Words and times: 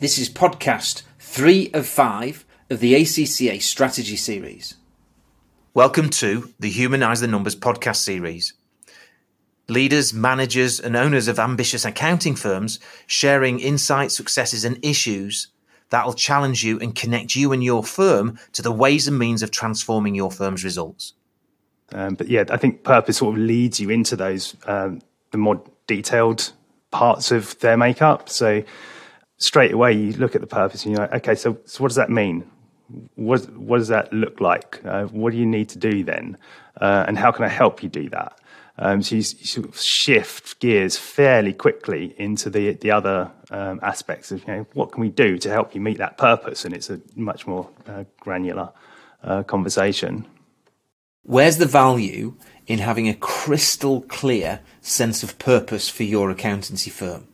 This 0.00 0.16
is 0.16 0.30
podcast 0.30 1.02
three 1.18 1.70
of 1.74 1.86
five 1.86 2.46
of 2.70 2.80
the 2.80 2.94
ACCA 2.94 3.60
strategy 3.60 4.16
series. 4.16 4.78
Welcome 5.74 6.08
to 6.08 6.54
the 6.58 6.70
Humanize 6.70 7.20
the 7.20 7.26
Numbers 7.26 7.54
podcast 7.54 7.96
series. 7.96 8.54
Leaders, 9.68 10.14
managers, 10.14 10.80
and 10.80 10.96
owners 10.96 11.28
of 11.28 11.38
ambitious 11.38 11.84
accounting 11.84 12.34
firms 12.34 12.80
sharing 13.06 13.60
insights, 13.60 14.16
successes, 14.16 14.64
and 14.64 14.82
issues 14.82 15.48
that'll 15.90 16.14
challenge 16.14 16.64
you 16.64 16.78
and 16.80 16.94
connect 16.94 17.36
you 17.36 17.52
and 17.52 17.62
your 17.62 17.84
firm 17.84 18.38
to 18.52 18.62
the 18.62 18.72
ways 18.72 19.06
and 19.06 19.18
means 19.18 19.42
of 19.42 19.50
transforming 19.50 20.14
your 20.14 20.30
firm's 20.30 20.64
results. 20.64 21.12
Um, 21.92 22.14
but 22.14 22.28
yeah, 22.28 22.44
I 22.48 22.56
think 22.56 22.84
purpose 22.84 23.18
sort 23.18 23.36
of 23.36 23.42
leads 23.42 23.78
you 23.78 23.90
into 23.90 24.16
those 24.16 24.56
um, 24.64 25.02
the 25.30 25.36
more 25.36 25.62
detailed 25.86 26.52
parts 26.90 27.30
of 27.30 27.58
their 27.58 27.76
makeup. 27.76 28.30
So 28.30 28.64
straight 29.40 29.72
away, 29.72 29.92
you 29.92 30.12
look 30.12 30.34
at 30.34 30.40
the 30.40 30.46
purpose 30.46 30.84
and 30.84 30.94
you're 30.94 31.06
like, 31.06 31.14
okay, 31.14 31.34
so, 31.34 31.58
so 31.64 31.82
what 31.82 31.88
does 31.88 31.96
that 31.96 32.10
mean? 32.10 32.48
What 33.14 33.48
what 33.54 33.78
does 33.78 33.88
that 33.88 34.12
look 34.12 34.40
like? 34.40 34.80
Uh, 34.84 35.04
what 35.06 35.32
do 35.32 35.38
you 35.38 35.46
need 35.46 35.68
to 35.70 35.78
do 35.78 36.02
then? 36.02 36.36
Uh, 36.80 37.04
and 37.06 37.16
how 37.16 37.30
can 37.30 37.44
I 37.44 37.48
help 37.48 37.82
you 37.82 37.88
do 37.88 38.08
that? 38.10 38.38
Um, 38.78 39.02
so 39.02 39.14
you, 39.14 39.18
you, 39.18 39.46
sort 39.46 39.68
of 39.68 39.78
shift 39.78 40.58
gears 40.58 40.96
fairly 40.96 41.52
quickly 41.52 42.14
into 42.18 42.50
the 42.50 42.72
the 42.72 42.90
other 42.90 43.30
um, 43.50 43.78
aspects 43.82 44.32
of 44.32 44.40
you 44.40 44.54
know 44.54 44.66
what 44.72 44.90
can 44.90 45.02
we 45.02 45.08
do 45.08 45.38
to 45.38 45.50
help 45.50 45.74
you 45.74 45.80
meet 45.80 45.98
that 45.98 46.18
purpose, 46.18 46.64
and 46.64 46.74
it's 46.74 46.90
a 46.90 47.00
much 47.14 47.46
more 47.46 47.68
uh, 47.86 48.04
granular 48.18 48.70
uh, 49.22 49.44
conversation. 49.44 50.26
Where's 51.22 51.58
the 51.58 51.66
value 51.66 52.34
in 52.66 52.80
having 52.80 53.08
a 53.08 53.14
crystal 53.14 54.00
clear 54.00 54.60
sense 54.80 55.22
of 55.22 55.38
purpose 55.38 55.88
for 55.88 56.02
your 56.02 56.30
accountancy 56.30 56.90
firm? 56.90 57.28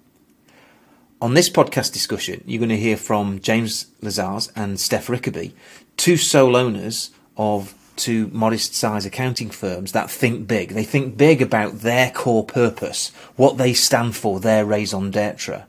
On 1.19 1.33
this 1.33 1.48
podcast 1.48 1.95
discussion, 1.95 2.45
you're 2.45 2.59
going 2.59 2.69
to 2.69 2.77
hear 2.77 2.98
from 2.98 3.41
James 3.41 3.86
Lizars 4.03 4.53
and 4.55 4.78
Steph 4.78 5.06
Rickaby, 5.06 5.55
two 5.97 6.19
sole 6.19 6.55
owners 6.55 7.11
of 7.39 7.75
two 7.97 8.28
modest 8.34 8.75
size 8.75 9.06
accounting 9.06 9.48
firms 9.48 9.92
that 9.92 10.11
think 10.11 10.47
big. 10.47 10.75
They 10.75 10.84
think 10.84 11.17
big 11.17 11.41
about 11.41 11.81
their 11.81 12.11
core 12.11 12.44
purpose, 12.44 13.12
what 13.37 13.56
they 13.56 13.72
stand 13.72 14.14
for, 14.14 14.41
their 14.41 14.67
raison 14.67 15.11
d'etre. 15.11 15.64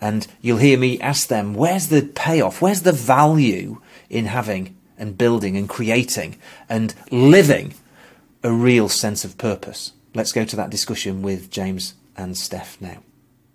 And 0.00 0.26
you'll 0.40 0.56
hear 0.56 0.78
me 0.78 0.98
ask 1.00 1.28
them, 1.28 1.52
where's 1.52 1.88
the 1.88 2.00
payoff? 2.00 2.62
Where's 2.62 2.80
the 2.80 2.92
value 2.92 3.82
in 4.08 4.24
having 4.24 4.74
and 4.96 5.18
building 5.18 5.54
and 5.54 5.68
creating 5.68 6.38
and 6.70 6.94
living 7.10 7.74
a 8.42 8.50
real 8.50 8.88
sense 8.88 9.22
of 9.22 9.36
purpose? 9.36 9.92
Let's 10.14 10.32
go 10.32 10.46
to 10.46 10.56
that 10.56 10.70
discussion 10.70 11.20
with 11.20 11.50
James 11.50 11.92
and 12.16 12.38
Steph 12.38 12.80
now. 12.80 13.02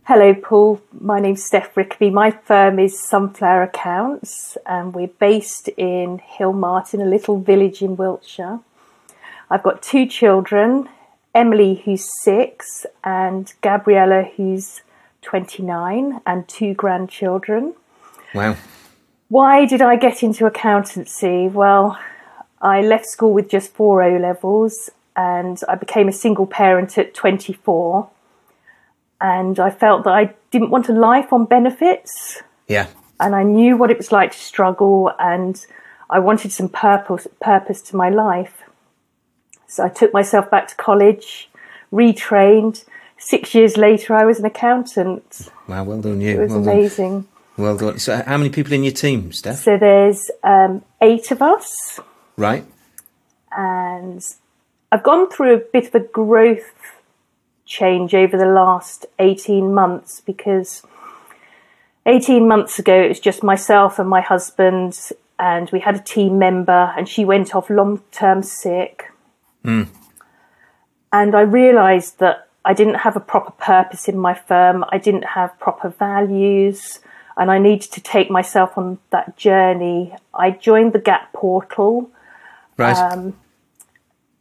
Hello, 0.08 0.34
Paul. 0.34 0.80
My 0.98 1.20
name's 1.20 1.44
Steph 1.44 1.76
Rickaby. 1.76 2.14
My 2.14 2.32
firm 2.32 2.80
is 2.80 2.98
Sunflower 2.98 3.64
Accounts, 3.64 4.58
and 4.66 4.96
we're 4.96 5.10
based 5.10 5.68
in 5.76 6.20
Hilmarton, 6.20 7.02
a 7.02 7.06
little 7.06 7.42
village 7.42 7.82
in 7.82 7.98
Wiltshire. 7.98 8.62
I've 9.50 9.64
got 9.64 9.82
two 9.82 10.06
children 10.06 10.88
Emily, 11.36 11.82
who's 11.84 12.08
six, 12.24 12.86
and 13.04 13.54
Gabriella, 13.62 14.24
who's 14.38 14.80
29, 15.24 16.22
and 16.26 16.48
two 16.48 16.74
grandchildren. 16.74 17.74
Wow. 18.34 18.56
Why 19.28 19.66
did 19.66 19.82
I 19.82 19.98
get 19.98 20.24
into 20.24 20.46
accountancy? 20.46 21.50
Well, 21.50 22.00
I 22.62 22.80
left 22.80 23.08
school 23.08 23.34
with 23.34 23.50
just 23.50 23.74
four 23.74 24.02
O 24.02 24.16
levels 24.16 24.90
and 25.18 25.60
I 25.68 25.76
became 25.76 26.08
a 26.08 26.14
single 26.14 26.48
parent 26.48 26.98
at 26.98 27.14
24 27.14 28.10
and 29.20 29.60
I 29.60 29.70
felt 29.70 30.04
that 30.04 30.14
I 30.14 30.34
didn't 30.52 30.70
want 30.70 30.90
a 30.90 30.94
life 30.94 31.34
on 31.34 31.46
benefits. 31.46 32.42
Yeah. 32.68 32.88
And 33.20 33.36
I 33.36 33.44
knew 33.44 33.78
what 33.78 33.90
it 33.90 33.98
was 33.98 34.12
like 34.12 34.32
to 34.32 34.38
struggle, 34.38 35.12
and 35.20 35.66
I 36.10 36.20
wanted 36.20 36.52
some 36.52 36.70
purpose 36.70 37.28
purpose 37.42 37.82
to 37.84 37.96
my 37.96 38.10
life. 38.10 38.64
So 39.68 39.84
I 39.84 39.90
took 39.90 40.14
myself 40.14 40.50
back 40.50 40.68
to 40.70 40.76
college, 40.76 41.50
retrained. 41.92 42.86
Six 43.20 43.56
years 43.56 43.78
later, 43.78 44.14
I 44.14 44.26
was 44.26 44.40
an 44.40 44.46
accountant. 44.46 45.50
Wow, 45.68 45.84
well 45.84 46.02
done 46.02 46.22
you. 46.22 46.40
It 46.40 46.44
was 46.44 46.52
well 46.52 46.62
amazing. 46.62 47.22
Done. 47.22 47.28
Well 47.58 47.78
done. 47.78 47.98
So, 47.98 48.22
how 48.24 48.38
many 48.38 48.52
people 48.52 48.74
in 48.74 48.84
your 48.84 48.94
team, 48.94 49.32
Steph? 49.32 49.58
So 49.58 49.78
there's 49.78 50.30
um, 50.44 50.84
eight 51.02 51.32
of 51.32 51.42
us. 51.42 52.00
Right. 52.38 52.64
And 53.58 54.24
I've 54.92 55.02
gone 55.02 55.30
through 55.30 55.56
a 55.56 55.58
bit 55.58 55.88
of 55.88 55.96
a 55.96 56.00
growth 56.00 56.97
change 57.68 58.16
over 58.16 58.38
the 58.38 58.46
last 58.46 59.06
18 59.20 59.74
months 59.74 60.22
because 60.22 60.82
18 62.06 62.48
months 62.48 62.80
ago 62.80 63.04
it 63.04 63.10
was 63.10 63.20
just 63.20 63.44
myself 63.44 64.00
and 64.00 64.10
my 64.10 64.22
husband 64.22 65.12
and 65.38 65.70
we 65.72 65.82
had 65.82 65.96
a 65.96 66.00
team 66.00 66.40
member 66.40 66.94
and 66.98 67.08
she 67.08 67.26
went 67.26 67.54
off 67.54 67.70
long 67.70 68.02
term 68.12 68.42
sick. 68.42 69.12
Mm. 69.66 69.88
and 71.12 71.36
i 71.36 71.42
realized 71.42 72.20
that 72.20 72.48
i 72.64 72.74
didn't 72.74 73.00
have 73.06 73.18
a 73.18 73.20
proper 73.20 73.52
purpose 73.52 74.08
in 74.08 74.18
my 74.18 74.34
firm. 74.34 74.86
I 74.90 74.98
didn't 74.98 75.26
have 75.26 75.60
proper 75.60 75.90
values 75.90 77.00
and 77.36 77.52
i 77.52 77.58
needed 77.58 77.92
to 77.92 78.02
take 78.02 78.30
myself 78.30 78.78
on 78.78 79.00
that 79.10 79.36
journey. 79.36 80.16
I 80.34 80.52
joined 80.52 80.94
the 80.94 81.00
gap 81.00 81.34
portal. 81.34 82.10
Right. 82.78 82.96
Um, 82.96 83.34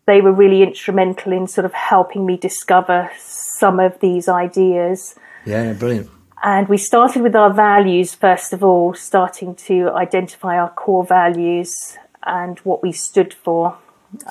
they 0.06 0.20
were 0.20 0.32
really 0.32 0.62
instrumental 0.62 1.32
in 1.32 1.46
sort 1.46 1.64
of 1.64 1.72
helping 1.72 2.24
me 2.24 2.36
discover 2.36 3.10
some 3.18 3.80
of 3.80 3.98
these 4.00 4.28
ideas. 4.28 5.16
Yeah, 5.44 5.72
brilliant. 5.72 6.10
And 6.42 6.68
we 6.68 6.78
started 6.78 7.22
with 7.22 7.34
our 7.34 7.52
values, 7.52 8.14
first 8.14 8.52
of 8.52 8.62
all, 8.62 8.94
starting 8.94 9.54
to 9.66 9.90
identify 9.90 10.58
our 10.58 10.70
core 10.70 11.04
values 11.04 11.98
and 12.24 12.58
what 12.60 12.82
we 12.82 12.92
stood 12.92 13.34
for. 13.34 13.78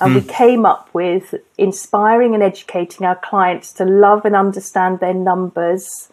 And 0.00 0.14
we 0.14 0.20
hmm. 0.22 0.28
came 0.28 0.66
up 0.66 0.88
with 0.94 1.34
inspiring 1.58 2.34
and 2.34 2.42
educating 2.42 3.06
our 3.06 3.16
clients 3.16 3.72
to 3.74 3.84
love 3.84 4.24
and 4.24 4.34
understand 4.34 5.00
their 5.00 5.14
numbers 5.14 6.10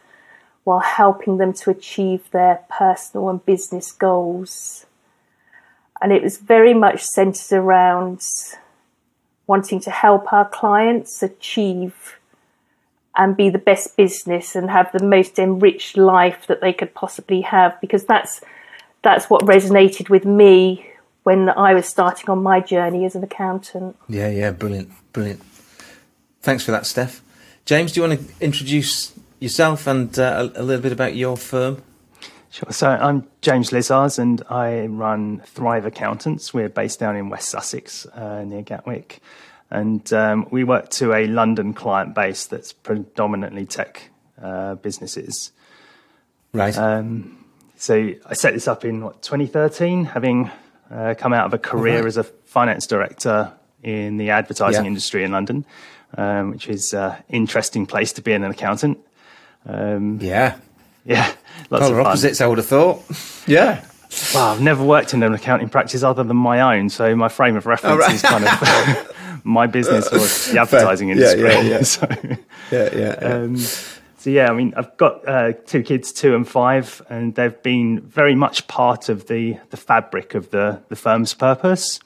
while 0.63 0.79
helping 0.79 1.37
them 1.37 1.53
to 1.53 1.69
achieve 1.69 2.29
their 2.31 2.61
personal 2.69 3.29
and 3.29 3.45
business 3.45 3.91
goals. 3.91 4.85
And 6.01 6.11
it 6.11 6.23
was 6.23 6.37
very 6.37 6.73
much 6.73 7.01
centered 7.01 7.55
around 7.55 8.21
wanting 9.47 9.79
to 9.81 9.91
help 9.91 10.31
our 10.31 10.47
clients 10.47 11.21
achieve 11.21 12.17
and 13.15 13.37
be 13.37 13.49
the 13.49 13.59
best 13.59 13.95
business 13.95 14.55
and 14.55 14.69
have 14.69 14.91
the 14.91 15.03
most 15.03 15.37
enriched 15.37 15.97
life 15.97 16.47
that 16.47 16.61
they 16.61 16.73
could 16.73 16.93
possibly 16.93 17.41
have 17.41 17.79
because 17.79 18.05
that's 18.05 18.41
that's 19.03 19.29
what 19.29 19.41
resonated 19.43 20.09
with 20.09 20.25
me 20.25 20.89
when 21.23 21.49
I 21.49 21.73
was 21.73 21.85
starting 21.87 22.29
on 22.29 22.41
my 22.41 22.59
journey 22.59 23.05
as 23.05 23.15
an 23.15 23.23
accountant. 23.23 23.97
Yeah, 24.07 24.29
yeah, 24.29 24.51
brilliant, 24.51 24.91
brilliant. 25.11 25.41
Thanks 26.41 26.63
for 26.63 26.71
that, 26.71 26.85
Steph. 26.85 27.21
James, 27.65 27.91
do 27.91 28.01
you 28.01 28.07
want 28.07 28.19
to 28.19 28.43
introduce 28.43 29.13
yourself 29.39 29.87
and 29.87 30.17
uh, 30.17 30.49
a, 30.55 30.61
a 30.61 30.63
little 30.63 30.81
bit 30.81 30.91
about 30.91 31.15
your 31.15 31.37
firm? 31.37 31.81
Sure. 32.53 32.71
So 32.71 32.87
I'm 32.87 33.27
James 33.41 33.71
Lizars 33.71 34.19
and 34.19 34.43
I 34.47 34.85
run 34.85 35.39
Thrive 35.39 35.87
Accountants. 35.87 36.53
We're 36.53 36.69
based 36.69 36.99
down 36.99 37.15
in 37.15 37.29
West 37.29 37.49
Sussex 37.49 38.05
uh, 38.05 38.43
near 38.43 38.61
Gatwick. 38.61 39.21
And 39.71 40.13
um, 40.13 40.47
we 40.51 40.63
work 40.63 40.89
to 40.91 41.13
a 41.13 41.25
London 41.25 41.73
client 41.73 42.13
base 42.13 42.45
that's 42.45 42.71
predominantly 42.71 43.65
tech 43.65 44.11
uh, 44.39 44.75
businesses. 44.75 45.51
Right. 46.53 46.77
Um, 46.77 47.43
so 47.75 48.11
I 48.23 48.35
set 48.35 48.53
this 48.53 48.67
up 48.67 48.85
in 48.85 49.03
what, 49.03 49.23
2013, 49.23 50.05
having 50.05 50.51
uh, 50.91 51.15
come 51.17 51.33
out 51.33 51.47
of 51.47 51.55
a 51.55 51.57
career 51.57 52.01
right. 52.01 52.05
as 52.05 52.17
a 52.17 52.23
finance 52.23 52.85
director 52.85 53.51
in 53.81 54.17
the 54.17 54.29
advertising 54.29 54.83
yeah. 54.83 54.89
industry 54.89 55.23
in 55.23 55.31
London, 55.31 55.65
um, 56.19 56.51
which 56.51 56.67
is 56.67 56.93
an 56.93 57.15
interesting 57.29 57.87
place 57.87 58.13
to 58.13 58.21
be 58.21 58.31
an 58.31 58.43
accountant. 58.43 58.99
Um, 59.65 60.19
yeah. 60.21 60.59
Yeah, 61.05 61.33
lots 61.69 61.85
Polar 61.85 61.99
of 61.99 62.07
opposites. 62.07 62.41
I 62.41 62.47
would 62.47 62.57
have 62.57 62.67
thought. 62.67 63.03
Yeah. 63.47 63.85
Well, 64.33 64.49
I've 64.49 64.61
never 64.61 64.83
worked 64.83 65.13
in 65.13 65.23
an 65.23 65.33
accounting 65.33 65.69
practice 65.69 66.03
other 66.03 66.23
than 66.23 66.37
my 66.37 66.77
own, 66.77 66.89
so 66.89 67.15
my 67.15 67.29
frame 67.29 67.55
of 67.55 67.65
reference 67.65 67.95
oh, 67.95 67.97
right. 67.97 68.13
is 68.13 68.21
kind 68.21 68.45
of 68.45 69.15
my 69.43 69.67
business 69.67 70.07
or 70.07 70.19
the 70.53 70.59
advertising 70.59 71.09
industry. 71.09 71.41
Yeah, 71.41 71.61
yeah, 71.61 71.61
yeah. 71.69 71.81
so, 71.81 72.07
yeah, 72.11 72.37
yeah. 72.71 72.89
yeah. 72.95 73.27
Um, 73.27 73.57
so 73.57 74.29
yeah, 74.29 74.49
I 74.49 74.53
mean, 74.53 74.73
I've 74.77 74.95
got 74.97 75.27
uh, 75.27 75.53
two 75.65 75.83
kids, 75.83 76.13
two 76.13 76.35
and 76.35 76.47
five, 76.47 77.01
and 77.09 77.35
they've 77.35 77.61
been 77.63 78.01
very 78.01 78.35
much 78.35 78.67
part 78.67 79.09
of 79.09 79.27
the 79.27 79.57
the 79.69 79.77
fabric 79.77 80.35
of 80.35 80.51
the 80.51 80.81
the 80.89 80.95
firm's 80.95 81.33
purpose. 81.33 81.99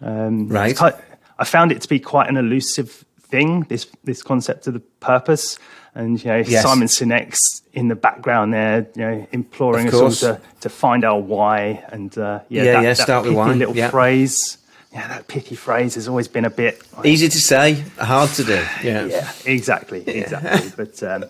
Um, 0.00 0.48
right. 0.48 0.76
Quite, 0.76 0.94
I 1.38 1.44
found 1.44 1.72
it 1.72 1.82
to 1.82 1.88
be 1.88 2.00
quite 2.00 2.28
an 2.28 2.36
elusive 2.36 3.04
thing. 3.30 3.62
This 3.62 3.86
this 4.04 4.22
concept 4.22 4.66
of 4.66 4.74
the 4.74 4.80
purpose 5.00 5.58
and 5.96 6.22
you 6.22 6.30
know 6.30 6.36
yes. 6.36 6.62
Simon 6.62 6.88
Sinek's 6.88 7.62
in 7.72 7.88
the 7.88 7.96
background 7.96 8.52
there, 8.52 8.86
you 8.94 9.02
know, 9.02 9.26
imploring 9.32 9.88
us 9.88 9.94
all 9.94 10.10
to, 10.10 10.40
to 10.60 10.68
find 10.68 11.04
our 11.04 11.18
why. 11.18 11.84
And 11.88 12.16
uh, 12.16 12.40
yeah, 12.48 12.62
yeah, 12.62 12.72
that, 12.72 12.82
yeah, 12.84 12.92
start 12.94 13.24
with 13.24 13.34
why. 13.34 13.52
Little 13.52 13.76
yeah. 13.76 13.90
phrase, 13.90 14.58
yeah, 14.92 15.08
that 15.08 15.26
pithy 15.26 15.56
phrase 15.56 15.94
has 15.94 16.06
always 16.06 16.28
been 16.28 16.44
a 16.44 16.50
bit 16.50 16.80
like, 16.96 17.06
easy 17.06 17.28
to 17.28 17.40
say, 17.40 17.84
hard 17.98 18.30
to 18.30 18.44
do. 18.44 18.64
Yeah, 18.82 19.06
yeah, 19.06 19.32
exactly, 19.46 20.06
exactly. 20.06 20.70
but 20.76 21.02
um, 21.02 21.24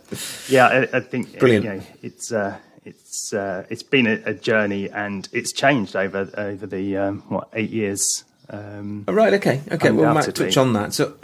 yeah, 0.49 0.67
I, 0.67 0.97
I 0.97 1.01
think 1.01 1.39
brilliant. 1.39 1.65
You 1.65 1.71
know, 1.73 1.83
it's 2.03 2.33
uh, 2.33 2.59
it's 2.85 3.33
uh, 3.33 3.67
it's 3.71 3.85
been 3.85 4.07
a, 4.07 4.21
a, 4.27 4.35
journey 4.35 4.91
and 4.91 5.29
it's 5.33 5.53
changed 5.53 5.95
over 5.95 6.29
over 6.37 6.67
the 6.67 6.97
um, 6.97 7.23
what 7.29 7.49
eight 7.53 7.71
years. 7.71 8.25
Um, 8.49 9.05
oh, 9.09 9.13
right. 9.13 9.35
Okay. 9.35 9.61
Okay. 9.71 9.91
Well, 9.91 10.09
we 10.09 10.15
might 10.15 10.35
touch 10.35 10.57
on 10.57 10.73
that. 10.75 10.93
So, 10.93 11.15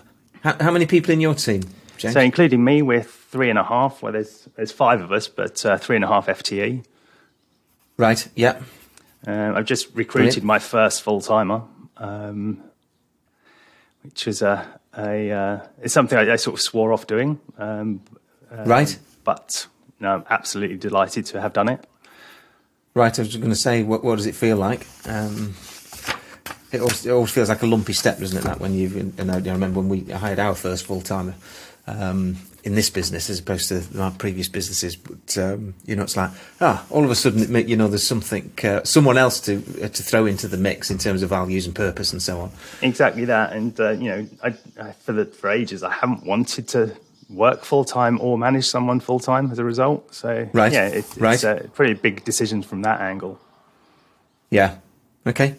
how, 0.42 0.56
how, 0.60 0.70
many 0.70 0.86
people 0.86 1.12
in 1.12 1.20
your 1.20 1.34
team? 1.34 1.62
James? 1.96 2.14
So, 2.14 2.20
including 2.20 2.64
me, 2.64 2.82
with 2.82 3.10
three 3.10 3.50
and 3.50 3.58
a 3.58 3.64
half. 3.64 4.02
Well, 4.02 4.12
there's 4.12 4.48
there's 4.56 4.72
five 4.72 5.00
of 5.00 5.12
us, 5.12 5.28
but 5.28 5.64
uh, 5.64 5.78
three 5.78 5.96
and 5.96 6.04
a 6.04 6.08
half 6.08 6.26
FTE. 6.26 6.84
Right. 7.96 8.28
Yeah. 8.34 8.60
Uh, 9.26 9.52
I've 9.54 9.66
just 9.66 9.88
recruited 9.94 10.30
Brilliant. 10.30 10.44
my 10.44 10.58
first 10.58 11.02
full 11.02 11.20
timer, 11.20 11.62
um, 11.96 12.62
which 14.02 14.26
is 14.26 14.42
a, 14.42 14.66
a 14.96 15.30
uh, 15.30 15.60
it's 15.80 15.94
something 15.94 16.18
I, 16.18 16.32
I, 16.32 16.36
sort 16.36 16.54
of 16.54 16.60
swore 16.60 16.92
off 16.92 17.06
doing. 17.06 17.40
Um, 17.58 18.00
right. 18.50 18.98
But 19.22 19.66
no, 20.00 20.14
I'm 20.14 20.24
absolutely 20.28 20.76
delighted 20.76 21.26
to 21.26 21.40
have 21.40 21.52
done 21.52 21.68
it. 21.68 21.86
Right, 22.94 23.18
I 23.18 23.22
was 23.22 23.36
going 23.36 23.48
to 23.48 23.56
say, 23.56 23.82
what, 23.82 24.04
what 24.04 24.16
does 24.16 24.26
it 24.26 24.34
feel 24.34 24.58
like? 24.58 24.86
Um, 25.06 25.54
it, 26.72 26.80
always, 26.80 27.06
it, 27.06 27.10
always, 27.10 27.30
feels 27.30 27.48
like 27.48 27.62
a 27.62 27.66
lumpy 27.66 27.92
step, 27.92 28.18
doesn't 28.18 28.38
it? 28.38 28.44
That 28.44 28.60
when 28.60 28.74
you've, 28.74 28.96
you 28.96 29.24
know, 29.24 29.34
I 29.34 29.38
remember 29.38 29.80
when 29.80 29.88
we 29.88 30.12
hired 30.12 30.38
our 30.38 30.54
first 30.54 30.86
full 30.86 31.00
timer 31.00 31.34
um, 31.86 32.36
in 32.64 32.74
this 32.74 32.90
business 32.90 33.28
as 33.28 33.40
opposed 33.40 33.68
to 33.68 33.82
our 34.00 34.10
previous 34.12 34.48
businesses. 34.48 34.96
But 34.96 35.36
um, 35.38 35.74
you 35.84 35.96
know, 35.96 36.02
it's 36.02 36.16
like 36.16 36.30
ah, 36.60 36.84
all 36.90 37.04
of 37.04 37.10
a 37.10 37.14
sudden, 37.14 37.68
you 37.68 37.76
know, 37.76 37.88
there's 37.88 38.06
something, 38.06 38.52
uh, 38.64 38.84
someone 38.84 39.18
else 39.18 39.40
to 39.40 39.58
uh, 39.82 39.88
to 39.88 40.02
throw 40.02 40.26
into 40.26 40.48
the 40.48 40.56
mix 40.56 40.90
in 40.90 40.98
terms 40.98 41.22
of 41.22 41.30
values 41.30 41.66
and 41.66 41.74
purpose 41.74 42.12
and 42.12 42.22
so 42.22 42.40
on. 42.40 42.50
Exactly 42.80 43.24
that, 43.26 43.52
and 43.52 43.78
uh, 43.80 43.90
you 43.90 44.10
know, 44.10 44.28
I, 44.42 44.54
I, 44.80 44.92
for 44.92 45.12
the 45.12 45.26
for 45.26 45.50
ages, 45.50 45.82
I 45.82 45.92
haven't 45.92 46.24
wanted 46.24 46.68
to 46.68 46.96
work 47.28 47.64
full 47.64 47.84
time 47.84 48.20
or 48.20 48.36
manage 48.36 48.66
someone 48.66 49.00
full 49.00 49.20
time 49.20 49.50
as 49.50 49.58
a 49.58 49.64
result. 49.64 50.14
So 50.14 50.48
right. 50.52 50.72
yeah, 50.72 50.88
it, 50.88 51.04
right. 51.16 51.34
it's 51.34 51.44
a 51.44 51.68
pretty 51.74 51.94
big 51.94 52.24
decision 52.24 52.62
from 52.62 52.82
that 52.82 53.00
angle. 53.00 53.40
Yeah. 54.50 54.76
Okay. 55.26 55.56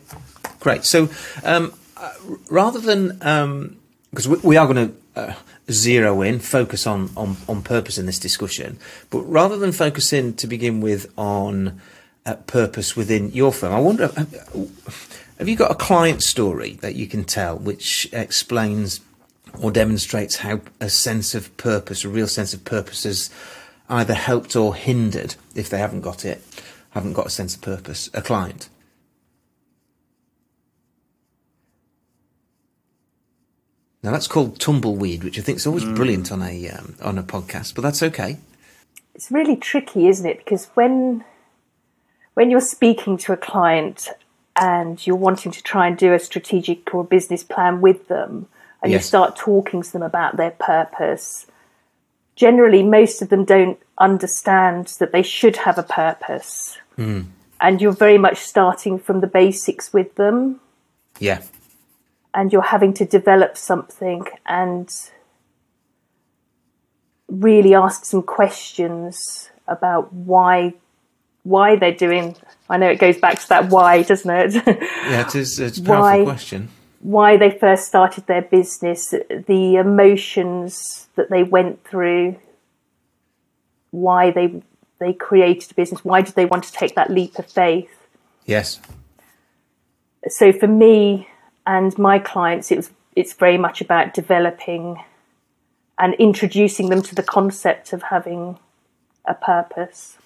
Great. 0.63 0.85
So 0.85 1.09
um, 1.43 1.73
uh, 1.97 2.13
rather 2.49 2.79
than 2.79 3.09
because 3.09 4.25
um, 4.25 4.31
we, 4.31 4.37
we, 4.43 4.57
are 4.57 4.65
going 4.65 4.87
to 4.87 4.95
uh, 5.19 5.33
zero 5.69 6.21
in, 6.21 6.39
focus 6.39 6.87
on, 6.87 7.09
on 7.17 7.35
on 7.49 7.61
purpose 7.61 7.97
in 7.97 8.05
this 8.05 8.17
discussion, 8.17 8.79
but 9.09 9.23
rather 9.23 9.57
than 9.57 9.73
focusing 9.73 10.33
to 10.35 10.47
begin 10.47 10.79
with 10.79 11.11
on 11.17 11.81
uh, 12.25 12.35
purpose 12.47 12.95
within 12.95 13.29
your 13.33 13.51
firm, 13.51 13.73
I 13.73 13.81
wonder. 13.81 14.07
Have 15.37 15.49
you 15.49 15.57
got 15.57 15.69
a 15.69 15.75
client 15.75 16.23
story 16.23 16.75
that 16.75 16.95
you 16.95 17.07
can 17.07 17.25
tell 17.25 17.57
which 17.57 18.07
explains 18.13 19.01
or 19.61 19.69
demonstrates 19.69 20.37
how 20.37 20.61
a 20.79 20.89
sense 20.89 21.35
of 21.35 21.55
purpose, 21.57 22.05
a 22.05 22.09
real 22.09 22.27
sense 22.27 22.53
of 22.53 22.63
purpose, 22.63 23.03
has 23.03 23.29
either 23.89 24.13
helped 24.13 24.55
or 24.55 24.75
hindered, 24.75 25.35
if 25.55 25.69
they 25.69 25.79
haven't 25.79 26.01
got 26.01 26.23
it, 26.23 26.41
haven't 26.91 27.13
got 27.13 27.25
a 27.25 27.29
sense 27.29 27.53
of 27.53 27.61
purpose, 27.61 28.09
a 28.13 28.21
client. 28.21 28.69
Now 34.03 34.11
that's 34.11 34.27
called 34.27 34.59
tumbleweed, 34.59 35.23
which 35.23 35.39
I 35.39 35.41
think 35.41 35.57
is 35.57 35.65
always 35.65 35.85
mm. 35.85 35.95
brilliant 35.95 36.31
on 36.31 36.41
a 36.41 36.69
um, 36.69 36.95
on 37.01 37.17
a 37.17 37.23
podcast, 37.23 37.73
but 37.73 37.81
that's 37.81 38.03
okay. 38.03 38.37
It's 39.15 39.31
really 39.31 39.55
tricky, 39.55 40.07
isn't 40.07 40.25
it? 40.25 40.39
Because 40.39 40.67
when 40.73 41.23
when 42.33 42.51
you're 42.51 42.59
speaking 42.59 43.17
to 43.19 43.33
a 43.33 43.37
client 43.37 44.09
and 44.59 45.05
you're 45.07 45.15
wanting 45.15 45.51
to 45.53 45.63
try 45.63 45.87
and 45.87 45.97
do 45.97 46.13
a 46.13 46.19
strategic 46.19 46.93
or 46.93 47.03
business 47.03 47.43
plan 47.43 47.79
with 47.79 48.09
them, 48.09 48.47
and 48.81 48.91
yes. 48.91 48.99
you 48.99 49.07
start 49.07 49.37
talking 49.37 49.81
to 49.81 49.91
them 49.93 50.03
about 50.03 50.35
their 50.35 50.51
purpose, 50.51 51.47
generally 52.35 52.83
most 52.83 53.21
of 53.21 53.29
them 53.29 53.45
don't 53.45 53.79
understand 53.97 54.87
that 54.99 55.13
they 55.13 55.23
should 55.23 55.55
have 55.55 55.77
a 55.77 55.83
purpose. 55.83 56.77
Mm. 56.97 57.27
And 57.61 57.81
you're 57.81 57.93
very 57.93 58.17
much 58.17 58.39
starting 58.39 58.99
from 58.99 59.21
the 59.21 59.27
basics 59.27 59.93
with 59.93 60.15
them. 60.15 60.59
Yeah. 61.19 61.41
And 62.33 62.51
you're 62.51 62.61
having 62.61 62.93
to 62.95 63.05
develop 63.05 63.57
something 63.57 64.25
and 64.45 64.89
really 67.27 67.75
ask 67.75 68.05
some 68.05 68.23
questions 68.23 69.49
about 69.67 70.11
why 70.13 70.73
why 71.43 71.75
they're 71.75 71.93
doing 71.93 72.35
I 72.69 72.77
know 72.77 72.89
it 72.89 72.99
goes 72.99 73.17
back 73.17 73.39
to 73.41 73.49
that 73.49 73.69
why, 73.69 74.03
doesn't 74.03 74.29
it? 74.29 74.53
yeah, 74.67 75.27
it 75.27 75.35
is 75.35 75.59
it's 75.59 75.77
a 75.77 75.83
powerful 75.83 76.19
why, 76.19 76.23
question 76.23 76.69
why 77.03 77.35
they 77.35 77.51
first 77.51 77.85
started 77.85 78.25
their 78.27 78.41
business, 78.41 79.09
the 79.09 79.75
emotions 79.75 81.09
that 81.15 81.29
they 81.29 81.43
went 81.43 81.83
through, 81.83 82.37
why 83.91 84.31
they 84.31 84.61
they 84.99 85.11
created 85.11 85.69
a 85.71 85.73
business, 85.73 86.03
why 86.05 86.21
did 86.21 86.35
they 86.35 86.45
want 86.45 86.63
to 86.63 86.71
take 86.71 86.95
that 86.95 87.09
leap 87.09 87.37
of 87.37 87.45
faith? 87.45 87.89
Yes. 88.45 88.79
So 90.29 90.53
for 90.53 90.67
me 90.67 91.27
and 91.65 91.97
my 91.97 92.19
clients, 92.19 92.71
it 92.71 92.77
was 92.77 92.89
it's 93.15 93.33
very 93.33 93.57
much 93.57 93.81
about 93.81 94.13
developing 94.13 95.03
and 95.99 96.15
introducing 96.15 96.89
them 96.89 97.01
to 97.03 97.15
the 97.15 97.23
concept 97.23 97.93
of 97.93 98.03
having 98.03 98.57
a 99.25 99.33
purpose. 99.33 100.17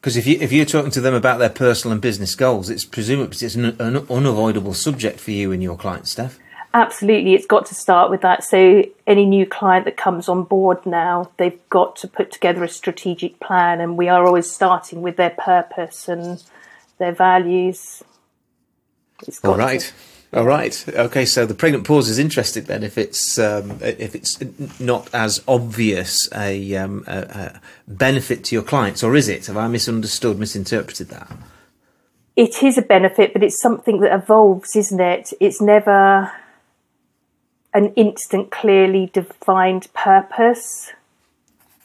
Because 0.00 0.16
if 0.16 0.26
you 0.26 0.38
if 0.40 0.52
you're 0.52 0.64
talking 0.64 0.92
to 0.92 1.00
them 1.00 1.14
about 1.14 1.38
their 1.38 1.50
personal 1.50 1.92
and 1.92 2.00
business 2.00 2.34
goals, 2.34 2.70
it's 2.70 2.84
presumably 2.84 3.36
it's 3.44 3.54
an, 3.54 3.64
an 3.80 4.06
unavoidable 4.08 4.74
subject 4.74 5.18
for 5.18 5.32
you 5.32 5.52
and 5.52 5.62
your 5.62 5.76
client, 5.76 6.06
Steph. 6.06 6.38
Absolutely, 6.72 7.34
it's 7.34 7.46
got 7.46 7.64
to 7.66 7.74
start 7.74 8.10
with 8.10 8.20
that. 8.20 8.44
So 8.44 8.84
any 9.06 9.24
new 9.24 9.46
client 9.46 9.86
that 9.86 9.96
comes 9.96 10.28
on 10.28 10.44
board 10.44 10.84
now, 10.84 11.30
they've 11.38 11.58
got 11.70 11.96
to 11.96 12.08
put 12.08 12.30
together 12.30 12.62
a 12.62 12.68
strategic 12.68 13.40
plan, 13.40 13.80
and 13.80 13.96
we 13.96 14.08
are 14.08 14.24
always 14.24 14.50
starting 14.50 15.02
with 15.02 15.16
their 15.16 15.30
purpose 15.30 16.06
and 16.06 16.42
their 16.98 17.12
values. 17.12 18.02
All 19.42 19.56
right. 19.56 19.80
To- 19.80 20.15
all 20.32 20.44
right. 20.44 20.84
Okay. 20.88 21.24
So 21.24 21.46
the 21.46 21.54
pregnant 21.54 21.86
pause 21.86 22.08
is 22.08 22.18
interesting 22.18 22.64
then. 22.64 22.82
If 22.82 22.98
it's 22.98 23.38
um, 23.38 23.78
if 23.80 24.14
it's 24.14 24.38
not 24.80 25.12
as 25.14 25.42
obvious 25.46 26.28
a, 26.34 26.76
um, 26.76 27.04
a, 27.06 27.18
a, 27.18 27.60
benefit 27.86 28.44
to 28.44 28.54
your 28.54 28.64
clients, 28.64 29.02
or 29.02 29.14
is 29.14 29.28
it? 29.28 29.46
Have 29.46 29.56
I 29.56 29.68
misunderstood, 29.68 30.38
misinterpreted 30.38 31.08
that? 31.08 31.30
It 32.34 32.62
is 32.62 32.76
a 32.76 32.82
benefit, 32.82 33.32
but 33.32 33.42
it's 33.42 33.60
something 33.60 34.00
that 34.00 34.14
evolves, 34.14 34.76
isn't 34.76 35.00
it? 35.00 35.32
It's 35.40 35.62
never 35.62 36.30
an 37.72 37.92
instant, 37.94 38.50
clearly 38.50 39.10
defined 39.12 39.88
purpose. 39.94 40.92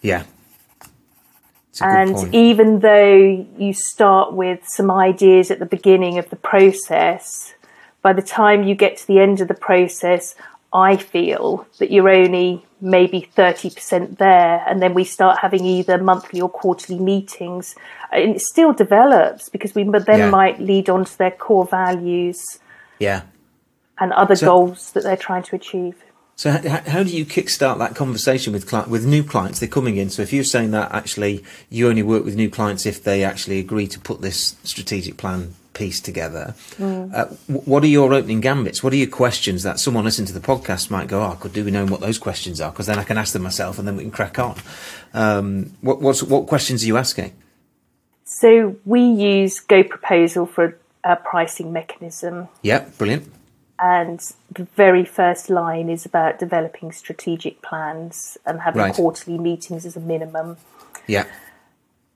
Yeah. 0.01 0.23
And 1.79 2.35
even 2.35 2.79
though 2.79 3.47
you 3.57 3.73
start 3.73 4.33
with 4.33 4.67
some 4.67 4.91
ideas 4.91 5.51
at 5.51 5.59
the 5.59 5.65
beginning 5.65 6.17
of 6.17 6.29
the 6.29 6.35
process 6.35 7.53
by 8.01 8.13
the 8.13 8.21
time 8.21 8.63
you 8.63 8.75
get 8.75 8.97
to 8.97 9.07
the 9.07 9.19
end 9.19 9.41
of 9.41 9.47
the 9.47 9.53
process, 9.53 10.35
I 10.73 10.95
feel 10.95 11.67
that 11.79 11.91
you're 11.91 12.09
only 12.09 12.65
maybe 12.79 13.29
30% 13.35 14.17
there. 14.17 14.63
And 14.67 14.81
then 14.81 14.93
we 14.93 15.03
start 15.03 15.39
having 15.39 15.65
either 15.65 16.01
monthly 16.01 16.41
or 16.41 16.49
quarterly 16.49 16.99
meetings. 16.99 17.75
And 18.11 18.35
it 18.35 18.41
still 18.41 18.73
develops 18.73 19.49
because 19.49 19.75
we 19.75 19.83
then 19.83 20.19
yeah. 20.19 20.29
might 20.29 20.59
lead 20.59 20.89
on 20.89 21.05
to 21.05 21.17
their 21.17 21.31
core 21.31 21.65
values. 21.65 22.59
Yeah. 22.99 23.23
And 23.99 24.13
other 24.13 24.35
so, 24.35 24.45
goals 24.47 24.91
that 24.93 25.03
they're 25.03 25.17
trying 25.17 25.43
to 25.43 25.55
achieve. 25.55 26.01
So 26.37 26.51
how, 26.51 26.81
how, 26.87 27.03
do 27.03 27.15
you 27.15 27.25
kickstart 27.25 27.77
that 27.77 27.95
conversation 27.95 28.51
with 28.53 28.71
with 28.87 29.05
new 29.05 29.23
clients? 29.23 29.59
They're 29.59 29.69
coming 29.69 29.97
in. 29.97 30.09
So 30.09 30.23
if 30.23 30.33
you're 30.33 30.43
saying 30.43 30.71
that 30.71 30.91
actually 30.91 31.43
you 31.69 31.87
only 31.87 32.01
work 32.01 32.25
with 32.25 32.35
new 32.35 32.49
clients 32.49 32.87
if 32.87 33.03
they 33.03 33.23
actually 33.23 33.59
agree 33.59 33.85
to 33.87 33.99
put 33.99 34.21
this 34.21 34.55
strategic 34.63 35.17
plan 35.17 35.53
piece 35.81 35.99
together. 35.99 36.53
Mm. 36.77 37.11
Uh, 37.11 37.25
what 37.47 37.83
are 37.83 37.87
your 37.87 38.13
opening 38.13 38.39
gambits? 38.39 38.83
What 38.83 38.93
are 38.93 38.97
your 38.97 39.09
questions 39.09 39.63
that 39.63 39.79
someone 39.79 40.03
listening 40.03 40.27
to 40.27 40.33
the 40.33 40.47
podcast 40.53 40.91
might 40.91 41.07
go, 41.07 41.23
"Oh, 41.23 41.35
could 41.39 41.53
do 41.53 41.65
we 41.65 41.71
know 41.71 41.87
what 41.87 42.01
those 42.01 42.19
questions 42.19 42.61
are?" 42.61 42.71
Because 42.71 42.85
then 42.85 42.99
I 42.99 43.03
can 43.03 43.17
ask 43.17 43.33
them 43.33 43.41
myself, 43.41 43.79
and 43.79 43.87
then 43.87 43.95
we 43.95 44.03
can 44.03 44.11
crack 44.11 44.37
on. 44.37 44.55
Um, 45.13 45.73
what 45.81 45.99
what 46.33 46.45
questions 46.45 46.83
are 46.83 46.85
you 46.85 46.97
asking? 46.97 47.31
So 48.25 48.75
we 48.85 49.01
use 49.01 49.59
GoProposal 49.59 50.47
for 50.49 50.77
a 51.03 51.15
pricing 51.15 51.73
mechanism. 51.73 52.47
Yeah, 52.61 52.85
brilliant. 52.99 53.25
And 53.79 54.19
the 54.51 54.67
very 54.75 55.03
first 55.03 55.49
line 55.49 55.89
is 55.89 56.05
about 56.05 56.37
developing 56.37 56.91
strategic 56.91 57.63
plans 57.63 58.37
and 58.45 58.61
having 58.61 58.83
right. 58.83 58.93
quarterly 58.93 59.39
meetings 59.39 59.83
as 59.87 59.95
a 59.97 59.99
minimum. 59.99 60.57
Yeah. 61.07 61.25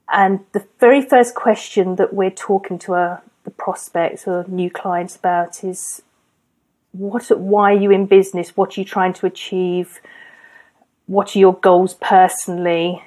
And 0.08 0.44
the 0.52 0.64
very 0.78 1.02
first 1.02 1.34
question 1.34 1.96
that 1.96 2.14
we're 2.14 2.30
talking 2.30 2.78
to 2.86 2.94
a 2.94 3.22
the 3.46 3.50
prospects 3.52 4.26
or 4.26 4.44
new 4.48 4.68
clients 4.68 5.16
about 5.16 5.64
is 5.64 6.02
what 6.92 7.26
why 7.38 7.72
are 7.72 7.80
you 7.80 7.90
in 7.90 8.06
business? 8.06 8.56
What 8.56 8.76
are 8.76 8.80
you 8.80 8.84
trying 8.84 9.14
to 9.14 9.26
achieve? 9.26 10.00
What 11.06 11.34
are 11.34 11.38
your 11.38 11.54
goals 11.54 11.94
personally? 11.94 13.02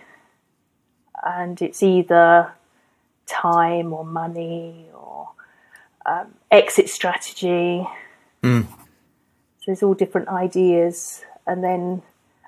And 1.24 1.62
it's 1.62 1.84
either 1.84 2.54
time 3.28 3.92
or 3.92 4.06
money 4.06 4.86
or 4.94 5.30
um, 6.06 6.34
exit 6.50 6.90
strategy. 6.90 7.86
Mm. 8.42 8.66
so 8.66 9.66
there's 9.66 9.84
all 9.84 9.94
different 9.94 10.30
ideas. 10.30 11.26
And 11.46 11.62
then 11.62 12.02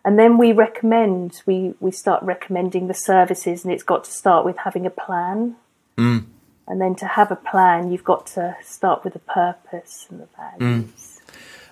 and 0.06 0.18
then 0.18 0.38
we 0.38 0.54
recommend 0.54 1.42
we 1.46 1.74
we 1.82 1.92
start 1.92 2.24
recommending 2.24 2.88
the 2.88 2.94
services 2.94 3.66
and 3.66 3.74
it's 3.74 3.84
got 3.84 4.06
to 4.06 4.12
start 4.12 4.46
with 4.46 4.58
having 4.60 4.86
a 4.86 4.90
plan. 4.90 5.58
Mm. 5.98 6.26
And 6.68 6.80
then 6.80 6.96
to 6.96 7.06
have 7.06 7.32
a 7.32 7.36
plan 7.36 7.92
you've 7.92 8.04
got 8.04 8.26
to 8.28 8.56
start 8.64 9.04
with 9.04 9.14
the 9.14 9.20
purpose 9.20 10.08
and 10.10 10.22
the 10.22 10.28
values 10.38 11.20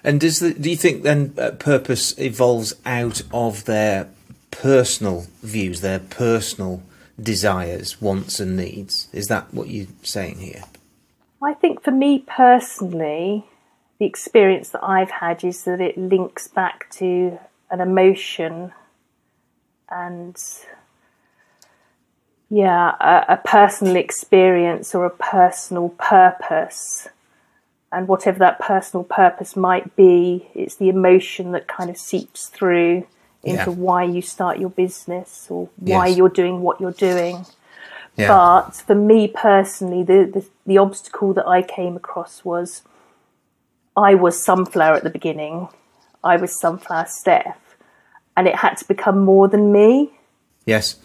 And 0.03 0.19
does 0.19 0.39
the, 0.39 0.53
do 0.53 0.69
you 0.69 0.77
think 0.77 1.03
then 1.03 1.33
uh, 1.37 1.51
purpose 1.51 2.17
evolves 2.17 2.73
out 2.85 3.21
of 3.33 3.65
their 3.65 4.07
personal 4.49 5.25
views, 5.43 5.81
their 5.81 5.99
personal 5.99 6.81
desires, 7.21 8.01
wants, 8.01 8.39
and 8.39 8.55
needs? 8.55 9.09
Is 9.11 9.27
that 9.27 9.53
what 9.53 9.67
you're 9.67 9.87
saying 10.03 10.39
here? 10.39 10.63
i 11.41 11.53
think 11.53 11.81
for 11.83 11.91
me 11.91 12.19
personally 12.27 13.45
the 13.99 14.05
experience 14.05 14.69
that 14.69 14.83
i've 14.83 15.11
had 15.11 15.43
is 15.43 15.63
that 15.63 15.81
it 15.81 15.97
links 15.97 16.47
back 16.47 16.89
to 16.89 17.39
an 17.69 17.81
emotion 17.81 18.71
and 19.89 20.37
yeah 22.49 22.95
a, 22.99 23.33
a 23.33 23.37
personal 23.37 23.95
experience 23.95 24.93
or 24.95 25.05
a 25.05 25.09
personal 25.09 25.89
purpose 25.89 27.07
and 27.91 28.07
whatever 28.07 28.37
that 28.39 28.59
personal 28.59 29.03
purpose 29.03 29.55
might 29.55 29.95
be, 29.95 30.47
it's 30.53 30.75
the 30.75 30.89
emotion 30.89 31.53
that 31.53 31.67
kind 31.67 31.89
of 31.89 31.97
seeps 31.97 32.47
through 32.47 33.07
into 33.43 33.71
Yeah. 33.71 33.77
why 33.77 34.03
you 34.03 34.21
start 34.21 34.59
your 34.59 34.69
business 34.69 35.47
or 35.49 35.69
why 35.77 36.07
Yes. 36.07 36.17
you're 36.17 36.29
doing 36.29 36.61
what 36.61 36.79
you're 36.79 36.91
doing. 36.91 37.45
Yeah. 38.15 38.27
But 38.27 38.75
for 38.75 38.93
me 38.93 39.27
personally, 39.27 40.03
the, 40.03 40.25
the 40.31 40.45
the 40.67 40.77
obstacle 40.77 41.33
that 41.33 41.47
I 41.47 41.61
came 41.63 41.95
across 41.95 42.45
was 42.45 42.83
I 43.97 44.13
was 44.13 44.43
sunflower 44.43 44.95
at 44.95 45.03
the 45.03 45.09
beginning. 45.09 45.69
I 46.23 46.35
was 46.35 46.59
sunflower 46.59 47.07
Steph, 47.07 47.57
and 48.37 48.47
it 48.47 48.57
had 48.57 48.75
to 48.77 48.85
become 48.87 49.19
more 49.25 49.47
than 49.47 49.71
me 49.71 50.11
yes. 50.65 50.97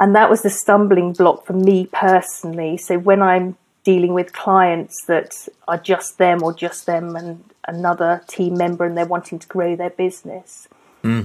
And 0.00 0.14
that 0.14 0.30
was 0.30 0.42
the 0.42 0.50
stumbling 0.50 1.12
block 1.12 1.44
for 1.44 1.52
me 1.52 1.86
personally. 1.92 2.76
So 2.76 2.98
when 2.98 3.22
i'm 3.22 3.56
dealing 3.84 4.12
with 4.12 4.34
clients 4.34 5.04
that 5.06 5.48
are 5.66 5.78
just 5.78 6.18
them 6.18 6.42
or 6.42 6.52
just 6.52 6.84
them 6.84 7.16
and 7.16 7.42
another 7.66 8.22
team 8.26 8.54
member 8.54 8.84
and 8.84 8.98
they're 8.98 9.06
wanting 9.06 9.38
to 9.38 9.46
grow 9.48 9.74
their 9.76 9.88
business 9.88 10.68
hmm. 11.00 11.22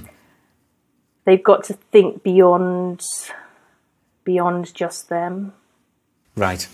they've 1.26 1.44
got 1.44 1.64
to 1.64 1.74
think 1.74 2.24
beyond 2.24 3.02
beyond 4.24 4.74
just 4.74 5.10
them. 5.10 5.54
Right. 6.36 6.68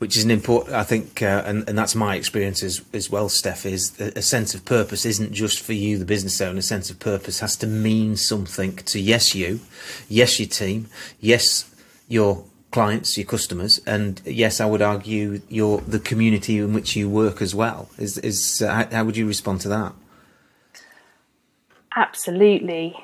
Which 0.00 0.16
is 0.16 0.24
an 0.24 0.30
important, 0.30 0.74
I 0.74 0.82
think, 0.82 1.22
uh, 1.22 1.42
and, 1.44 1.68
and 1.68 1.76
that's 1.76 1.94
my 1.94 2.16
experience 2.16 2.62
as, 2.62 2.82
as 2.92 3.10
well, 3.10 3.28
Steph, 3.28 3.66
is 3.66 4.00
a, 4.00 4.18
a 4.18 4.22
sense 4.22 4.54
of 4.54 4.64
purpose 4.64 5.04
isn't 5.04 5.32
just 5.32 5.60
for 5.60 5.74
you, 5.74 5.98
the 5.98 6.04
business 6.04 6.40
owner. 6.40 6.58
A 6.58 6.62
sense 6.62 6.90
of 6.90 6.98
purpose 6.98 7.40
has 7.40 7.54
to 7.56 7.66
mean 7.66 8.16
something 8.16 8.76
to, 8.76 8.98
yes, 8.98 9.34
you, 9.34 9.60
yes, 10.08 10.40
your 10.40 10.48
team, 10.48 10.88
yes, 11.20 11.72
your 12.08 12.44
clients, 12.70 13.18
your 13.18 13.26
customers, 13.26 13.78
and 13.86 14.22
yes, 14.24 14.58
I 14.60 14.66
would 14.66 14.82
argue 14.82 15.42
your 15.48 15.82
the 15.82 15.98
community 15.98 16.58
in 16.58 16.72
which 16.72 16.96
you 16.96 17.08
work 17.08 17.42
as 17.42 17.54
well. 17.54 17.90
Is, 17.98 18.16
is 18.18 18.62
uh, 18.62 18.72
how, 18.72 18.86
how 18.90 19.04
would 19.04 19.16
you 19.16 19.26
respond 19.26 19.60
to 19.62 19.68
that? 19.68 19.92
absolutely 21.96 22.96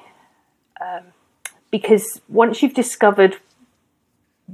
um, 0.80 1.04
because 1.70 2.20
once 2.28 2.62
you've 2.62 2.74
discovered 2.74 3.36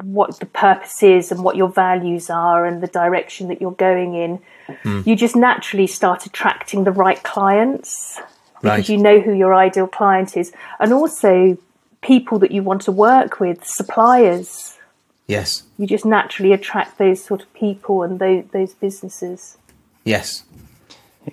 what 0.03 0.41
the 0.41 0.47
purpose 0.47 1.03
is 1.03 1.31
and 1.31 1.45
what 1.45 1.57
your 1.57 1.69
values 1.69 2.31
are 2.31 2.65
and 2.65 2.83
the 2.83 2.87
direction 2.87 3.49
that 3.49 3.61
you're 3.61 3.73
going 3.73 4.15
in, 4.15 4.41
hmm. 4.83 5.03
you 5.05 5.15
just 5.15 5.37
naturally 5.37 5.87
start 5.87 6.25
attracting 6.25 6.85
the 6.85 6.91
right 6.91 7.23
clients 7.23 8.19
because 8.63 8.89
you 8.89 8.97
know 8.97 9.21
who 9.21 9.33
your 9.33 9.55
ideal 9.55 9.89
client 9.89 10.37
is, 10.37 10.53
and 10.79 10.93
also 10.93 11.59
people 12.01 12.39
that 12.39 12.53
you 12.53 12.63
want 12.63 12.83
to 12.83 12.93
work 12.93 13.41
with, 13.41 13.65
suppliers. 13.67 14.79
Yes. 15.27 15.65
You 15.79 15.87
just 15.87 16.05
naturally 16.05 16.53
attract 16.53 16.99
those 16.99 17.25
sort 17.25 17.43
of 17.43 17.53
people 17.55 18.03
and 18.03 18.19
those, 18.19 18.45
those 18.53 18.75
businesses. 18.75 19.57
Yes. 20.05 20.45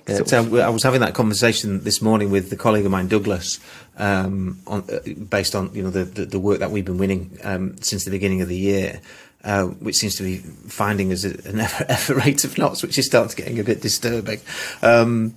Yeah, 0.07 0.17
Sort 0.17 0.29
so 0.29 0.61
I 0.61 0.69
was 0.69 0.83
having 0.83 1.01
that 1.01 1.13
conversation 1.13 1.83
this 1.83 2.01
morning 2.01 2.29
with 2.29 2.49
the 2.49 2.55
colleague 2.55 2.85
of 2.85 2.91
mine, 2.91 3.07
Douglas, 3.07 3.59
um, 3.97 4.59
on, 4.67 4.83
uh, 4.91 4.99
based 5.29 5.55
on 5.55 5.73
you 5.73 5.81
know 5.81 5.89
the, 5.89 6.03
the, 6.03 6.25
the 6.25 6.39
work 6.39 6.59
that 6.59 6.71
we've 6.71 6.85
been 6.85 6.97
winning 6.97 7.37
um, 7.43 7.75
since 7.81 8.05
the 8.05 8.11
beginning 8.11 8.41
of 8.41 8.47
the 8.47 8.57
year, 8.57 9.01
uh, 9.43 9.63
which 9.65 9.95
seems 9.95 10.15
to 10.15 10.23
be 10.23 10.37
finding 10.37 11.11
us 11.11 11.23
an 11.23 11.59
ever, 11.59 11.85
ever 11.89 12.15
rate 12.15 12.43
of 12.43 12.57
knots, 12.57 12.83
which 12.83 12.97
is 12.99 13.07
starting 13.07 13.29
to 13.29 13.35
getting 13.35 13.59
a 13.59 13.63
bit 13.63 13.81
disturbing. 13.81 14.41
Um, 14.81 15.35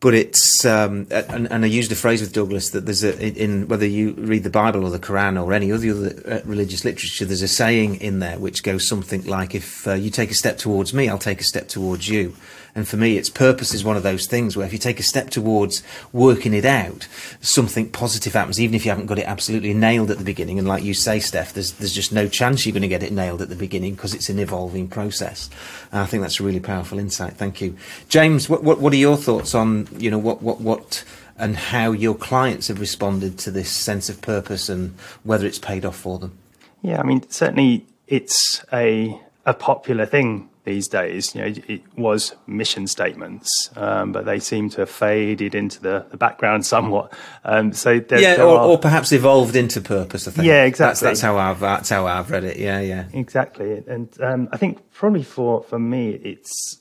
but 0.00 0.14
it's 0.14 0.64
um, 0.64 1.06
and, 1.10 1.46
and 1.50 1.64
I 1.64 1.68
used 1.68 1.92
a 1.92 1.94
phrase 1.94 2.22
with 2.22 2.32
Douglas 2.32 2.70
that 2.70 2.86
there's 2.86 3.04
a 3.04 3.42
in 3.42 3.68
whether 3.68 3.86
you 3.86 4.12
read 4.12 4.44
the 4.44 4.50
Bible 4.50 4.84
or 4.84 4.90
the 4.90 4.98
Quran 4.98 5.42
or 5.42 5.52
any 5.52 5.70
other 5.70 5.90
other 5.90 6.22
uh, 6.26 6.40
religious 6.46 6.84
literature, 6.86 7.26
there's 7.26 7.42
a 7.42 7.48
saying 7.48 7.96
in 7.96 8.18
there 8.18 8.38
which 8.38 8.62
goes 8.62 8.88
something 8.88 9.24
like, 9.26 9.54
"If 9.54 9.86
uh, 9.86 9.92
you 9.92 10.10
take 10.10 10.30
a 10.30 10.34
step 10.34 10.56
towards 10.56 10.94
me, 10.94 11.08
I'll 11.08 11.18
take 11.18 11.40
a 11.40 11.44
step 11.44 11.68
towards 11.68 12.08
you." 12.08 12.34
And 12.74 12.86
for 12.86 12.96
me, 12.96 13.16
its 13.16 13.28
purpose 13.28 13.74
is 13.74 13.84
one 13.84 13.96
of 13.96 14.02
those 14.02 14.26
things 14.26 14.56
where 14.56 14.66
if 14.66 14.72
you 14.72 14.78
take 14.78 15.00
a 15.00 15.04
step 15.04 15.30
towards 15.30 15.82
working 16.12 16.54
it 16.54 16.64
out, 16.64 17.08
something 17.40 17.90
positive 17.90 18.32
happens, 18.32 18.60
even 18.60 18.74
if 18.74 18.84
you 18.84 18.90
haven't 18.90 19.06
got 19.06 19.18
it 19.18 19.26
absolutely 19.26 19.74
nailed 19.74 20.10
at 20.10 20.18
the 20.18 20.24
beginning. 20.24 20.58
And 20.58 20.68
like 20.68 20.84
you 20.84 20.94
say, 20.94 21.18
Steph, 21.18 21.52
there's 21.52 21.72
there's 21.72 21.92
just 21.92 22.12
no 22.12 22.28
chance 22.28 22.64
you're 22.64 22.72
going 22.72 22.82
to 22.82 22.88
get 22.88 23.02
it 23.02 23.12
nailed 23.12 23.42
at 23.42 23.48
the 23.48 23.56
beginning 23.56 23.94
because 23.94 24.14
it's 24.14 24.28
an 24.28 24.38
evolving 24.38 24.88
process. 24.88 25.50
And 25.92 26.00
I 26.00 26.06
think 26.06 26.22
that's 26.22 26.40
a 26.40 26.44
really 26.44 26.60
powerful 26.60 26.98
insight. 26.98 27.34
Thank 27.34 27.60
you, 27.60 27.76
James. 28.08 28.48
What 28.48 28.62
what, 28.62 28.80
what 28.80 28.92
are 28.92 28.96
your 28.96 29.16
thoughts 29.16 29.54
on 29.54 29.88
you 29.98 30.10
know 30.10 30.18
what 30.18 30.42
what 30.42 30.60
what 30.60 31.04
and 31.38 31.56
how 31.56 31.92
your 31.92 32.14
clients 32.14 32.68
have 32.68 32.80
responded 32.80 33.38
to 33.38 33.50
this 33.50 33.70
sense 33.70 34.08
of 34.10 34.20
purpose 34.20 34.68
and 34.68 34.94
whether 35.24 35.46
it's 35.46 35.58
paid 35.58 35.84
off 35.84 35.96
for 35.96 36.18
them? 36.18 36.36
Yeah, 36.82 37.00
I 37.00 37.02
mean, 37.02 37.28
certainly 37.30 37.86
it's 38.06 38.64
a 38.72 39.18
a 39.46 39.54
popular 39.54 40.04
thing 40.06 40.48
these 40.64 40.88
days. 40.88 41.34
You 41.34 41.40
know, 41.40 41.54
it 41.68 41.82
was 41.96 42.34
mission 42.46 42.86
statements, 42.86 43.70
um, 43.76 44.12
but 44.12 44.26
they 44.26 44.38
seem 44.38 44.68
to 44.70 44.82
have 44.82 44.90
faded 44.90 45.54
into 45.54 45.80
the, 45.80 46.04
the 46.10 46.18
background 46.18 46.66
somewhat. 46.66 47.12
Um, 47.44 47.72
so 47.72 47.98
there, 47.98 48.20
yeah, 48.20 48.36
there 48.36 48.44
or, 48.46 48.58
are- 48.58 48.66
or 48.68 48.78
perhaps 48.78 49.10
evolved 49.12 49.56
into 49.56 49.80
purpose. 49.80 50.28
I 50.28 50.32
think. 50.32 50.46
Yeah, 50.46 50.64
That's, 50.64 51.00
exactly. 51.00 51.06
that's 51.08 51.20
how 51.22 51.38
I've 51.38 51.60
that's 51.60 51.88
how 51.88 52.06
I've 52.06 52.30
read 52.30 52.44
it. 52.44 52.58
Yeah, 52.58 52.80
yeah. 52.80 53.06
Exactly, 53.14 53.82
and 53.86 54.08
um, 54.20 54.48
I 54.52 54.58
think 54.58 54.78
probably 54.92 55.22
for 55.22 55.62
for 55.62 55.78
me, 55.78 56.10
it's 56.10 56.76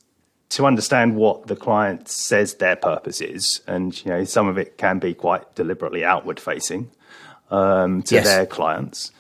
to 0.50 0.66
understand 0.66 1.16
what 1.16 1.48
the 1.48 1.56
client 1.56 2.08
says 2.08 2.56
their 2.56 2.76
purpose 2.76 3.22
is, 3.22 3.62
and 3.68 4.04
you 4.04 4.12
know, 4.12 4.24
some 4.24 4.48
of 4.48 4.58
it 4.58 4.78
can 4.78 5.00
be 5.00 5.14
quite 5.14 5.54
deliberately 5.56 6.04
outward 6.04 6.40
facing 6.40 6.90
um, 7.52 8.02
to 8.04 8.16
Yes. 8.16 8.26
their 8.26 8.46
clients. 8.46 9.12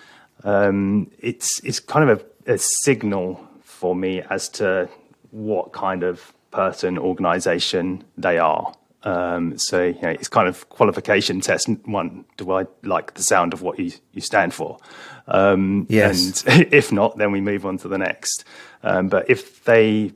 Um, 0.43 1.11
it's 1.19 1.61
it's 1.63 1.79
kind 1.79 2.09
of 2.09 2.23
a, 2.47 2.53
a 2.53 2.57
signal 2.57 3.39
for 3.63 3.95
me 3.95 4.21
as 4.29 4.49
to 4.49 4.89
what 5.31 5.71
kind 5.73 6.03
of 6.03 6.33
person, 6.51 6.97
organisation 6.97 8.03
they 8.17 8.37
are. 8.39 8.73
Um, 9.03 9.57
so 9.57 9.83
you 9.83 10.01
know, 10.01 10.09
it's 10.09 10.27
kind 10.27 10.47
of 10.49 10.67
qualification 10.69 11.39
test. 11.41 11.69
One, 11.85 12.25
do 12.37 12.51
I 12.51 12.65
like 12.83 13.13
the 13.13 13.23
sound 13.23 13.53
of 13.53 13.61
what 13.61 13.79
you, 13.79 13.91
you 14.13 14.21
stand 14.21 14.53
for? 14.53 14.77
Um, 15.27 15.85
Yes. 15.89 16.43
And 16.45 16.67
if 16.73 16.91
not, 16.91 17.17
then 17.17 17.31
we 17.31 17.39
move 17.39 17.65
on 17.65 17.77
to 17.79 17.87
the 17.87 17.97
next. 17.97 18.43
Um, 18.83 19.07
but 19.07 19.29
if 19.29 19.63
they, 19.63 20.13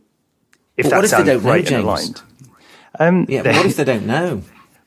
if 0.78 0.90
But 0.90 0.96
what 0.96 1.06
if 1.06 1.12
they 1.12 1.18
don't 1.18 1.28
know, 1.28 1.40
great 1.40 1.72
and 1.72 1.86
James? 1.88 2.24
um, 3.00 3.26
Yeah, 3.30 3.44
but 3.44 3.56
what 3.56 3.66
if 3.66 3.76
they 3.78 3.84
don't 3.84 4.06
know? 4.06 4.42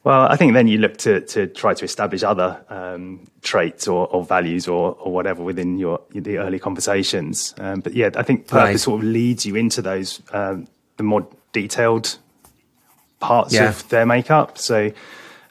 well, 0.04 0.22
I 0.22 0.36
think 0.36 0.52
then 0.54 0.68
you 0.68 0.78
look 0.78 0.96
to, 0.98 1.20
to 1.20 1.46
try 1.48 1.74
to 1.74 1.84
establish 1.84 2.22
other 2.22 2.64
um, 2.68 3.26
traits 3.42 3.88
or, 3.88 4.06
or 4.08 4.24
values 4.24 4.68
or, 4.68 4.94
or 5.00 5.12
whatever 5.12 5.42
within 5.42 5.78
your 5.78 6.00
the 6.10 6.38
early 6.38 6.58
conversations. 6.60 7.54
Um, 7.58 7.80
but 7.80 7.92
yeah, 7.94 8.10
I 8.16 8.22
think 8.22 8.46
purpose 8.46 8.54
Right. 8.72 8.80
sort 8.80 9.00
of 9.02 9.08
leads 9.08 9.44
you 9.44 9.56
into 9.56 9.82
those 9.82 10.22
um, 10.32 10.68
the 10.96 11.02
more 11.02 11.26
detailed 11.52 12.18
parts 13.18 13.54
Yeah. 13.54 13.70
of 13.70 13.88
their 13.88 14.06
makeup. 14.06 14.58
So 14.58 14.92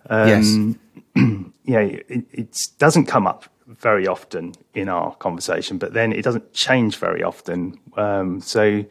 um, 0.09 0.79
yeah, 1.65 1.79
it, 1.79 2.25
it 2.31 2.57
doesn't 2.77 3.05
come 3.07 3.27
up 3.27 3.45
very 3.67 4.07
often 4.07 4.53
in 4.73 4.87
our 4.87 5.15
conversation, 5.15 5.77
but 5.79 5.93
then 5.93 6.13
it 6.13 6.21
doesn't 6.21 6.53
change 6.53 6.97
very 6.97 7.23
often. 7.23 7.77
Um, 7.97 8.39
so 8.39 8.63
you 8.63 8.85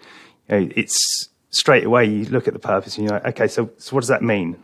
know, 0.48 0.68
it's 0.76 1.28
straight 1.54 1.84
away 1.84 2.04
you 2.04 2.24
look 2.26 2.46
at 2.48 2.52
the 2.54 2.60
purpose 2.60 2.96
and 2.98 3.04
you're 3.06 3.14
like, 3.18 3.26
okay, 3.26 3.48
so, 3.48 3.70
so 3.78 3.94
what 3.94 4.00
does 4.00 4.08
that 4.08 4.22
mean? 4.22 4.56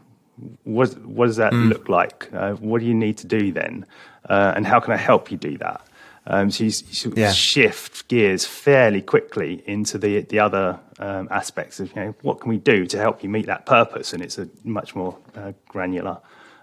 What, 0.65 0.97
what 1.05 1.27
does 1.27 1.37
that 1.37 1.53
look 1.53 1.89
like? 1.89 2.29
Uh, 2.33 2.53
what 2.55 2.81
do 2.81 2.87
you 2.87 2.95
need 2.95 3.19
to 3.19 3.27
do 3.27 3.53
then? 3.53 3.87
Uh, 4.29 4.53
and 4.57 4.67
how 4.67 4.81
can 4.81 4.93
I 4.93 4.97
help 4.97 5.31
you 5.31 5.37
do 5.37 5.59
that? 5.59 5.81
Um, 6.27 6.51
so 6.51 6.65
you, 6.65 6.67
you 6.69 6.95
sort 6.95 7.13
of 7.13 7.19
Yeah. 7.19 7.33
shift 7.33 8.09
gears 8.09 8.45
fairly 8.47 9.03
quickly 9.03 9.63
into 9.67 9.99
the 9.99 10.21
the 10.21 10.39
other 10.39 10.79
um, 10.99 11.29
aspects 11.31 11.81
of 11.81 11.89
you 11.97 12.03
know 12.03 12.15
what 12.23 12.41
can 12.41 12.51
we 12.51 12.59
do 12.59 12.87
to 12.87 12.99
help 12.99 13.23
you 13.23 13.29
meet 13.31 13.47
that 13.47 13.65
purpose, 13.67 14.13
and 14.13 14.23
it's 14.23 14.39
a 14.39 14.47
much 14.63 14.95
more 14.95 15.17
uh, 15.35 15.53
granular 15.69 16.19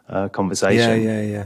uh, 0.09 0.29
conversation. 0.29 1.01
Yeah, 1.01 1.21
yeah, 1.21 1.21
yeah. 1.21 1.45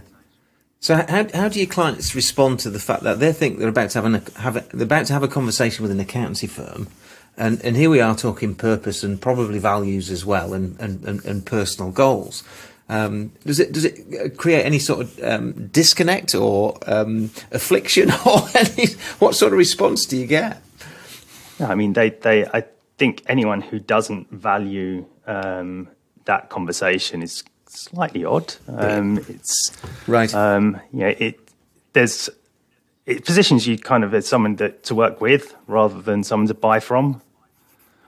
So 0.81 0.95
how 0.95 1.25
how 1.33 1.47
do 1.47 1.57
your 1.59 1.69
clients 1.69 2.13
respond 2.13 2.59
to 2.59 2.69
the 2.69 2.79
fact 2.79 3.03
that 3.03 3.19
they 3.19 3.31
think 3.33 3.59
they're 3.59 3.69
about 3.69 3.91
to 3.91 4.01
have 4.01 4.05
an 4.05 4.21
have 4.35 4.55
a, 4.57 4.61
they're 4.73 4.83
about 4.83 5.05
to 5.07 5.13
have 5.13 5.23
a 5.23 5.27
conversation 5.29 5.81
with 5.83 5.91
an 5.91 5.99
accountancy 5.99 6.47
firm, 6.47 6.87
and 7.37 7.63
and 7.63 7.75
here 7.75 7.89
we 7.89 7.99
are 7.99 8.15
talking 8.15 8.55
purpose 8.55 9.03
and 9.03 9.21
probably 9.21 9.59
values 9.59 10.09
as 10.09 10.25
well, 10.25 10.53
and 10.53 10.79
and 10.79 11.03
and, 11.05 11.25
and 11.25 11.45
personal 11.45 11.91
goals. 11.91 12.43
Um, 12.89 13.31
does 13.45 13.59
it 13.59 13.71
does 13.71 13.85
it 13.85 14.37
create 14.37 14.63
any 14.63 14.79
sort 14.79 15.01
of 15.01 15.23
um, 15.23 15.67
disconnect 15.67 16.35
or 16.35 16.77
um, 16.87 17.31
affliction 17.51 18.11
or 18.25 18.41
any, 18.53 18.87
what 19.19 19.33
sort 19.33 19.53
of 19.53 19.57
response 19.57 20.05
do 20.05 20.17
you 20.17 20.27
get? 20.27 20.61
No, 21.59 21.67
I 21.67 21.75
mean, 21.75 21.93
they, 21.93 22.09
they, 22.09 22.45
I 22.47 22.65
think 22.97 23.21
anyone 23.27 23.61
who 23.61 23.79
doesn't 23.79 24.29
value 24.31 25.05
um, 25.27 25.87
that 26.25 26.49
conversation 26.49 27.21
is 27.21 27.43
slightly 27.67 28.25
odd. 28.25 28.55
Um, 28.67 29.19
it's 29.29 29.71
right. 30.07 30.33
Um, 30.33 30.81
yeah, 30.91 31.09
it 31.09 31.39
there's 31.93 32.29
it 33.05 33.25
positions 33.25 33.67
you 33.67 33.77
kind 33.77 34.03
of 34.03 34.13
as 34.13 34.27
someone 34.27 34.55
that 34.57 34.83
to 34.83 34.95
work 34.95 35.21
with 35.21 35.55
rather 35.67 36.01
than 36.01 36.23
someone 36.23 36.47
to 36.47 36.53
buy 36.53 36.79
from. 36.79 37.21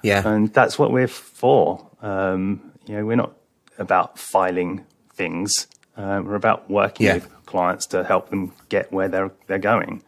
Yeah, 0.01 0.27
and 0.27 0.53
that's 0.53 0.77
what 0.77 0.91
we're 0.91 1.07
for. 1.07 1.89
Um, 2.01 2.73
you 2.85 2.95
know, 2.95 3.05
we're 3.05 3.15
not 3.15 3.33
about 3.77 4.19
filing 4.19 4.85
things. 5.13 5.67
Uh, 5.95 6.21
we're 6.23 6.35
about 6.35 6.69
working 6.69 7.05
yeah. 7.05 7.15
with 7.15 7.45
clients 7.45 7.85
to 7.88 8.03
help 8.03 8.29
them 8.29 8.51
get 8.69 8.91
where 8.91 9.07
they're 9.07 9.31
they're 9.47 9.59
going. 9.59 10.03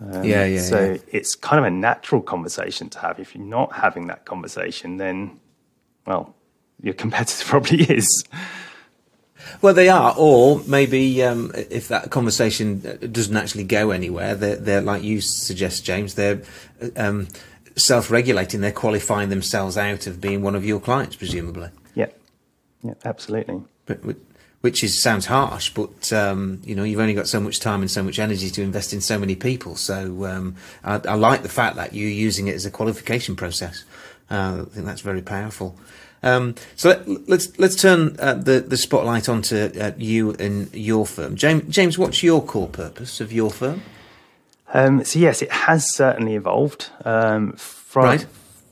Um, 0.00 0.24
yeah, 0.24 0.44
yeah. 0.44 0.60
So 0.60 0.92
yeah. 0.92 0.98
it's 1.08 1.34
kind 1.34 1.58
of 1.58 1.64
a 1.64 1.70
natural 1.70 2.20
conversation 2.20 2.88
to 2.90 2.98
have. 2.98 3.18
If 3.18 3.34
you're 3.34 3.44
not 3.44 3.72
having 3.72 4.08
that 4.08 4.24
conversation, 4.24 4.98
then, 4.98 5.40
well, 6.06 6.34
your 6.82 6.94
competitor 7.04 7.44
probably 7.44 7.82
is. 7.84 8.24
Well, 9.62 9.74
they 9.74 9.88
are, 9.88 10.14
or 10.16 10.60
maybe 10.66 11.22
um, 11.22 11.52
if 11.54 11.88
that 11.88 12.10
conversation 12.10 12.80
doesn't 13.12 13.36
actually 13.36 13.64
go 13.64 13.90
anywhere, 13.90 14.34
they're, 14.34 14.56
they're 14.56 14.80
like 14.80 15.02
you 15.02 15.20
suggest, 15.20 15.84
James. 15.84 16.14
They're 16.14 16.42
um, 16.96 17.28
self-regulating. 17.76 18.60
They're 18.60 18.72
qualifying 18.72 19.28
themselves 19.28 19.76
out 19.76 20.06
of 20.06 20.20
being 20.20 20.42
one 20.42 20.54
of 20.54 20.64
your 20.64 20.80
clients, 20.80 21.16
presumably. 21.16 21.70
Yeah, 21.94 22.08
yeah, 22.82 22.94
absolutely. 23.04 23.62
But 23.86 24.00
which 24.66 24.82
is 24.82 25.00
sounds 25.00 25.26
harsh, 25.26 25.70
but 25.70 26.12
um, 26.12 26.60
you 26.64 26.74
know 26.74 26.82
you've 26.82 26.98
only 26.98 27.14
got 27.14 27.28
so 27.28 27.38
much 27.38 27.60
time 27.60 27.82
and 27.82 27.90
so 27.90 28.02
much 28.02 28.18
energy 28.18 28.50
to 28.50 28.62
invest 28.62 28.92
in 28.92 29.00
so 29.00 29.16
many 29.18 29.36
people. 29.36 29.76
So 29.76 30.24
um, 30.24 30.56
I, 30.82 31.00
I, 31.08 31.14
like 31.14 31.42
the 31.42 31.48
fact 31.48 31.76
that 31.76 31.94
you're 31.94 32.10
using 32.10 32.48
it 32.48 32.54
as 32.56 32.66
a 32.66 32.70
qualification 32.70 33.36
process. 33.36 33.84
Uh, 34.28 34.64
I 34.66 34.74
think 34.74 34.86
that's 34.86 35.02
very 35.02 35.22
powerful. 35.22 35.78
Um, 36.22 36.54
so 36.74 36.88
let, 36.88 37.00
us 37.00 37.18
let's, 37.28 37.58
let's 37.58 37.76
turn 37.76 38.16
uh, 38.18 38.34
the 38.34 38.60
the 38.60 38.76
spotlight 38.76 39.28
onto 39.28 39.56
uh, 39.56 39.92
you 39.96 40.32
and 40.34 40.72
your 40.74 41.06
firm, 41.06 41.36
James. 41.36 41.64
James, 41.74 41.98
what's 41.98 42.22
your 42.22 42.42
core 42.42 42.68
purpose 42.68 43.20
of 43.20 43.32
your 43.32 43.50
firm? 43.50 43.82
Um, 44.72 45.04
so 45.04 45.18
yes, 45.18 45.42
it 45.42 45.52
has 45.52 45.94
certainly 45.94 46.34
evolved 46.34 46.90
um, 47.04 47.52
from 47.52 48.04
right. 48.04 48.26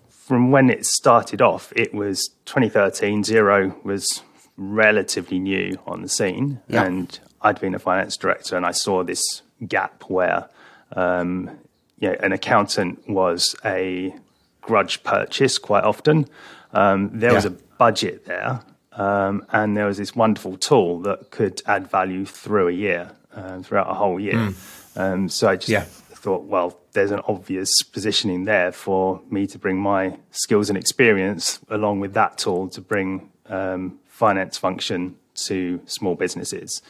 from 0.08 0.50
when 0.50 0.70
it 0.70 0.84
started 0.86 1.40
off. 1.40 1.72
It 1.76 1.94
was 1.94 2.30
2013. 2.46 3.22
Xero 3.22 3.82
was 3.84 4.22
relatively 4.56 5.38
new 5.38 5.78
on 5.86 6.02
the 6.02 6.08
scene, 6.08 6.60
yeah. 6.68 6.84
and 6.84 7.18
I'd 7.42 7.60
been 7.60 7.74
a 7.74 7.78
finance 7.78 8.16
director, 8.16 8.56
and 8.56 8.66
I 8.66 8.72
saw 8.72 9.04
this 9.04 9.42
gap 9.66 10.04
where, 10.08 10.48
um, 10.92 11.50
yeah, 11.98 12.16
an 12.20 12.32
accountant 12.32 13.08
was 13.08 13.54
a 13.64 14.14
grudge 14.60 15.02
purchase 15.04 15.58
quite 15.58 15.84
often. 15.84 16.26
Um, 16.74 17.10
there 17.12 17.30
yeah. 17.30 17.36
was 17.36 17.44
a 17.44 17.50
budget 17.50 18.26
there, 18.26 18.60
um, 18.92 19.46
and 19.52 19.76
there 19.76 19.86
was 19.86 19.98
this 19.98 20.14
wonderful 20.14 20.56
tool 20.56 21.00
that 21.00 21.30
could 21.30 21.62
add 21.66 21.90
value 21.90 22.24
through 22.24 22.68
a 22.68 22.72
year, 22.72 23.10
uh, 23.34 23.60
throughout 23.62 23.90
a 23.90 23.94
whole 23.94 24.20
year. 24.20 24.52
Mm. 24.96 25.30
so 25.30 25.48
I 25.48 25.56
just 25.56 25.68
yeah. 25.68 25.84
thought, 25.84 26.44
well, 26.44 26.78
there's 26.92 27.10
an 27.10 27.20
obvious 27.26 27.70
positioning 27.82 28.44
there 28.44 28.72
for 28.72 29.20
me 29.30 29.46
to 29.48 29.58
bring 29.58 29.78
my 29.78 30.16
skills 30.30 30.68
and 30.68 30.78
experience 30.78 31.60
along 31.68 32.00
with 32.00 32.14
that 32.14 32.38
tool 32.38 32.68
to 32.68 32.80
bring 32.80 33.30
um, 33.46 33.98
finance 34.06 34.56
function 34.56 35.16
to 35.34 35.80
small 35.86 36.14
businesses. 36.14 36.82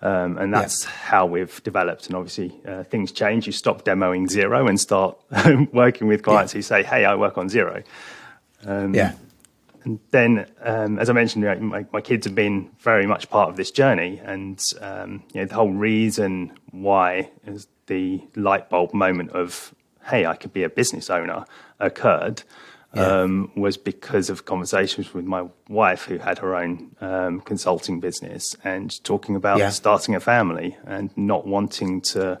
Um, 0.00 0.36
and 0.38 0.52
that's 0.52 0.84
yeah. 0.84 0.90
how 0.90 1.26
we've 1.26 1.62
developed. 1.62 2.06
And 2.06 2.16
obviously, 2.16 2.60
uh, 2.66 2.82
things 2.82 3.12
change. 3.12 3.46
You 3.46 3.52
stop 3.52 3.84
demoing 3.84 4.28
Xero 4.28 4.68
and 4.68 4.80
start 4.80 5.16
working 5.72 6.08
with 6.08 6.22
clients 6.22 6.52
yeah. 6.52 6.58
who 6.58 6.62
say, 6.62 6.82
"Hey, 6.82 7.04
I 7.04 7.14
work 7.14 7.38
on 7.38 7.48
Xero." 7.48 7.84
Um, 8.66 8.94
yeah. 8.94 9.14
And 9.84 9.98
then, 10.12 10.46
um, 10.60 10.98
as 10.98 11.10
I 11.10 11.12
mentioned, 11.12 11.44
my, 11.44 11.84
my, 11.92 12.00
kids 12.00 12.26
have 12.26 12.36
been 12.36 12.70
very 12.78 13.04
much 13.04 13.28
part 13.28 13.48
of 13.48 13.56
this 13.56 13.72
journey, 13.72 14.20
and 14.24 14.62
um, 14.80 15.24
you 15.34 15.40
know, 15.40 15.46
the 15.46 15.54
whole 15.56 15.72
reason 15.72 16.52
why 16.70 17.30
is 17.44 17.66
the 17.86 18.22
light 18.36 18.70
bulb 18.70 18.94
moment 18.94 19.30
of, 19.30 19.74
"Hey, 20.04 20.24
I 20.24 20.36
could 20.36 20.52
be 20.52 20.62
a 20.62 20.68
business 20.68 21.10
owner," 21.10 21.46
occurred 21.80 22.44
yeah. 22.94 23.22
um, 23.22 23.50
was 23.56 23.76
because 23.76 24.30
of 24.30 24.44
conversations 24.44 25.14
with 25.14 25.24
my 25.24 25.46
wife, 25.68 26.04
who 26.04 26.18
had 26.18 26.38
her 26.38 26.54
own 26.54 26.94
um, 27.00 27.40
consulting 27.40 28.00
business, 28.00 28.56
and 28.64 29.02
talking 29.04 29.36
about 29.36 29.58
yeah. 29.58 29.70
starting 29.70 30.14
a 30.14 30.20
family 30.20 30.76
and 30.84 31.10
not 31.16 31.46
wanting 31.46 32.00
to 32.00 32.40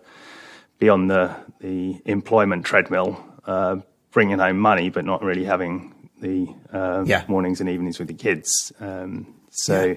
be 0.78 0.88
on 0.88 1.08
the 1.08 1.34
the 1.60 2.00
employment 2.04 2.64
treadmill, 2.64 3.24
uh, 3.46 3.76
bringing 4.10 4.38
home 4.38 4.58
money, 4.58 4.90
but 4.90 5.04
not 5.04 5.22
really 5.22 5.44
having 5.44 5.94
the 6.22 6.48
uh, 6.72 7.04
yeah. 7.06 7.24
mornings 7.28 7.60
and 7.60 7.68
evenings 7.68 7.98
with 7.98 8.08
the 8.08 8.14
kids. 8.14 8.72
Um, 8.80 9.34
so 9.50 9.96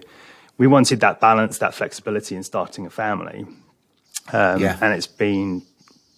we 0.57 0.67
wanted 0.67 0.99
that 0.99 1.21
balance, 1.21 1.59
that 1.59 1.73
flexibility 1.73 2.35
in 2.35 2.43
starting 2.43 2.85
a 2.85 2.89
family. 2.89 3.45
Um, 4.33 4.61
yeah. 4.61 4.77
And 4.81 4.93
it's 4.93 5.07
been 5.07 5.61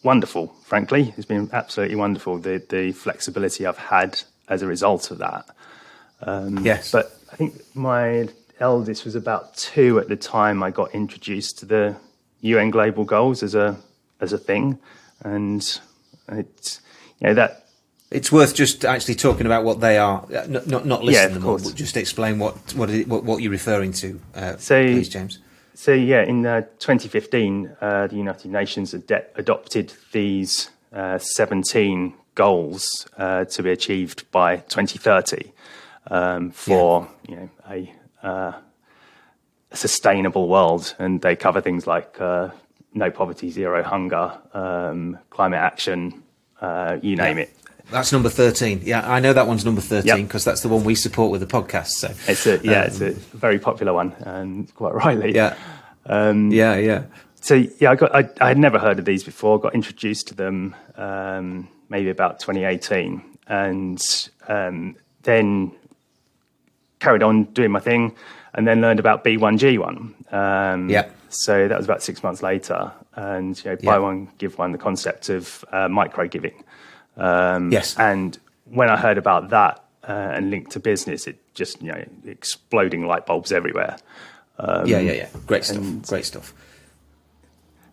wonderful, 0.03 0.47
frankly. 0.63 1.13
It's 1.17 1.27
been 1.27 1.49
absolutely 1.53 1.97
wonderful, 1.97 2.39
the, 2.39 2.63
the 2.69 2.93
flexibility 2.93 3.67
I've 3.67 3.77
had 3.77 4.19
as 4.47 4.63
a 4.63 4.67
result 4.67 5.11
of 5.11 5.19
that. 5.19 5.45
Um, 6.21 6.65
yes. 6.65 6.91
But 6.91 7.15
I 7.31 7.35
think 7.35 7.53
my 7.75 8.29
eldest 8.59 9.05
was 9.05 9.15
about 9.15 9.55
two 9.55 9.99
at 9.99 10.07
the 10.07 10.15
time 10.15 10.63
I 10.63 10.71
got 10.71 10.95
introduced 10.95 11.59
to 11.59 11.65
the 11.65 11.95
UN 12.41 12.69
Global 12.69 13.03
Goals 13.03 13.43
as 13.43 13.55
a 13.55 13.77
as 14.19 14.33
a 14.33 14.37
thing, 14.37 14.79
and 15.23 15.79
it's 16.29 16.81
you 17.19 17.27
know 17.27 17.33
that 17.35 17.66
it's 18.09 18.31
worth 18.31 18.55
just 18.55 18.85
actually 18.85 19.15
talking 19.15 19.45
about 19.45 19.63
what 19.63 19.81
they 19.81 19.97
are, 19.97 20.25
not 20.47 20.67
not, 20.67 20.85
not 20.85 21.03
listing 21.03 21.29
yeah, 21.29 21.33
them 21.33 21.45
all, 21.45 21.57
but 21.57 21.75
just 21.75 21.97
explain 21.97 22.39
what 22.39 22.55
what, 22.75 22.89
it, 22.89 23.07
what, 23.07 23.23
what 23.23 23.41
you're 23.41 23.51
referring 23.51 23.91
to, 23.93 24.19
uh, 24.35 24.57
so, 24.57 24.81
please, 24.83 25.09
James. 25.09 25.39
So 25.73 25.93
yeah, 25.93 26.23
in 26.23 26.45
uh, 26.45 26.61
2015, 26.79 27.75
uh, 27.79 28.07
the 28.07 28.15
United 28.15 28.49
Nations 28.49 28.95
ad- 28.95 29.27
adopted 29.35 29.93
these 30.11 30.71
uh, 30.91 31.19
17 31.19 32.15
goals 32.33 33.07
uh, 33.17 33.45
to 33.45 33.61
be 33.63 33.69
achieved 33.71 34.29
by 34.31 34.57
2030 34.57 35.51
um, 36.09 36.51
for 36.51 37.07
yeah. 37.27 37.35
you 37.35 37.35
know 37.35 37.49
a, 37.69 38.27
uh, 38.27 38.53
a, 39.71 39.75
sustainable 39.75 40.47
world, 40.47 40.95
and 40.97 41.21
they 41.21 41.35
cover 41.35 41.59
things 41.59 41.85
like 41.85 42.19
uh, 42.21 42.49
no 42.93 43.11
poverty, 43.11 43.51
zero 43.51 43.83
hunger, 43.83 44.35
um, 44.53 45.19
climate 45.29 45.59
action, 45.59 46.23
you 47.01 47.17
name 47.17 47.37
yeah. 47.37 47.43
it. 47.43 47.56
That's 47.91 48.11
number 48.11 48.29
thirteen. 48.29 48.81
Yeah, 48.83 49.09
I 49.09 49.19
know 49.19 49.33
that 49.33 49.47
one's 49.47 49.63
number 49.63 49.81
thirteen 49.81 50.25
because 50.25 50.45
yep. 50.45 50.51
that's 50.51 50.61
the 50.61 50.69
one 50.69 50.83
we 50.83 50.95
support 50.95 51.31
with 51.31 51.41
the 51.41 51.47
podcast. 51.47 51.89
So 51.89 52.13
it's 52.27 52.45
a 52.45 52.59
yeah, 52.63 52.81
um, 52.81 52.87
it's 52.87 52.99
a 52.99 53.11
very 53.11 53.59
popular 53.59 53.93
one, 53.93 54.11
and 54.19 54.73
quite 54.75 54.93
rightly. 54.93 55.33
Yeah, 55.33 55.55
um, 56.05 56.51
yeah, 56.51 56.75
yeah. 56.75 57.03
So 57.41 57.55
yeah, 57.79 57.91
I 57.91 57.95
got 57.95 58.13
I, 58.13 58.29
I, 58.41 58.49
had 58.49 58.57
never 58.57 58.77
heard 58.77 58.99
of 58.99 59.05
these 59.05 59.23
before. 59.23 59.59
Got 59.59 59.73
introduced 59.73 60.27
to 60.29 60.35
them 60.35 60.75
um, 60.95 61.69
maybe 61.87 62.09
about 62.09 62.39
2018, 62.39 63.21
and 63.47 64.01
um, 64.47 64.97
then 65.23 65.71
carried 66.99 67.23
on 67.23 67.45
doing 67.45 67.71
my 67.71 67.79
thing, 67.79 68.15
and 68.53 68.67
then 68.67 68.81
learned 68.81 68.99
about 68.99 69.23
B1G1. 69.23 70.33
Um, 70.33 70.89
yeah. 70.89 71.09
So 71.29 71.67
that 71.67 71.77
was 71.77 71.85
about 71.85 72.03
six 72.03 72.23
months 72.23 72.41
later, 72.41 72.91
and 73.13 73.63
you 73.63 73.71
know, 73.71 73.77
buy 73.77 73.99
one 73.99 74.29
give 74.39 74.57
one, 74.57 74.73
the 74.73 74.77
concept 74.77 75.29
of 75.29 75.63
uh, 75.71 75.87
micro 75.87 76.27
giving. 76.27 76.63
Um, 77.17 77.71
yes. 77.71 77.97
And 77.97 78.37
when 78.65 78.89
I 78.89 78.97
heard 78.97 79.17
about 79.17 79.49
that 79.49 79.83
uh, 80.07 80.11
and 80.11 80.49
linked 80.49 80.71
to 80.71 80.79
business, 80.79 81.27
it 81.27 81.39
just 81.53 81.81
you 81.81 81.91
know 81.91 82.05
exploding 82.25 83.05
light 83.05 83.25
bulbs 83.25 83.51
everywhere. 83.51 83.97
Um, 84.59 84.87
yeah, 84.87 84.99
yeah, 84.99 85.13
yeah. 85.13 85.29
Great 85.45 85.65
stuff. 85.65 85.77
And, 85.77 86.07
Great 86.07 86.25
stuff. 86.25 86.53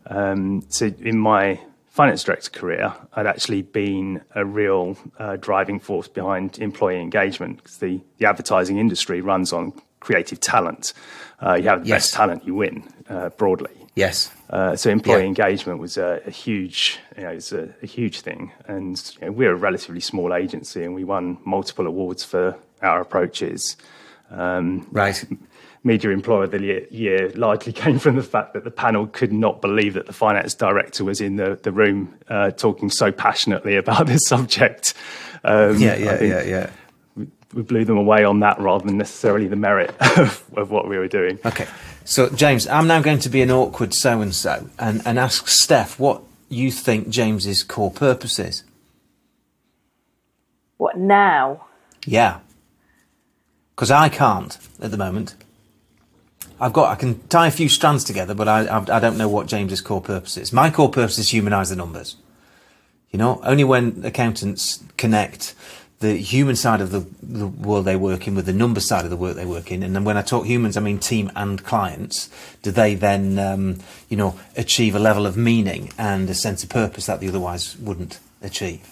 Um, 0.07 0.65
so 0.69 0.93
in 1.01 1.19
my 1.19 1.61
finance 1.89 2.25
director 2.25 2.51
career, 2.51 2.93
I'd 3.15 3.27
actually 3.27 3.63
been 3.63 4.23
a 4.35 4.45
real 4.45 4.97
uh, 5.19 5.37
driving 5.37 5.79
force 5.79 6.09
behind 6.09 6.59
employee 6.59 7.01
engagement 7.01 7.59
because 7.59 7.79
the, 7.79 8.01
the 8.19 8.27
advertising 8.27 8.79
industry 8.79 9.21
runs 9.21 9.53
on 9.53 9.73
creative 10.01 10.41
talent. 10.41 10.93
Uh, 11.41 11.55
you 11.55 11.69
have 11.69 11.83
the 11.83 11.89
yes. 11.89 12.07
best 12.07 12.15
talent, 12.15 12.45
you 12.45 12.55
win 12.55 12.85
uh, 13.09 13.29
broadly. 13.31 13.84
Yes. 13.95 14.31
Uh, 14.51 14.75
so 14.77 14.91
employee 14.91 15.21
yeah. 15.21 15.27
engagement 15.27 15.79
was 15.79 15.97
a, 15.97 16.21
a, 16.27 16.31
huge, 16.31 16.99
you 17.17 17.23
know, 17.23 17.31
it's 17.31 17.53
a, 17.53 17.73
a 17.83 17.87
huge 17.87 18.21
thing, 18.21 18.53
and 18.67 19.15
you 19.21 19.27
know, 19.27 19.33
we're 19.33 19.53
a 19.53 19.57
relatively 19.57 20.01
small 20.01 20.35
agency, 20.35 20.85
and 20.85 20.95
we 20.95 21.05
won 21.05 21.39
multiple 21.45 21.87
awards 21.87 22.25
for 22.25 22.57
our 22.83 23.01
approaches. 23.01 23.77
Um, 24.31 24.87
right. 24.91 25.25
Media 25.85 26.11
Employer 26.11 26.45
of 26.45 26.51
the 26.51 26.63
year, 26.63 26.87
year, 26.91 27.31
largely 27.35 27.73
came 27.85 27.99
from 27.99 28.17
the 28.17 28.23
fact 28.23 28.55
that 28.55 28.65
the 28.65 28.71
panel 28.71 29.07
could 29.07 29.33
not 29.33 29.61
believe 29.61 29.95
that 29.95 30.07
the 30.07 30.13
finance 30.13 30.55
director 30.55 31.05
was 31.05 31.21
in 31.21 31.37
the, 31.37 31.59
the 31.63 31.71
room 31.71 32.15
uh, 32.29 32.51
talking 32.51 32.91
so 32.91 33.13
passionately 33.13 33.77
about 33.85 34.07
this 34.07 34.27
subject. 34.27 34.95
Um, 35.45 35.79
yeah, 35.79 35.95
yeah, 35.97 36.23
yeah, 36.23 36.43
yeah. 36.43 36.71
We 37.17 37.63
blew 37.63 37.85
them 37.85 37.97
away 37.97 38.25
on 38.25 38.41
that 38.41 38.59
rather 38.59 38.87
than 38.87 38.99
necessarily 38.99 39.47
the 39.47 39.57
merit 39.57 39.95
of, 40.19 40.43
of 40.57 40.71
what 40.71 40.89
we 40.89 40.99
were 40.99 41.09
doing. 41.09 41.39
Okay. 41.45 41.67
So, 42.05 42.29
James, 42.31 42.67
I'm 42.67 42.87
now 42.87 43.01
going 43.01 43.21
to 43.21 43.29
be 43.29 43.43
an 43.43 43.51
awkward 43.51 43.95
so 43.95 44.21
and 44.21 44.35
so 44.35 44.69
and 44.79 45.19
ask 45.19 45.49
Steph 45.49 45.99
what 45.99 46.23
you 46.49 46.71
think 46.71 47.09
James's 47.09 47.63
core 47.63 47.91
purpose 47.91 48.39
is. 48.39 48.65
What 50.77 50.99
now? 50.99 51.67
Yeah. 52.05 52.41
Because 53.75 53.91
I 53.91 54.09
can't 54.09 54.59
at 54.81 54.91
the 54.91 54.97
moment. 54.97 55.35
I've 56.61 56.73
got, 56.73 56.91
I 56.91 56.95
can 56.95 57.27
tie 57.29 57.49
a 57.49 57.51
few 57.51 57.69
strands 57.69 58.05
together, 58.05 58.35
but 58.35 58.49
I, 58.49 58.67
I, 58.67 58.97
I 58.97 59.01
don't 59.01 59.19
know 59.19 59.29
what 59.29 59.47
James's 59.47 59.81
core 59.81 60.01
purpose 60.01 60.37
is. 60.37 60.53
My 60.53 60.71
core 60.71 60.91
purpose 60.91 61.19
is 61.19 61.33
humanise 61.33 61.71
the 61.71 61.77
numbers. 61.77 62.17
You 63.11 63.19
know, 63.19 63.41
only 63.45 63.65
when 63.65 64.05
accountants 64.05 64.83
connect 64.97 65.55
the 66.05 66.17
human 66.17 66.55
side 66.55 66.83
of 66.83 66.91
the, 66.91 67.01
the 67.23 67.47
world 67.47 67.87
they 67.87 67.97
work 67.97 68.29
in 68.29 68.35
with 68.35 68.45
the 68.45 68.53
number 68.53 68.81
side 68.81 69.05
of 69.05 69.11
the 69.11 69.17
work 69.17 69.37
they 69.37 69.47
work 69.47 69.73
in. 69.73 69.83
And 69.83 69.97
then 69.97 70.05
when 70.05 70.19
I 70.19 70.23
talk 70.23 70.45
humans, 70.45 70.77
I 70.77 70.81
mean 70.81 70.99
team 70.99 71.33
and 71.35 71.65
clients. 71.65 72.29
Do 72.63 72.71
they 72.71 72.95
then, 72.95 73.39
um, 73.39 73.79
you 74.11 74.17
know, 74.19 74.39
achieve 74.55 74.95
a 74.95 74.99
level 74.99 75.27
of 75.27 75.37
meaning 75.37 75.91
and 75.97 76.29
a 76.29 76.35
sense 76.35 76.63
of 76.63 76.69
purpose 76.69 77.07
that 77.07 77.21
they 77.21 77.29
otherwise 77.29 77.79
wouldn't 77.79 78.21
achieve? 78.43 78.87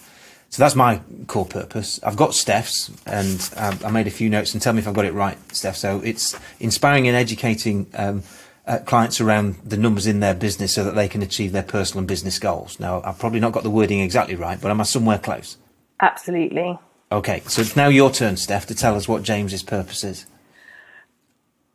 So 0.49 0.61
that's 0.63 0.75
my 0.75 1.01
core 1.27 1.45
purpose. 1.45 1.99
I've 2.03 2.15
got 2.15 2.33
Steph's, 2.33 2.91
and 3.05 3.49
um, 3.57 3.79
I 3.85 3.89
made 3.91 4.07
a 4.07 4.11
few 4.11 4.29
notes. 4.29 4.53
And 4.53 4.61
tell 4.61 4.73
me 4.73 4.79
if 4.79 4.87
I've 4.87 4.93
got 4.93 5.05
it 5.05 5.13
right, 5.13 5.37
Steph. 5.55 5.75
So 5.75 5.99
it's 6.03 6.35
inspiring 6.59 7.07
and 7.07 7.15
educating 7.15 7.87
um, 7.95 8.23
uh, 8.65 8.79
clients 8.79 9.21
around 9.21 9.55
the 9.63 9.77
numbers 9.77 10.07
in 10.07 10.19
their 10.19 10.33
business 10.33 10.73
so 10.73 10.83
that 10.83 10.95
they 10.95 11.07
can 11.07 11.21
achieve 11.21 11.51
their 11.51 11.63
personal 11.63 11.99
and 11.99 12.07
business 12.07 12.39
goals. 12.39 12.79
Now, 12.79 13.01
I've 13.03 13.19
probably 13.19 13.39
not 13.39 13.51
got 13.51 13.63
the 13.63 13.71
wording 13.71 13.99
exactly 13.99 14.35
right, 14.35 14.59
but 14.59 14.71
am 14.71 14.79
I 14.79 14.83
somewhere 14.83 15.17
close? 15.17 15.57
Absolutely. 15.99 16.77
Okay, 17.13 17.43
so 17.45 17.61
it's 17.61 17.75
now 17.75 17.89
your 17.89 18.09
turn, 18.09 18.37
Steph, 18.37 18.65
to 18.65 18.73
tell 18.73 18.95
us 18.95 19.07
what 19.07 19.21
James's 19.21 19.61
purpose 19.61 20.03
is. 20.03 20.25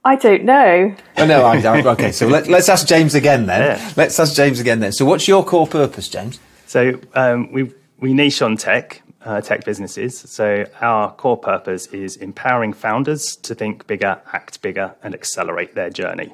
I 0.05 0.16
don't 0.16 0.42
know. 0.42 0.96
Oh 1.16 1.27
no, 1.27 1.44
I, 1.44 1.61
I, 1.61 1.83
okay. 1.92 2.11
So 2.11 2.27
let, 2.27 2.48
us 2.48 2.68
ask 2.68 2.88
James 2.88 3.14
again 3.14 3.46
then. 3.46 3.79
Yeah. 3.79 3.92
Let's 3.96 4.18
ask 4.18 4.35
James 4.35 4.59
again 4.59 4.81
then. 4.81 4.90
So, 4.90 5.05
what's 5.05 5.29
your 5.29 5.44
core 5.44 5.68
purpose, 5.68 6.09
James? 6.09 6.40
So 6.66 7.01
um, 7.14 7.53
we 7.53 7.72
we 8.01 8.14
niche 8.14 8.42
on 8.42 8.57
tech, 8.57 9.01
uh, 9.24 9.40
tech 9.40 9.64
businesses. 9.64 10.18
So 10.18 10.66
our 10.81 11.12
core 11.12 11.37
purpose 11.37 11.87
is 11.87 12.16
empowering 12.16 12.72
founders 12.72 13.37
to 13.37 13.55
think 13.55 13.87
bigger, 13.87 14.20
act 14.33 14.61
bigger, 14.61 14.96
and 15.05 15.14
accelerate 15.14 15.77
their 15.77 15.90
journey. 15.90 16.33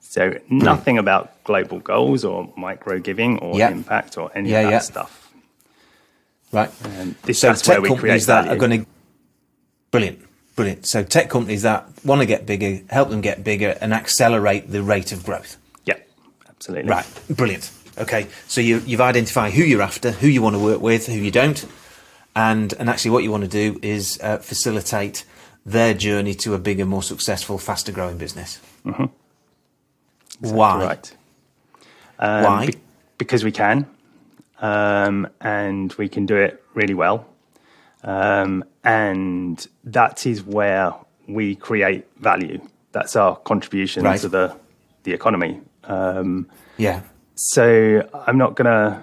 So 0.00 0.40
nothing 0.48 0.98
about 0.98 1.44
global 1.44 1.78
goals 1.78 2.24
or 2.24 2.52
micro 2.56 2.98
giving 2.98 3.38
or 3.38 3.56
yeah. 3.56 3.70
impact 3.70 4.18
or 4.18 4.32
any 4.34 4.50
yeah, 4.50 4.60
of 4.60 4.64
that 4.64 4.70
yeah. 4.70 4.78
stuff. 4.80 5.23
Right. 6.54 6.70
Um, 6.84 7.16
this, 7.24 7.40
so 7.40 7.52
tech 7.52 7.82
companies 7.82 8.26
that 8.26 8.46
are 8.46 8.56
going 8.56 8.84
to 8.84 8.90
brilliant, 9.90 10.20
brilliant. 10.54 10.86
So 10.86 11.02
tech 11.02 11.28
companies 11.28 11.62
that 11.62 11.88
want 12.04 12.20
to 12.20 12.26
get 12.26 12.46
bigger, 12.46 12.80
help 12.90 13.10
them 13.10 13.20
get 13.20 13.42
bigger, 13.42 13.76
and 13.80 13.92
accelerate 13.92 14.70
the 14.70 14.80
rate 14.80 15.10
of 15.10 15.24
growth. 15.24 15.56
Yeah, 15.84 15.96
absolutely. 16.48 16.90
Right, 16.90 17.06
brilliant. 17.28 17.72
Okay, 17.98 18.28
so 18.46 18.60
you, 18.60 18.78
you've 18.86 19.00
identified 19.00 19.52
who 19.52 19.64
you're 19.64 19.82
after, 19.82 20.12
who 20.12 20.28
you 20.28 20.42
want 20.42 20.54
to 20.54 20.62
work 20.62 20.80
with, 20.80 21.06
who 21.06 21.14
you 21.18 21.32
don't, 21.32 21.66
and 22.36 22.72
and 22.74 22.88
actually 22.88 23.10
what 23.10 23.24
you 23.24 23.32
want 23.32 23.42
to 23.42 23.50
do 23.50 23.80
is 23.82 24.20
uh, 24.22 24.38
facilitate 24.38 25.24
their 25.66 25.92
journey 25.92 26.34
to 26.34 26.54
a 26.54 26.58
bigger, 26.58 26.86
more 26.86 27.02
successful, 27.02 27.58
faster 27.58 27.90
growing 27.90 28.16
business. 28.16 28.60
Mm-hmm. 28.84 29.06
Exactly 30.40 30.52
Why? 30.52 30.84
Right. 30.84 31.16
Um, 32.20 32.44
Why? 32.44 32.66
Be- 32.66 32.78
because 33.18 33.44
we 33.44 33.52
can, 33.52 33.86
um, 34.64 35.28
and 35.40 35.92
we 35.94 36.08
can 36.08 36.26
do 36.26 36.36
it 36.36 36.62
really 36.74 36.94
well, 36.94 37.26
um, 38.02 38.64
and 38.82 39.66
that 39.84 40.26
is 40.26 40.42
where 40.42 40.94
we 41.28 41.56
create 41.56 42.06
value. 42.18 42.60
That's 42.92 43.16
our 43.16 43.36
contribution 43.36 44.04
right. 44.04 44.20
to 44.20 44.28
the 44.28 44.56
the 45.02 45.12
economy. 45.12 45.60
Um, 45.84 46.48
yeah 46.76 47.02
so 47.34 48.08
I'm 48.14 48.38
not 48.38 48.54
gonna. 48.54 49.02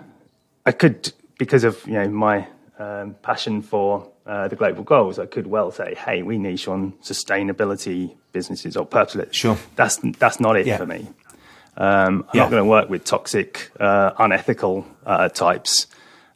I 0.65 0.71
could 0.71 1.12
because 1.38 1.63
of 1.63 1.86
you 1.86 1.93
know 1.93 2.10
my 2.10 2.47
um, 2.80 3.15
passion 3.21 3.62
for 3.62 4.10
uh, 4.26 4.47
the 4.47 4.56
global 4.56 4.84
goals. 4.84 5.19
I 5.19 5.26
could 5.26 5.47
well 5.47 5.71
say, 5.71 5.95
hey, 5.95 6.21
we 6.21 6.38
niche 6.38 6.67
on 6.67 6.93
sustainability 7.04 8.15
businesses 8.32 8.78
or 8.78 8.86
purpose. 8.86 9.36
Sure, 9.36 9.58
that's 9.76 9.97
that's 10.17 10.39
not 10.39 10.56
it 10.58 10.65
yeah. 10.65 10.78
for 10.78 10.86
me. 10.86 11.10
Um, 11.77 12.25
I'm 12.29 12.29
yeah. 12.34 12.43
not 12.43 12.51
going 12.51 12.63
to 12.63 12.69
work 12.69 12.89
with 12.89 13.05
toxic, 13.05 13.71
uh, 13.79 14.12
unethical 14.19 14.86
uh, 15.05 15.29
types. 15.29 15.88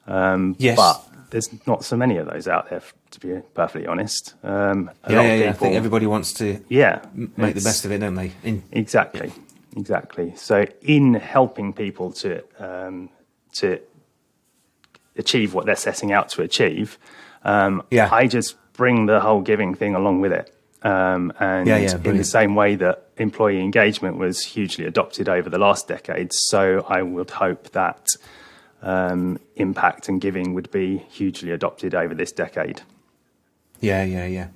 Um, 0.07 0.55
yes. 0.59 0.77
but 0.77 1.03
there's 1.31 1.49
not 1.67 1.83
so 1.83 1.97
many 1.97 2.17
of 2.17 2.27
those 2.27 2.47
out 2.47 2.69
there, 2.69 2.81
to 3.11 3.19
be 3.19 3.41
perfectly 3.53 3.87
honest. 3.87 4.33
Um, 4.43 4.91
yeah, 5.09 5.21
yeah, 5.21 5.35
yeah. 5.35 5.49
I 5.49 5.53
think 5.53 5.75
everybody 5.75 6.05
wants 6.07 6.33
to 6.33 6.63
yeah 6.69 7.05
make 7.13 7.55
the 7.55 7.61
best 7.61 7.85
of 7.85 7.91
it, 7.91 7.99
don't 7.99 8.15
they? 8.15 8.31
In- 8.43 8.63
exactly 8.71 9.33
exactly. 9.75 10.33
So, 10.35 10.65
in 10.81 11.13
helping 11.13 11.73
people 11.73 12.11
to 12.13 12.43
um, 12.59 13.09
to 13.53 13.79
achieve 15.17 15.53
what 15.53 15.65
they're 15.65 15.75
setting 15.75 16.11
out 16.11 16.29
to 16.29 16.41
achieve, 16.41 16.97
um, 17.43 17.83
yeah. 17.91 18.09
I 18.11 18.27
just 18.27 18.55
bring 18.73 19.05
the 19.05 19.19
whole 19.19 19.41
giving 19.41 19.75
thing 19.75 19.95
along 19.95 20.21
with 20.21 20.33
it. 20.33 20.54
Um, 20.85 21.33
and 21.39 21.67
yeah, 21.67 21.77
yeah, 21.77 21.97
in 22.03 22.17
the 22.17 22.23
same 22.23 22.53
way 22.53 22.75
that 22.75 23.07
employee 23.17 23.59
engagement 23.59 24.17
was 24.17 24.43
hugely 24.43 24.85
adopted 24.85 25.27
over 25.27 25.49
the 25.49 25.57
last 25.57 25.87
decade, 25.87 26.31
so 26.31 26.85
I 26.87 27.01
would 27.01 27.31
hope 27.31 27.71
that 27.71 28.05
um, 28.83 29.39
impact 29.55 30.09
and 30.09 30.21
giving 30.21 30.53
would 30.53 30.69
be 30.69 30.99
hugely 31.09 31.49
adopted 31.49 31.95
over 31.95 32.13
this 32.13 32.31
decade. 32.31 32.83
Yeah, 33.81 34.03
yeah, 34.03 34.27
yeah. 34.27 34.47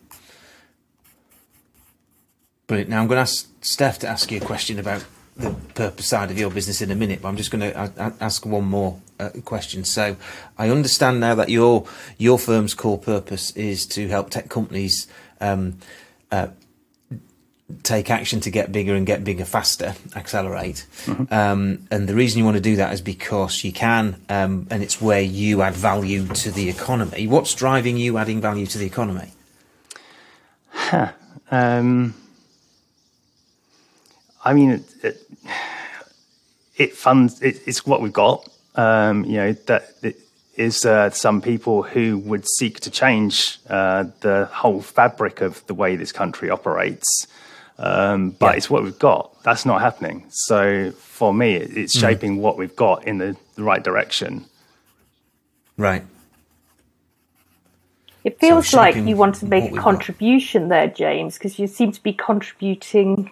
Brilliant. 2.68 2.92
Now 2.92 3.02
I'm 3.02 3.08
going 3.08 3.18
to 3.18 3.22
ask 3.22 3.50
Steph 3.62 3.98
to 4.00 4.08
ask 4.08 4.32
you 4.32 4.38
a 4.38 4.46
question 4.46 4.78
about 4.78 5.04
the 5.36 5.50
purpose 5.74 6.06
side 6.06 6.30
of 6.30 6.38
your 6.38 6.52
business 6.52 6.80
in 6.80 6.92
a 6.92 6.96
minute, 6.96 7.24
but 7.24 7.30
I'm 7.30 7.38
just 7.38 7.50
going 7.50 7.72
to 7.72 8.14
ask 8.22 8.46
one 8.46 8.66
more 8.66 9.02
uh, 9.20 9.30
question. 9.46 9.84
So, 9.84 10.16
I 10.60 10.70
understand 10.70 11.20
now 11.20 11.34
that 11.34 11.50
your 11.50 11.88
your 12.20 12.38
firm's 12.38 12.76
core 12.76 13.00
purpose 13.00 13.50
is 13.56 13.88
to 13.88 14.10
help 14.10 14.30
tech 14.30 14.48
companies 14.48 15.08
um, 15.42 15.80
uh, 16.32 16.48
take 17.84 18.10
action 18.10 18.40
to 18.42 18.50
get 18.50 18.72
bigger 18.72 18.96
and 18.96 19.06
get 19.06 19.24
bigger 19.24 19.46
faster, 19.46 19.96
accelerate. 20.16 20.86
Mm-hmm. 21.06 21.34
Um, 21.34 21.88
and 21.92 22.08
the 22.08 22.16
reason 22.16 22.40
you 22.40 22.46
want 22.46 22.58
to 22.58 22.62
do 22.62 22.78
that 22.78 22.94
is 22.94 23.02
because 23.02 23.64
you 23.64 23.72
can, 23.72 24.22
um, 24.30 24.68
and 24.70 24.82
it's 24.82 25.02
where 25.02 25.22
you 25.22 25.62
add 25.62 25.76
value 25.76 26.26
to 26.28 26.52
the 26.52 26.70
economy. 26.70 27.28
What's 27.28 27.54
driving 27.54 27.98
you 27.98 28.18
adding 28.18 28.42
value 28.42 28.66
to 28.68 28.78
the 28.78 28.86
economy? 28.86 29.32
Huh. 30.72 31.12
Um, 31.52 32.16
I 34.44 34.54
mean, 34.54 34.72
it, 34.72 34.84
it, 35.04 35.32
it 36.76 36.96
funds. 36.96 37.42
It, 37.42 37.62
it's 37.68 37.86
what 37.86 38.02
we've 38.02 38.14
got. 38.14 38.48
Um, 38.76 39.26
you 39.26 39.38
know 39.38 39.54
that 39.54 40.02
is 40.60 40.84
uh, 40.84 41.10
some 41.10 41.42
people 41.42 41.84
who 41.84 42.18
would 42.20 42.46
seek 42.48 42.82
to 42.82 42.92
change 42.92 43.60
uh, 43.70 44.04
the 44.20 44.46
whole 44.52 44.82
fabric 44.82 45.40
of 45.40 45.66
the 45.68 45.74
way 45.74 45.96
this 45.96 46.12
country 46.12 46.50
operates. 46.50 47.28
Um, 47.78 48.32
but 48.32 48.48
yeah. 48.48 48.58
it's 48.58 48.70
what 48.70 48.84
we've 48.84 49.00
got. 49.00 49.42
That's 49.44 49.66
not 49.66 49.80
happening. 49.80 50.26
So 50.28 50.92
for 50.92 51.34
me, 51.34 51.56
it's 51.56 51.96
mm. 51.96 52.02
shaping 52.02 52.36
mm. 52.36 52.42
what 52.42 52.58
we've 52.58 52.76
got 52.76 53.08
in 53.08 53.20
the, 53.20 53.38
the 53.56 53.64
right 53.64 53.82
direction. 53.82 54.46
Right. 55.78 56.04
It 58.26 58.38
feels 58.38 58.68
so 58.68 58.78
like 58.78 58.98
you 58.98 59.16
want 59.16 59.36
to 59.36 59.46
make 59.46 59.72
a 59.72 59.78
contribution 59.78 60.64
got. 60.64 60.70
there, 60.70 60.88
James, 60.88 61.36
because 61.36 61.58
you 61.58 61.68
seem 61.68 61.94
to 61.94 62.04
be 62.04 62.12
contributing 62.12 63.32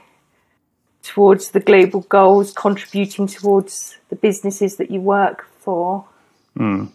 towards 1.03 1.51
the 1.51 1.59
global 1.59 2.01
goals, 2.01 2.53
contributing 2.53 3.27
towards 3.27 3.97
the 4.07 4.15
businesses 4.15 4.77
that 4.77 4.89
you 4.89 5.01
work 5.01 5.45
for. 5.59 6.05
Mm, 6.57 6.89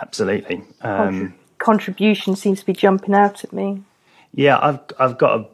absolutely. 0.00 0.62
Um, 0.82 1.34
contribution 1.58 2.36
seems 2.36 2.60
to 2.60 2.66
be 2.66 2.72
jumping 2.72 3.14
out 3.14 3.44
at 3.44 3.52
me. 3.52 3.82
Yeah, 4.32 4.58
I've 4.60 4.80
I've 4.98 5.18
got 5.18 5.40
a 5.40 5.46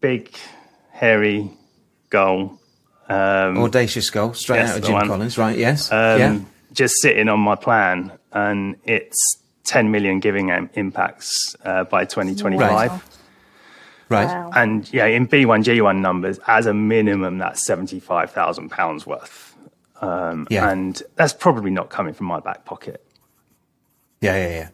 big, 0.00 0.34
hairy 0.90 1.50
goal. 2.10 2.58
Um, 3.08 3.58
Audacious 3.58 4.10
goal, 4.10 4.34
straight 4.34 4.60
out 4.60 4.76
of 4.76 4.84
Jim 4.84 5.00
Collins, 5.06 5.38
right? 5.38 5.56
Yes. 5.56 5.90
Um, 5.90 6.18
yeah. 6.18 6.38
Just 6.72 6.94
sitting 7.00 7.28
on 7.28 7.40
my 7.40 7.54
plan, 7.54 8.12
and 8.32 8.76
it's 8.84 9.38
10 9.64 9.90
million 9.90 10.20
giving 10.20 10.48
impacts 10.74 11.54
uh, 11.64 11.84
by 11.84 12.04
2025. 12.04 12.60
Right. 12.60 13.00
Right. 14.10 14.24
Wow. 14.26 14.50
And 14.54 14.90
yeah, 14.92 15.06
in 15.06 15.28
B1G1 15.28 16.00
numbers, 16.00 16.38
as 16.46 16.66
a 16.66 16.72
minimum, 16.74 17.38
that's 17.38 17.68
£75,000 17.68 19.06
worth. 19.06 19.54
Um, 20.00 20.46
yeah. 20.50 20.70
And 20.70 21.02
that's 21.16 21.32
probably 21.32 21.70
not 21.70 21.90
coming 21.90 22.14
from 22.14 22.26
my 22.26 22.40
back 22.40 22.64
pocket. 22.64 23.04
Yeah, 24.20 24.36
yeah, 24.36 24.48
yeah. 24.48 24.68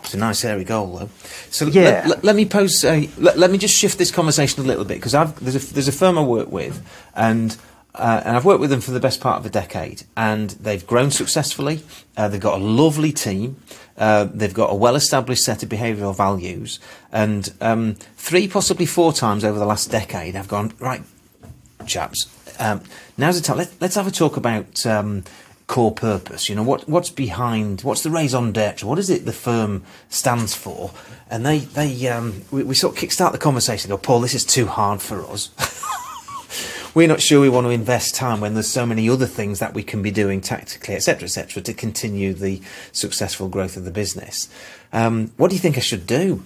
It's 0.00 0.14
a 0.14 0.18
nice 0.18 0.44
airy 0.44 0.64
goal, 0.64 0.98
though. 0.98 1.10
So 1.50 1.66
yeah. 1.66 1.82
let, 1.82 2.06
let, 2.06 2.24
let 2.24 2.36
me 2.36 2.44
pose. 2.44 2.84
A, 2.84 3.08
let, 3.18 3.38
let, 3.38 3.50
me 3.50 3.58
just 3.58 3.76
shift 3.76 3.98
this 3.98 4.12
conversation 4.12 4.62
a 4.62 4.66
little 4.66 4.84
bit 4.84 4.98
because 4.98 5.14
I've 5.14 5.38
there's 5.40 5.56
a 5.56 5.74
there's 5.74 5.88
a 5.88 5.92
firm 5.92 6.16
I 6.16 6.22
work 6.22 6.50
with, 6.52 6.86
and 7.14 7.56
uh, 7.92 8.22
and 8.24 8.36
I've 8.36 8.44
worked 8.44 8.60
with 8.60 8.70
them 8.70 8.80
for 8.80 8.92
the 8.92 9.00
best 9.00 9.20
part 9.20 9.38
of 9.40 9.46
a 9.46 9.50
decade, 9.50 10.04
and 10.16 10.50
they've 10.50 10.86
grown 10.86 11.10
successfully. 11.10 11.82
Uh, 12.16 12.28
they've 12.28 12.40
got 12.40 12.60
a 12.60 12.62
lovely 12.62 13.12
team. 13.12 13.56
Uh, 13.96 14.28
they've 14.32 14.54
got 14.54 14.70
a 14.70 14.74
well-established 14.74 15.42
set 15.42 15.62
of 15.62 15.70
behavioural 15.70 16.14
values, 16.14 16.78
and 17.10 17.52
um, 17.60 17.94
three, 18.16 18.46
possibly 18.46 18.86
four 18.86 19.12
times 19.12 19.42
over 19.42 19.58
the 19.58 19.66
last 19.66 19.90
decade, 19.90 20.36
I've 20.36 20.48
gone 20.48 20.72
right, 20.78 21.02
chaps. 21.86 22.26
Um, 22.58 22.82
now's 23.16 23.40
the 23.40 23.46
time. 23.46 23.56
Let, 23.58 23.82
us 23.82 23.94
have 23.94 24.06
a 24.06 24.10
talk 24.10 24.36
about 24.36 24.84
um, 24.86 25.24
core 25.66 25.92
purpose. 25.92 26.48
You 26.48 26.54
know 26.54 26.62
what 26.62 26.88
what's 26.88 27.10
behind 27.10 27.82
what's 27.82 28.02
the 28.02 28.10
raison 28.10 28.52
d'être? 28.52 28.84
What 28.84 28.98
is 28.98 29.10
it 29.10 29.24
the 29.24 29.32
firm 29.32 29.82
stands 30.08 30.54
for? 30.54 30.92
And 31.28 31.44
they 31.44 31.60
they 31.60 32.08
um, 32.08 32.42
we, 32.50 32.62
we 32.62 32.74
sort 32.74 32.96
of 32.96 33.02
kickstart 33.02 33.32
the 33.32 33.38
conversation. 33.38 33.90
Go, 33.90 33.98
Paul, 33.98 34.20
this 34.20 34.34
is 34.34 34.44
too 34.44 34.66
hard 34.66 35.00
for 35.00 35.24
us. 35.24 35.50
we're 36.94 37.08
not 37.08 37.20
sure 37.20 37.40
we 37.40 37.48
want 37.48 37.66
to 37.66 37.70
invest 37.70 38.14
time 38.14 38.40
when 38.40 38.54
there's 38.54 38.66
so 38.70 38.86
many 38.86 39.08
other 39.10 39.26
things 39.26 39.58
that 39.58 39.74
we 39.74 39.82
can 39.82 40.02
be 40.02 40.10
doing 40.10 40.40
tactically, 40.40 40.94
etc., 40.94 41.24
etc., 41.24 41.62
to 41.62 41.74
continue 41.74 42.32
the 42.32 42.62
successful 42.92 43.48
growth 43.48 43.76
of 43.76 43.84
the 43.84 43.90
business. 43.90 44.48
Um, 44.92 45.32
what 45.36 45.50
do 45.50 45.56
you 45.56 45.60
think 45.60 45.76
I 45.76 45.80
should 45.80 46.06
do? 46.06 46.42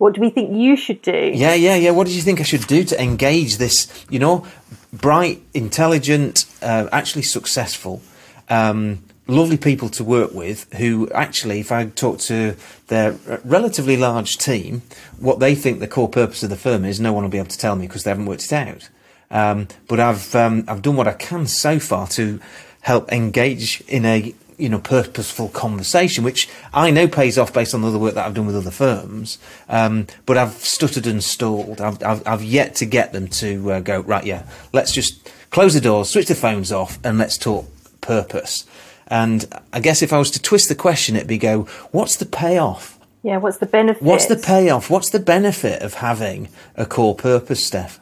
What 0.00 0.14
do 0.14 0.22
we 0.22 0.30
think 0.30 0.56
you 0.56 0.76
should 0.76 1.02
do? 1.02 1.30
Yeah, 1.34 1.52
yeah, 1.52 1.74
yeah. 1.74 1.90
What 1.90 2.06
do 2.06 2.14
you 2.14 2.22
think 2.22 2.40
I 2.40 2.42
should 2.42 2.66
do 2.66 2.84
to 2.84 2.98
engage 3.02 3.58
this, 3.58 4.06
you 4.08 4.18
know, 4.18 4.46
bright, 4.94 5.42
intelligent, 5.52 6.46
uh, 6.62 6.88
actually 6.90 7.20
successful, 7.20 8.00
um, 8.48 9.04
lovely 9.26 9.58
people 9.58 9.90
to 9.90 10.02
work 10.02 10.32
with 10.32 10.72
who 10.78 11.10
actually, 11.10 11.60
if 11.60 11.70
I 11.70 11.84
talk 11.84 12.18
to 12.20 12.56
their 12.86 13.12
relatively 13.44 13.98
large 13.98 14.38
team, 14.38 14.80
what 15.18 15.38
they 15.38 15.54
think 15.54 15.80
the 15.80 15.86
core 15.86 16.08
purpose 16.08 16.42
of 16.42 16.48
the 16.48 16.56
firm 16.56 16.86
is, 16.86 16.98
no 16.98 17.12
one 17.12 17.22
will 17.22 17.30
be 17.30 17.36
able 17.36 17.48
to 17.48 17.58
tell 17.58 17.76
me 17.76 17.86
because 17.86 18.04
they 18.04 18.10
haven't 18.10 18.24
worked 18.24 18.46
it 18.46 18.52
out. 18.54 18.88
Um, 19.30 19.68
but 19.86 20.00
I've 20.00 20.34
um, 20.34 20.64
I've 20.66 20.80
done 20.80 20.96
what 20.96 21.08
I 21.08 21.12
can 21.12 21.46
so 21.46 21.78
far 21.78 22.08
to 22.08 22.40
help 22.80 23.12
engage 23.12 23.82
in 23.82 24.06
a 24.06 24.34
you 24.60 24.68
know 24.68 24.78
purposeful 24.78 25.48
conversation, 25.48 26.24
which 26.24 26.48
I 26.72 26.90
know 26.90 27.08
pays 27.08 27.38
off 27.38 27.52
based 27.52 27.74
on 27.74 27.82
the 27.82 27.88
other 27.88 27.98
work 27.98 28.14
that 28.14 28.26
I've 28.26 28.34
done 28.34 28.46
with 28.46 28.56
other 28.56 28.70
firms. 28.70 29.38
Um, 29.68 30.06
but 30.26 30.36
I've 30.36 30.52
stuttered 30.52 31.06
and 31.06 31.22
stalled. 31.22 31.80
I've 31.80 32.02
I've, 32.02 32.26
I've 32.26 32.44
yet 32.44 32.74
to 32.76 32.86
get 32.86 33.12
them 33.12 33.28
to 33.28 33.72
uh, 33.72 33.80
go 33.80 34.00
right. 34.00 34.24
Yeah, 34.24 34.44
let's 34.72 34.92
just 34.92 35.30
close 35.50 35.74
the 35.74 35.80
doors, 35.80 36.10
switch 36.10 36.26
the 36.26 36.34
phones 36.34 36.72
off, 36.72 36.98
and 37.04 37.18
let's 37.18 37.36
talk 37.36 37.66
purpose. 38.00 38.66
And 39.08 39.44
I 39.72 39.80
guess 39.80 40.02
if 40.02 40.12
I 40.12 40.18
was 40.18 40.30
to 40.32 40.42
twist 40.42 40.68
the 40.68 40.74
question, 40.76 41.16
it'd 41.16 41.28
be 41.28 41.38
go, 41.38 41.62
what's 41.90 42.16
the 42.16 42.26
payoff? 42.26 42.98
Yeah, 43.22 43.38
what's 43.38 43.58
the 43.58 43.66
benefit? 43.66 44.02
What's 44.02 44.26
the 44.26 44.36
payoff? 44.36 44.88
What's 44.88 45.10
the 45.10 45.18
benefit 45.18 45.82
of 45.82 45.94
having 45.94 46.48
a 46.76 46.86
core 46.86 47.14
purpose, 47.14 47.66
Steph? 47.66 48.00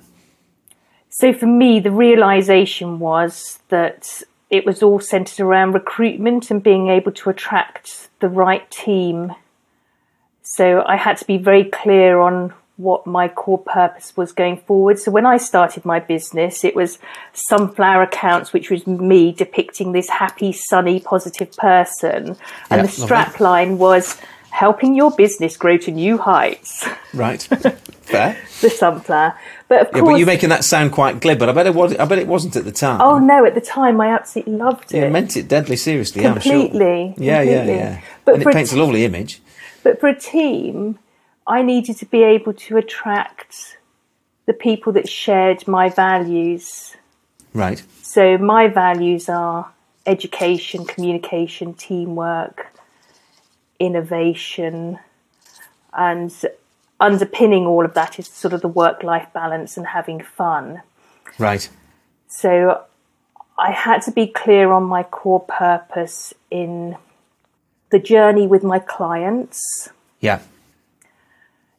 So 1.09 1.33
for 1.33 1.47
me, 1.47 1.81
the 1.81 1.91
realization 1.91 2.99
was 2.99 3.59
that 3.71 4.23
it 4.51 4.65
was 4.65 4.83
all 4.83 5.01
centered 5.01 5.41
around 5.41 5.73
recruitment 5.73 6.51
and 6.51 6.63
being 6.63 6.89
able 6.89 7.13
to 7.13 7.31
attract 7.31 8.09
the 8.21 8.29
right 8.29 8.71
team. 8.71 9.35
So 10.43 10.83
I 10.87 10.97
had 10.97 11.19
to 11.19 11.27
be 11.27 11.37
very 11.37 11.65
clear 11.65 12.19
on 12.19 12.55
what 12.79 13.07
my 13.07 13.27
core 13.29 13.59
purpose 13.59 14.17
was 14.17 14.31
going 14.33 14.57
forward. 14.57 14.99
So 14.99 15.11
when 15.11 15.27
I 15.27 15.37
started 15.37 15.85
my 15.85 15.99
business, 15.99 16.65
it 16.65 16.77
was 16.77 16.99
sunflower 17.33 18.03
accounts, 18.03 18.53
which 18.53 18.71
was 18.71 18.87
me 18.87 19.33
depicting 19.33 19.93
this 19.93 20.09
happy, 20.09 20.53
sunny, 20.53 21.01
positive 21.01 21.53
person. 21.57 22.37
And 22.71 22.85
the 22.85 22.89
strap 22.89 23.41
line 23.41 23.79
was 23.79 24.17
helping 24.51 24.95
your 24.95 25.11
business 25.11 25.57
grow 25.57 25.77
to 25.79 25.91
new 25.91 26.19
heights. 26.19 26.87
Right. 27.13 27.43
Fair. 28.09 28.39
the 28.63 28.71
sunflower. 28.71 29.39
But 29.69 29.83
of 29.83 29.87
yeah, 29.89 30.01
course, 30.01 30.13
but 30.13 30.17
you're 30.17 30.27
making 30.27 30.49
that 30.49 30.65
sound 30.65 30.93
quite 30.93 31.21
glib. 31.21 31.39
But 31.39 31.51
I 31.51 31.53
bet 31.53 31.67
it 31.67 31.75
was. 31.75 31.95
I 31.97 32.07
bet 32.07 32.19
it 32.19 32.27
wasn't 32.27 32.57
at 32.57 32.65
the 32.65 32.73
time. 32.73 33.03
Oh 33.03 33.19
no! 33.19 33.45
At 33.45 33.55
the 33.55 33.61
time, 33.61 34.01
I 34.01 34.09
absolutely 34.09 34.55
loved 34.55 34.95
it. 34.95 34.99
Yeah, 34.99 35.09
meant 35.11 35.37
it 35.37 35.47
deadly 35.47 35.77
seriously. 35.77 36.23
Completely. 36.23 36.79
Sure. 36.79 37.25
Yeah, 37.25 37.39
completely. 37.43 37.75
yeah, 37.75 37.79
yeah. 37.79 38.01
But 38.25 38.35
and 38.37 38.43
it 38.45 38.53
paints 38.53 38.71
t- 38.71 38.79
a 38.79 38.83
lovely 38.83 39.05
image. 39.05 39.43
But 39.83 40.01
for 40.01 40.09
a 40.09 40.19
team, 40.19 40.99
I 41.47 41.61
needed 41.63 41.99
to 41.99 42.07
be 42.07 42.23
able 42.23 42.55
to 42.55 42.79
attract 42.79 43.79
the 44.47 44.55
people 44.55 44.95
that 44.95 45.09
shared 45.09 45.69
my 45.69 45.91
values. 45.91 46.97
Right. 47.53 47.83
So 48.03 48.39
my 48.39 48.69
values 48.69 49.29
are 49.29 49.71
education, 50.07 50.87
communication, 50.87 51.75
teamwork, 51.75 52.69
innovation, 53.79 54.99
and 55.93 56.35
underpinning 57.01 57.67
all 57.67 57.85
of 57.85 57.95
that 57.95 58.19
is 58.19 58.27
sort 58.27 58.53
of 58.53 58.61
the 58.61 58.69
work 58.69 59.03
life 59.03 59.29
balance 59.33 59.77
and 59.77 59.87
having 59.89 60.21
fun. 60.21 60.83
Right. 61.39 61.69
So 62.29 62.85
I 63.59 63.71
had 63.73 64.03
to 64.03 64.11
be 64.11 64.27
clear 64.27 64.71
on 64.73 64.85
my 64.85 65.03
core 65.03 65.41
purpose 65.41 66.35
in 66.51 66.97
the 67.91 67.99
journey 67.99 68.47
with 68.47 68.63
my 68.63 68.79
clients. 68.79 69.89
Yeah. 70.21 70.41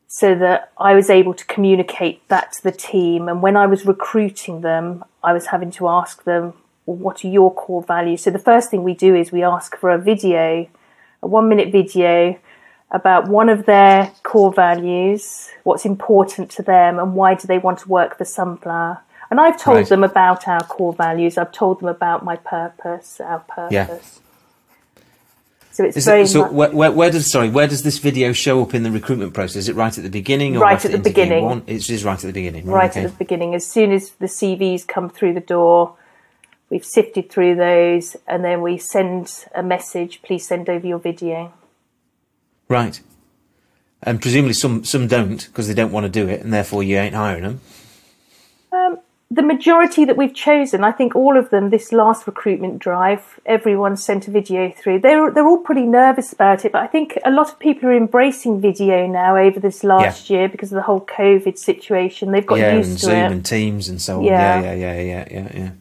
So 0.07 0.33
that 0.35 0.71
I 0.77 0.95
was 0.95 1.09
able 1.09 1.33
to 1.35 1.45
communicate 1.45 2.27
that 2.29 2.53
to 2.53 2.63
the 2.63 2.71
team. 2.71 3.29
And 3.29 3.43
when 3.43 3.55
I 3.55 3.67
was 3.67 3.85
recruiting 3.85 4.61
them, 4.61 5.05
I 5.23 5.33
was 5.33 5.47
having 5.47 5.69
to 5.71 5.87
ask 5.87 6.23
them, 6.23 6.53
well, 6.85 6.97
what 6.97 7.23
are 7.23 7.27
your 7.27 7.53
core 7.53 7.83
values? 7.83 8.23
So 8.23 8.31
the 8.31 8.39
first 8.39 8.71
thing 8.71 8.83
we 8.83 8.95
do 8.95 9.15
is 9.15 9.31
we 9.31 9.43
ask 9.43 9.77
for 9.77 9.91
a 9.91 9.99
video, 9.99 10.67
a 11.21 11.27
one 11.27 11.49
minute 11.49 11.71
video 11.71 12.39
about 12.91 13.27
one 13.27 13.49
of 13.49 13.65
their 13.65 14.11
core 14.23 14.51
values, 14.51 15.49
what's 15.63 15.85
important 15.85 16.49
to 16.51 16.63
them, 16.63 16.97
and 16.99 17.13
why 17.13 17.35
do 17.35 17.47
they 17.47 17.59
want 17.59 17.79
to 17.79 17.89
work 17.89 18.17
for 18.17 18.25
Sunflower. 18.25 19.01
And 19.29 19.39
I've 19.39 19.61
told 19.61 19.77
right. 19.77 19.87
them 19.87 20.03
about 20.03 20.47
our 20.47 20.63
core 20.63 20.93
values. 20.93 21.37
I've 21.37 21.51
told 21.51 21.81
them 21.81 21.87
about 21.87 22.25
my 22.25 22.35
purpose, 22.35 23.21
our 23.21 23.39
purpose. 23.39 23.71
Yeah. 23.71 23.99
So 25.71 25.85
it's 25.85 25.97
is 25.97 26.05
very 26.05 26.23
it, 26.23 26.27
so 26.27 26.41
much, 26.41 26.51
where, 26.51 26.71
where, 26.71 26.91
where, 26.91 27.11
does 27.11 27.31
sorry 27.31 27.49
where 27.49 27.67
does 27.67 27.83
this 27.83 27.99
video 27.99 28.33
show 28.33 28.61
up 28.63 28.73
in 28.73 28.83
the 28.83 28.91
recruitment 28.91 29.33
process? 29.33 29.55
Is 29.55 29.69
it 29.69 29.75
right 29.75 29.95
at 29.95 30.03
the 30.03 30.09
beginning 30.09 30.57
or 30.57 30.61
right 30.61 30.83
at 30.83 30.91
the 30.91 30.97
beginning? 30.97 31.45
One? 31.45 31.63
It's 31.67 31.87
just 31.87 32.03
right 32.03 32.17
at 32.17 32.21
the 32.21 32.33
beginning. 32.33 32.65
Right, 32.65 32.75
right 32.75 32.89
okay. 32.89 33.03
at 33.03 33.11
the 33.11 33.17
beginning. 33.17 33.53
As 33.53 33.65
soon 33.65 33.91
as 33.91 34.09
the 34.11 34.25
CVs 34.25 34.87
come 34.87 35.09
through 35.09 35.35
the 35.35 35.39
door, 35.39 35.95
we've 36.69 36.85
sifted 36.85 37.29
through 37.29 37.55
those, 37.55 38.15
and 38.27 38.43
then 38.43 38.61
we 38.61 38.77
send 38.77 39.45
a 39.53 39.63
message. 39.63 40.21
Please 40.21 40.47
send 40.47 40.69
over 40.69 40.85
your 40.85 40.99
video. 40.99 41.53
Right. 42.67 43.01
And 44.01 44.21
presumably 44.21 44.53
some 44.53 44.83
some 44.83 45.07
don't 45.07 45.45
because 45.47 45.67
they 45.67 45.73
don't 45.73 45.91
want 45.91 46.05
to 46.05 46.09
do 46.09 46.29
it, 46.29 46.41
and 46.41 46.53
therefore 46.53 46.83
you 46.83 46.97
ain't 46.97 47.15
hiring 47.15 47.43
them. 47.43 47.61
Um, 48.71 48.99
the 49.31 49.41
majority 49.43 50.05
that 50.05 50.15
we've 50.15 50.33
chosen, 50.33 50.83
I 50.83 50.91
think 50.91 51.15
all 51.15 51.37
of 51.37 51.49
them, 51.49 51.69
this 51.69 51.91
last 51.91 52.25
recruitment 52.25 52.79
drive, 52.79 53.39
everyone 53.45 53.95
sent 53.97 54.27
a 54.27 54.31
video 54.31 54.71
through. 54.71 54.99
They're 54.99 55.31
they're 55.31 55.45
all 55.45 55.57
pretty 55.57 55.83
nervous 55.83 56.31
about 56.31 56.63
it, 56.63 56.71
but 56.71 56.81
I 56.81 56.87
think 56.87 57.19
a 57.25 57.31
lot 57.31 57.49
of 57.49 57.59
people 57.59 57.89
are 57.89 57.95
embracing 57.95 58.61
video 58.61 59.05
now 59.05 59.35
over 59.35 59.59
this 59.59 59.83
last 59.83 60.29
yeah. 60.29 60.37
year 60.37 60.49
because 60.49 60.71
of 60.71 60.77
the 60.77 60.83
whole 60.83 61.01
COVID 61.01 61.57
situation. 61.57 62.31
They've 62.31 62.45
got 62.45 62.59
yeah, 62.59 62.75
used 62.75 62.89
and 62.89 62.99
to 62.99 63.05
Zoom 63.05 63.15
it. 63.15 63.31
and 63.31 63.45
Teams 63.45 63.89
and 63.89 64.01
so 64.01 64.19
on. 64.19 64.23
Yeah, 64.23 64.61
yeah, 64.61 64.73
yeah, 64.73 65.01
yeah, 65.01 65.27
yeah, 65.29 65.51
yeah. 65.53 65.71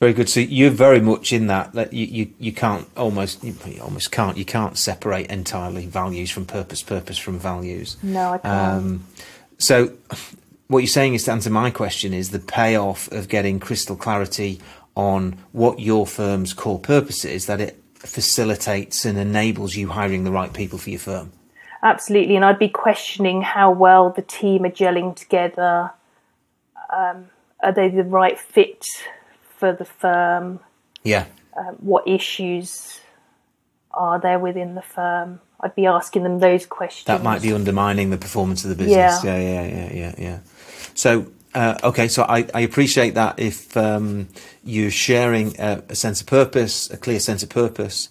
Very 0.00 0.12
good. 0.12 0.28
So 0.28 0.38
you're 0.38 0.70
very 0.70 1.00
much 1.00 1.32
in 1.32 1.48
that 1.48 1.72
that 1.72 1.92
you, 1.92 2.06
you, 2.06 2.32
you 2.38 2.52
can't 2.52 2.88
almost 2.96 3.42
you 3.42 3.54
almost 3.82 4.12
can't 4.12 4.36
you 4.36 4.44
can't 4.44 4.78
separate 4.78 5.26
entirely 5.26 5.86
values 5.86 6.30
from 6.30 6.46
purpose, 6.46 6.82
purpose 6.82 7.18
from 7.18 7.38
values. 7.38 7.96
No, 8.02 8.34
I 8.34 8.38
can't. 8.38 8.84
Um, 8.84 9.06
so 9.58 9.92
what 10.68 10.78
you're 10.78 10.86
saying 10.86 11.14
is 11.14 11.24
to 11.24 11.32
answer 11.32 11.50
my 11.50 11.70
question 11.70 12.14
is 12.14 12.30
the 12.30 12.38
payoff 12.38 13.10
of 13.10 13.28
getting 13.28 13.58
crystal 13.58 13.96
clarity 13.96 14.60
on 14.94 15.36
what 15.52 15.80
your 15.80 16.06
firm's 16.06 16.52
core 16.52 16.78
purpose 16.78 17.24
is 17.24 17.46
that 17.46 17.60
it 17.60 17.82
facilitates 17.94 19.04
and 19.04 19.18
enables 19.18 19.74
you 19.74 19.88
hiring 19.88 20.22
the 20.22 20.30
right 20.30 20.52
people 20.52 20.78
for 20.78 20.90
your 20.90 21.00
firm. 21.00 21.32
Absolutely, 21.82 22.36
and 22.36 22.44
I'd 22.44 22.58
be 22.58 22.68
questioning 22.68 23.42
how 23.42 23.72
well 23.72 24.10
the 24.10 24.22
team 24.22 24.64
are 24.64 24.70
gelling 24.70 25.16
together. 25.16 25.90
Um, 26.96 27.30
are 27.60 27.72
they 27.72 27.88
the 27.88 28.04
right 28.04 28.38
fit? 28.38 28.86
For 29.58 29.72
the 29.72 29.84
firm? 29.84 30.60
Yeah. 31.02 31.26
Um, 31.56 31.76
what 31.80 32.06
issues 32.06 33.00
are 33.92 34.20
there 34.20 34.38
within 34.38 34.74
the 34.74 34.82
firm? 34.82 35.40
I'd 35.60 35.74
be 35.74 35.86
asking 35.86 36.22
them 36.22 36.38
those 36.38 36.66
questions. 36.66 37.06
That 37.06 37.22
might 37.22 37.42
be 37.42 37.52
undermining 37.52 38.10
the 38.10 38.18
performance 38.18 38.64
of 38.64 38.70
the 38.70 38.76
business. 38.76 39.24
Yeah, 39.24 39.36
yeah, 39.36 39.62
yeah, 39.62 39.66
yeah, 39.66 39.92
yeah. 39.92 40.14
yeah. 40.18 40.38
So, 40.94 41.26
uh, 41.54 41.78
okay, 41.82 42.06
so 42.08 42.22
I, 42.22 42.46
I, 42.54 42.60
appreciate 42.60 43.14
that 43.14 43.40
if 43.40 43.76
um, 43.76 44.28
you're 44.62 44.90
sharing 44.90 45.58
a, 45.58 45.82
a, 45.88 45.94
sense 45.94 46.20
of 46.20 46.26
purpose, 46.26 46.90
a 46.90 46.96
clear 46.96 47.18
sense 47.18 47.42
of 47.42 47.48
purpose, 47.48 48.08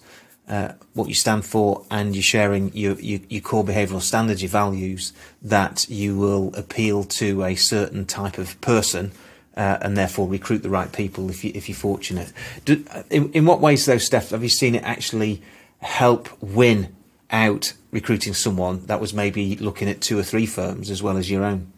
uh, 0.48 0.72
what 0.94 1.08
you 1.08 1.14
stand 1.14 1.44
for, 1.44 1.84
and 1.90 2.14
you're 2.14 2.22
sharing 2.22 2.74
your, 2.74 2.98
your, 3.00 3.20
your, 3.28 3.40
core 3.40 3.64
behavioural 3.64 4.02
standards, 4.02 4.42
your 4.42 4.50
values, 4.50 5.12
that 5.40 5.88
you 5.88 6.18
will 6.18 6.54
appeal 6.54 7.04
to 7.04 7.44
a 7.44 7.54
certain 7.54 8.04
type 8.04 8.38
of 8.38 8.60
person 8.60 9.12
uh, 9.58 9.76
and 9.82 9.96
therefore 9.96 10.28
recruit 10.28 10.62
the 10.62 10.70
right 10.70 10.92
people 10.92 11.28
if, 11.28 11.44
you, 11.44 11.50
if 11.54 11.68
you're 11.68 11.76
fortunate. 11.76 12.32
Do, 12.64 12.84
in, 13.10 13.32
in 13.32 13.44
what 13.44 13.60
ways, 13.60 13.84
though, 13.84 13.98
Steph, 13.98 14.30
have 14.30 14.42
you 14.44 14.48
seen 14.48 14.76
it 14.76 14.84
actually 14.84 15.42
help 15.80 16.28
win 16.40 16.94
out 17.30 17.72
recruiting 17.90 18.34
someone 18.34 18.86
that 18.86 19.00
was 19.00 19.12
maybe 19.12 19.56
looking 19.56 19.88
at 19.88 20.00
two 20.00 20.18
or 20.18 20.22
three 20.22 20.46
firms 20.46 20.90
as 20.90 21.02
well 21.02 21.16
as 21.16 21.28
your 21.28 21.44
own? 21.44 21.72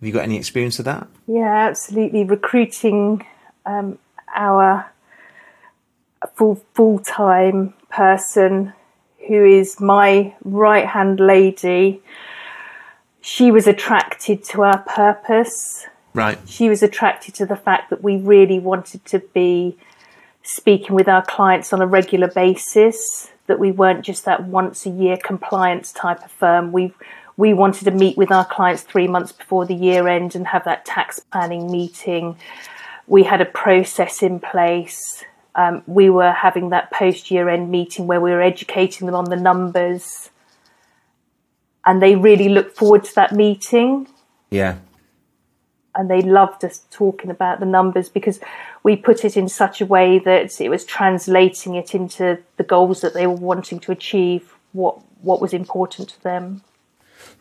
Have 0.00 0.06
you 0.06 0.12
got 0.12 0.22
any 0.22 0.36
experience 0.36 0.78
of 0.78 0.84
that? 0.84 1.08
Yeah, 1.26 1.52
absolutely. 1.68 2.22
Recruiting 2.22 3.26
um, 3.66 3.98
our 4.34 4.88
full 6.34 6.62
full 6.74 7.00
time 7.00 7.74
person 7.90 8.72
who 9.26 9.44
is 9.44 9.80
my 9.80 10.34
right 10.44 10.86
hand 10.86 11.18
lady. 11.18 12.00
She 13.20 13.50
was 13.50 13.66
attracted 13.66 14.44
to 14.44 14.62
our 14.62 14.78
purpose. 14.78 15.86
Right. 16.14 16.38
She 16.46 16.68
was 16.68 16.82
attracted 16.82 17.34
to 17.36 17.46
the 17.46 17.56
fact 17.56 17.90
that 17.90 18.02
we 18.02 18.16
really 18.16 18.58
wanted 18.58 19.04
to 19.06 19.20
be 19.20 19.76
speaking 20.42 20.94
with 20.94 21.08
our 21.08 21.24
clients 21.24 21.72
on 21.72 21.82
a 21.82 21.86
regular 21.86 22.28
basis, 22.28 23.30
that 23.46 23.58
we 23.58 23.70
weren't 23.70 24.04
just 24.04 24.24
that 24.24 24.44
once 24.44 24.86
a 24.86 24.90
year 24.90 25.16
compliance 25.16 25.92
type 25.92 26.24
of 26.24 26.30
firm. 26.30 26.72
We 26.72 26.94
we 27.36 27.54
wanted 27.54 27.84
to 27.84 27.92
meet 27.92 28.16
with 28.16 28.32
our 28.32 28.44
clients 28.44 28.82
three 28.82 29.06
months 29.06 29.30
before 29.30 29.64
the 29.64 29.74
year 29.74 30.08
end 30.08 30.34
and 30.34 30.48
have 30.48 30.64
that 30.64 30.84
tax 30.84 31.20
planning 31.20 31.70
meeting. 31.70 32.36
We 33.06 33.22
had 33.22 33.40
a 33.40 33.46
process 33.46 34.22
in 34.22 34.40
place. 34.40 35.24
Um, 35.54 35.82
we 35.86 36.10
were 36.10 36.32
having 36.32 36.70
that 36.70 36.90
post 36.90 37.30
year 37.30 37.48
end 37.48 37.70
meeting 37.70 38.08
where 38.08 38.20
we 38.20 38.32
were 38.32 38.42
educating 38.42 39.06
them 39.06 39.14
on 39.14 39.26
the 39.26 39.36
numbers. 39.36 40.30
And 41.86 42.02
they 42.02 42.16
really 42.16 42.48
looked 42.48 42.76
forward 42.76 43.04
to 43.04 43.14
that 43.14 43.32
meeting. 43.32 44.08
Yeah. 44.50 44.78
And 45.98 46.08
they 46.08 46.22
loved 46.22 46.64
us 46.64 46.84
talking 46.90 47.28
about 47.28 47.60
the 47.60 47.66
numbers 47.66 48.08
because 48.08 48.40
we 48.84 48.96
put 48.96 49.24
it 49.24 49.36
in 49.36 49.48
such 49.48 49.80
a 49.80 49.86
way 49.86 50.18
that 50.20 50.60
it 50.60 50.68
was 50.68 50.84
translating 50.84 51.74
it 51.74 51.94
into 51.94 52.38
the 52.56 52.62
goals 52.62 53.00
that 53.00 53.14
they 53.14 53.26
were 53.26 53.34
wanting 53.34 53.80
to 53.80 53.92
achieve, 53.92 54.54
what, 54.72 55.00
what 55.22 55.42
was 55.42 55.52
important 55.52 56.08
to 56.10 56.22
them. 56.22 56.62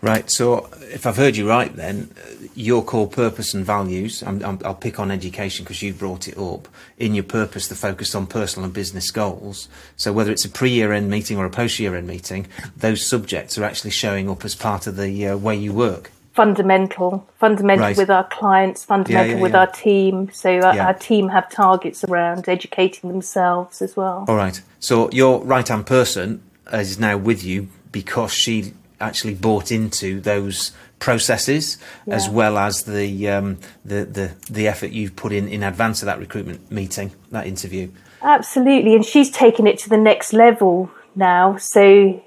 Right. 0.02 0.30
So, 0.30 0.70
if 0.82 1.08
I've 1.08 1.18
heard 1.18 1.38
you 1.38 1.50
right, 1.50 1.76
then 1.76 2.12
your 2.54 2.84
core 2.84 3.08
purpose 3.08 3.54
and 3.56 3.66
values. 3.66 4.22
i 4.22 4.32
will 4.32 4.74
pick 4.76 5.00
on 5.00 5.10
education 5.10 5.64
because 5.64 5.82
you 5.82 5.94
brought 5.94 6.28
it 6.28 6.38
up. 6.38 6.68
In 7.00 7.16
your 7.16 7.24
purpose, 7.24 7.68
the 7.68 7.76
focus 7.76 8.14
on 8.14 8.28
personal 8.28 8.66
and 8.66 8.74
business 8.74 9.10
goals. 9.10 9.68
So, 9.96 10.14
whether 10.14 10.32
it's 10.32 10.46
a 10.46 10.50
pre-year 10.50 10.94
end 10.94 11.10
meeting 11.10 11.38
or 11.38 11.46
a 11.46 11.50
post-year 11.50 11.96
end 11.96 12.06
meeting, 12.06 12.48
those 12.76 13.06
subjects 13.06 13.58
are 13.58 13.64
actually 13.64 13.92
showing 13.92 14.30
up 14.30 14.46
as 14.46 14.54
part 14.54 14.86
of 14.86 14.98
the 14.98 15.28
uh, 15.28 15.38
way 15.38 15.56
you 15.56 15.74
work. 15.74 16.12
Fundamental, 16.38 17.28
fundamental 17.40 17.88
right. 17.88 17.98
with 17.98 18.12
our 18.12 18.24
clients, 18.26 18.86
fundamental 18.86 19.32
yeah, 19.32 19.36
yeah, 19.38 19.42
with 19.42 19.54
yeah. 19.54 19.62
our 19.62 19.66
team. 19.66 20.30
So 20.32 20.60
our, 20.60 20.80
our 20.80 20.94
team 20.94 21.30
have 21.30 21.50
targets 21.50 22.04
around 22.04 22.48
educating 22.48 23.10
themselves 23.10 23.82
as 23.82 23.96
well. 23.98 24.24
All 24.28 24.36
right. 24.36 24.62
So 24.80 25.10
your 25.10 25.44
right 25.44 25.68
hand 25.68 25.88
person 25.88 26.44
is 26.72 27.00
now 27.00 27.18
with 27.18 27.44
you 27.44 27.70
because 27.92 28.32
she 28.32 28.74
actually 29.02 29.34
bought 29.34 29.72
into 29.72 30.22
those 30.22 30.74
processes 31.00 31.80
as 32.06 32.30
well 32.30 32.60
as 32.60 32.84
the, 32.84 33.30
um, 33.30 33.58
the 33.84 34.06
the 34.06 34.32
the 34.48 34.68
effort 34.68 34.92
you've 34.92 35.16
put 35.16 35.32
in 35.32 35.48
in 35.48 35.64
advance 35.64 36.04
of 36.04 36.06
that 36.06 36.20
recruitment 36.20 36.72
meeting, 36.72 37.14
that 37.32 37.48
interview. 37.48 37.90
Absolutely, 38.22 38.94
and 38.94 39.04
she's 39.04 39.32
taken 39.32 39.66
it 39.66 39.80
to 39.80 39.90
the 39.90 39.98
next 39.98 40.34
level 40.34 40.92
now. 41.16 41.58
So 41.58 42.24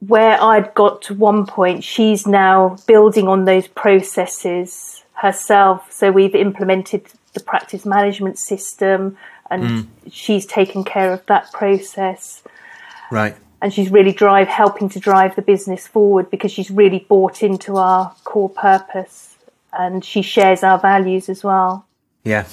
where 0.00 0.42
I'd 0.42 0.74
got 0.74 1.02
to 1.02 1.14
one 1.14 1.46
point, 1.46 1.84
she's 1.84 2.26
now 2.26 2.76
building 2.86 3.28
on 3.28 3.44
those 3.44 3.68
processes 3.68 5.04
herself. 5.14 5.92
So 5.92 6.10
we've 6.10 6.34
implemented 6.34 7.06
the 7.34 7.40
practice 7.40 7.86
management 7.86 8.38
system, 8.38 9.16
and 9.50 9.62
mm. 9.62 9.86
she's 10.10 10.46
taken 10.46 10.84
care 10.84 11.12
of 11.12 11.24
that 11.26 11.52
process. 11.52 12.42
Right 13.10 13.36
and 13.62 13.72
she's 13.72 13.90
really 13.90 14.12
drive 14.12 14.48
helping 14.48 14.88
to 14.88 15.00
drive 15.00 15.36
the 15.36 15.42
business 15.42 15.86
forward 15.86 16.30
because 16.30 16.50
she's 16.50 16.70
really 16.70 17.06
bought 17.08 17.42
into 17.42 17.76
our 17.76 18.14
core 18.24 18.48
purpose 18.48 19.36
and 19.72 20.04
she 20.04 20.22
shares 20.22 20.62
our 20.62 20.78
values 20.78 21.28
as 21.28 21.44
well. 21.44 21.86
Yeah. 22.24 22.46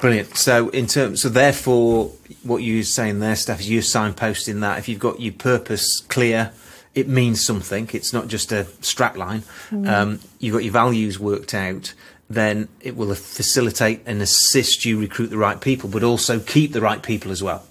Brilliant. 0.00 0.36
So 0.36 0.68
in 0.68 0.86
terms 0.86 1.22
so 1.22 1.28
therefore 1.28 2.12
what 2.42 2.58
you're 2.58 2.84
saying 2.84 3.20
there, 3.20 3.36
Steph, 3.36 3.60
is 3.60 3.70
you're 3.70 3.82
signposting 3.82 4.60
that 4.60 4.78
if 4.78 4.88
you've 4.88 4.98
got 4.98 5.20
your 5.20 5.32
purpose 5.32 6.00
clear, 6.00 6.52
it 6.94 7.08
means 7.08 7.44
something. 7.44 7.88
It's 7.92 8.12
not 8.12 8.28
just 8.28 8.52
a 8.52 8.64
strapline. 8.80 9.42
Mm. 9.70 9.88
Um, 9.88 10.20
you've 10.38 10.54
got 10.54 10.64
your 10.64 10.72
values 10.72 11.18
worked 11.18 11.54
out, 11.54 11.94
then 12.28 12.68
it 12.80 12.96
will 12.96 13.14
facilitate 13.14 14.02
and 14.06 14.20
assist 14.20 14.84
you 14.84 14.98
recruit 14.98 15.28
the 15.28 15.38
right 15.38 15.60
people, 15.60 15.88
but 15.88 16.02
also 16.02 16.40
keep 16.40 16.72
the 16.72 16.80
right 16.80 17.02
people 17.02 17.30
as 17.30 17.42
well. 17.42 17.64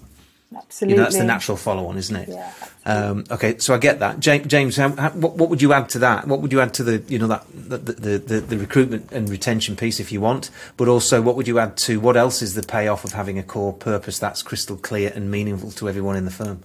Absolutely. 0.56 0.94
You 0.94 0.96
know, 0.98 1.04
that's 1.04 1.18
the 1.18 1.24
natural 1.24 1.56
follow 1.56 1.86
on, 1.86 1.96
isn't 1.96 2.16
it? 2.16 2.28
Yeah. 2.28 2.52
Um, 2.84 3.24
okay, 3.30 3.58
so 3.58 3.74
I 3.74 3.78
get 3.78 3.98
that. 3.98 4.20
James, 4.20 4.76
how, 4.76 4.90
how, 4.94 5.10
what, 5.10 5.34
what, 5.34 5.50
would 5.50 5.60
you 5.60 5.72
add 5.72 5.88
to 5.90 5.98
that? 6.00 6.26
What 6.26 6.40
would 6.40 6.52
you 6.52 6.60
add 6.60 6.72
to 6.74 6.84
the, 6.84 7.02
you 7.08 7.18
know, 7.18 7.26
that 7.26 7.44
the, 7.52 7.78
the, 7.78 8.18
the, 8.18 8.40
the, 8.40 8.58
recruitment 8.58 9.10
and 9.10 9.28
retention 9.28 9.74
piece 9.74 9.98
if 9.98 10.12
you 10.12 10.20
want? 10.20 10.50
But 10.76 10.86
also, 10.88 11.20
what 11.20 11.36
would 11.36 11.48
you 11.48 11.58
add 11.58 11.76
to 11.78 11.98
what 11.98 12.16
else 12.16 12.42
is 12.42 12.54
the 12.54 12.62
payoff 12.62 13.04
of 13.04 13.12
having 13.12 13.38
a 13.38 13.42
core 13.42 13.72
purpose 13.72 14.18
that's 14.18 14.42
crystal 14.42 14.76
clear 14.76 15.12
and 15.14 15.30
meaningful 15.30 15.72
to 15.72 15.88
everyone 15.88 16.16
in 16.16 16.24
the 16.24 16.30
firm? 16.30 16.62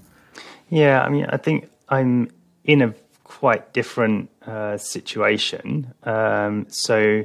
Yeah, 0.69 1.01
I 1.01 1.09
mean, 1.09 1.25
I 1.25 1.37
think 1.37 1.69
I'm 1.89 2.31
in 2.63 2.81
a 2.81 2.93
quite 3.23 3.73
different 3.73 4.29
uh, 4.45 4.77
situation. 4.77 5.93
Um, 6.03 6.67
so 6.69 7.23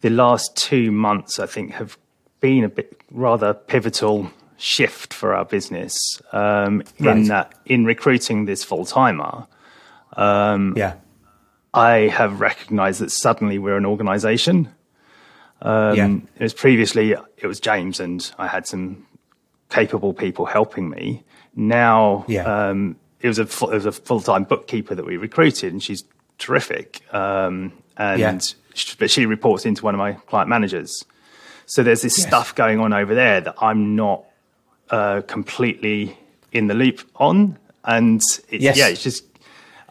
the 0.00 0.10
last 0.10 0.56
two 0.56 0.90
months, 0.90 1.38
I 1.38 1.46
think, 1.46 1.72
have 1.72 1.96
been 2.40 2.64
a 2.64 2.68
bit 2.68 3.00
rather 3.10 3.54
pivotal 3.54 4.30
shift 4.58 5.12
for 5.12 5.34
our 5.34 5.44
business 5.44 6.20
um, 6.32 6.82
right. 6.98 7.16
in 7.16 7.24
that 7.24 7.52
in 7.66 7.84
recruiting 7.84 8.46
this 8.46 8.64
full 8.64 8.84
timer. 8.84 9.46
Um, 10.14 10.74
yeah, 10.76 10.94
I 11.74 12.08
have 12.08 12.40
recognised 12.40 13.00
that 13.00 13.10
suddenly 13.10 13.58
we're 13.58 13.76
an 13.76 13.86
organisation. 13.86 14.72
Um, 15.62 15.96
yeah. 15.96 16.16
It 16.38 16.42
was 16.42 16.54
previously 16.54 17.12
it 17.12 17.46
was 17.46 17.60
James 17.60 18.00
and 18.00 18.30
I 18.38 18.46
had 18.46 18.66
some 18.66 19.06
capable 19.68 20.12
people 20.12 20.46
helping 20.46 20.88
me. 20.88 21.24
Now, 21.54 22.24
yeah. 22.28 22.68
um, 22.68 22.96
it 23.20 23.28
was 23.28 23.38
a 23.38 23.42
it 23.42 23.74
was 23.74 23.86
a 23.86 23.92
full 23.92 24.20
time 24.20 24.44
bookkeeper 24.44 24.94
that 24.94 25.06
we 25.06 25.16
recruited, 25.16 25.72
and 25.72 25.82
she's 25.82 26.04
terrific. 26.38 27.02
Um, 27.14 27.72
and 27.96 28.20
yeah. 28.20 28.38
she, 28.74 28.96
but 28.98 29.10
she 29.10 29.26
reports 29.26 29.64
into 29.64 29.84
one 29.84 29.94
of 29.94 29.98
my 29.98 30.12
client 30.12 30.48
managers. 30.48 31.04
So 31.64 31.82
there's 31.82 32.02
this 32.02 32.18
yes. 32.18 32.26
stuff 32.26 32.54
going 32.54 32.78
on 32.78 32.92
over 32.92 33.14
there 33.14 33.40
that 33.40 33.56
I'm 33.58 33.96
not 33.96 34.25
uh, 34.90 35.22
completely 35.22 36.18
in 36.52 36.66
the 36.66 36.74
loop 36.74 37.00
on. 37.16 37.58
And 37.84 38.20
it's, 38.48 38.62
yes. 38.64 38.76
yeah, 38.76 38.88
it's 38.88 39.02
just, 39.02 39.24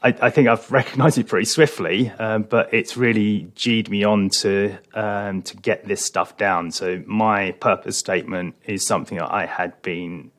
I, 0.04 0.16
I, 0.22 0.30
think 0.30 0.48
I've 0.48 0.70
recognized 0.72 1.18
it 1.18 1.28
pretty 1.28 1.46
swiftly, 1.46 2.10
um, 2.12 2.44
but 2.44 2.74
it's 2.74 2.98
really 2.98 3.52
G'd 3.56 3.90
me 3.90 4.04
on 4.04 4.30
to, 4.42 4.78
um, 4.94 5.42
to 5.44 5.56
get 5.58 5.88
this 5.88 6.06
stuff 6.06 6.38
down. 6.38 6.72
So 6.72 7.02
my 7.06 7.52
purpose 7.52 7.98
statement 7.98 8.56
is 8.66 8.86
something 8.86 9.18
that 9.18 9.32
I 9.32 9.46
had 9.46 9.82
been 9.82 10.32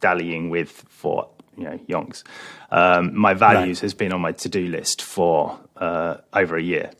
dallying 0.00 0.50
with 0.50 0.70
for, 0.70 1.28
you 1.56 1.64
know, 1.64 1.78
yonks. 1.88 2.22
Um, 2.70 3.16
my 3.16 3.34
values 3.34 3.78
right. 3.78 3.82
has 3.82 3.94
been 3.94 4.12
on 4.12 4.20
my 4.20 4.32
to-do 4.32 4.68
list 4.68 5.02
for 5.02 5.58
uh, 5.76 6.16
over 6.32 6.56
a 6.56 6.62
year. 6.62 6.90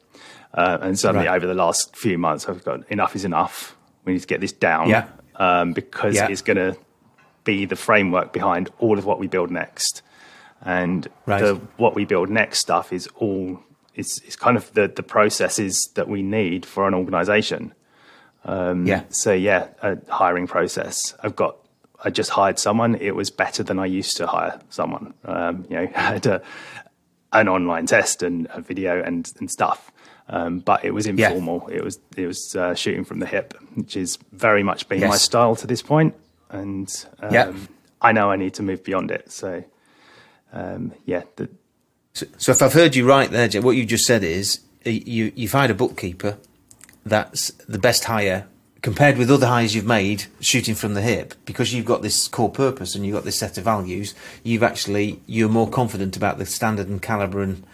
Uh, 0.52 0.78
and 0.82 0.98
suddenly 0.98 1.26
right. 1.26 1.36
over 1.36 1.46
the 1.46 1.54
last 1.54 1.96
few 1.96 2.16
months, 2.16 2.48
I've 2.48 2.62
got 2.64 2.88
enough 2.90 3.16
is 3.16 3.24
enough. 3.24 3.76
We 4.04 4.12
need 4.12 4.20
to 4.20 4.26
get 4.26 4.40
this 4.40 4.52
down. 4.52 4.88
Yeah 4.88 5.08
um, 5.36 5.72
because 5.72 6.14
yeah. 6.14 6.28
it's 6.28 6.42
going 6.42 6.56
to 6.56 6.76
be 7.44 7.64
the 7.64 7.76
framework 7.76 8.32
behind 8.32 8.70
all 8.78 8.98
of 8.98 9.04
what 9.04 9.18
we 9.18 9.26
build 9.26 9.50
next. 9.50 10.02
And 10.62 11.06
right. 11.26 11.40
the 11.40 11.54
what 11.76 11.94
we 11.94 12.04
build 12.04 12.30
next 12.30 12.60
stuff 12.60 12.92
is 12.92 13.06
all 13.16 13.60
it's, 13.94 14.18
it's 14.22 14.36
kind 14.36 14.56
of 14.56 14.72
the, 14.74 14.88
the 14.88 15.02
processes 15.02 15.90
that 15.94 16.08
we 16.08 16.22
need 16.22 16.66
for 16.66 16.88
an 16.88 16.94
organization. 16.94 17.74
Um, 18.44 18.86
yeah. 18.86 19.04
So 19.08 19.32
yeah, 19.32 19.68
a 19.82 19.98
hiring 20.08 20.46
process. 20.46 21.14
I've 21.22 21.36
got. 21.36 21.56
I 22.06 22.10
just 22.10 22.30
hired 22.30 22.58
someone. 22.58 22.96
It 22.96 23.14
was 23.14 23.30
better 23.30 23.62
than 23.62 23.78
I 23.78 23.86
used 23.86 24.18
to 24.18 24.26
hire 24.26 24.60
someone. 24.68 25.14
Um, 25.24 25.64
you 25.70 25.76
know, 25.76 25.86
had 25.94 26.26
a, 26.26 26.42
an 27.32 27.48
online 27.48 27.86
test 27.86 28.22
and 28.22 28.46
a 28.50 28.60
video 28.60 29.02
and, 29.02 29.30
and 29.38 29.50
stuff. 29.50 29.90
Um, 30.28 30.60
but 30.60 30.84
it 30.84 30.92
was 30.92 31.06
informal. 31.06 31.66
Yeah. 31.68 31.76
It 31.76 31.84
was 31.84 31.98
it 32.16 32.26
was 32.26 32.56
uh, 32.56 32.74
shooting 32.74 33.04
from 33.04 33.18
the 33.18 33.26
hip, 33.26 33.54
which 33.74 33.96
is 33.96 34.18
very 34.32 34.62
much 34.62 34.88
been 34.88 35.00
yes. 35.00 35.10
my 35.10 35.16
style 35.16 35.54
to 35.56 35.66
this 35.66 35.82
point. 35.82 36.14
And 36.50 36.90
um, 37.20 37.34
yeah. 37.34 37.52
I 38.00 38.12
know 38.12 38.30
I 38.30 38.36
need 38.36 38.54
to 38.54 38.62
move 38.62 38.84
beyond 38.84 39.10
it. 39.10 39.30
So 39.30 39.64
um, 40.52 40.92
yeah. 41.04 41.24
The, 41.36 41.50
so, 42.14 42.26
so, 42.38 42.52
if 42.52 42.62
I've 42.62 42.72
heard 42.72 42.94
you 42.94 43.06
right 43.06 43.30
there, 43.30 43.60
what 43.60 43.72
you 43.72 43.84
just 43.84 44.06
said 44.06 44.22
is 44.22 44.60
you 44.84 45.32
you've 45.34 45.52
hired 45.52 45.70
a 45.70 45.74
bookkeeper. 45.74 46.38
That's 47.04 47.50
the 47.68 47.78
best 47.78 48.04
hire 48.04 48.46
compared 48.84 49.16
with 49.16 49.30
other 49.30 49.46
hires 49.46 49.74
you've 49.74 49.86
made 49.86 50.26
shooting 50.40 50.74
from 50.74 50.92
the 50.92 51.00
hip 51.00 51.32
because 51.46 51.72
you've 51.72 51.86
got 51.86 52.02
this 52.02 52.28
core 52.28 52.50
purpose 52.50 52.94
and 52.94 53.04
you've 53.04 53.14
got 53.14 53.24
this 53.24 53.38
set 53.38 53.56
of 53.56 53.64
values. 53.64 54.14
You've 54.42 54.62
actually 54.62 55.20
you're 55.26 55.48
more 55.48 55.68
confident 55.68 56.16
about 56.16 56.38
the 56.38 56.46
standard 56.46 56.88
and 56.88 57.00
caliber 57.00 57.42
and 57.42 57.64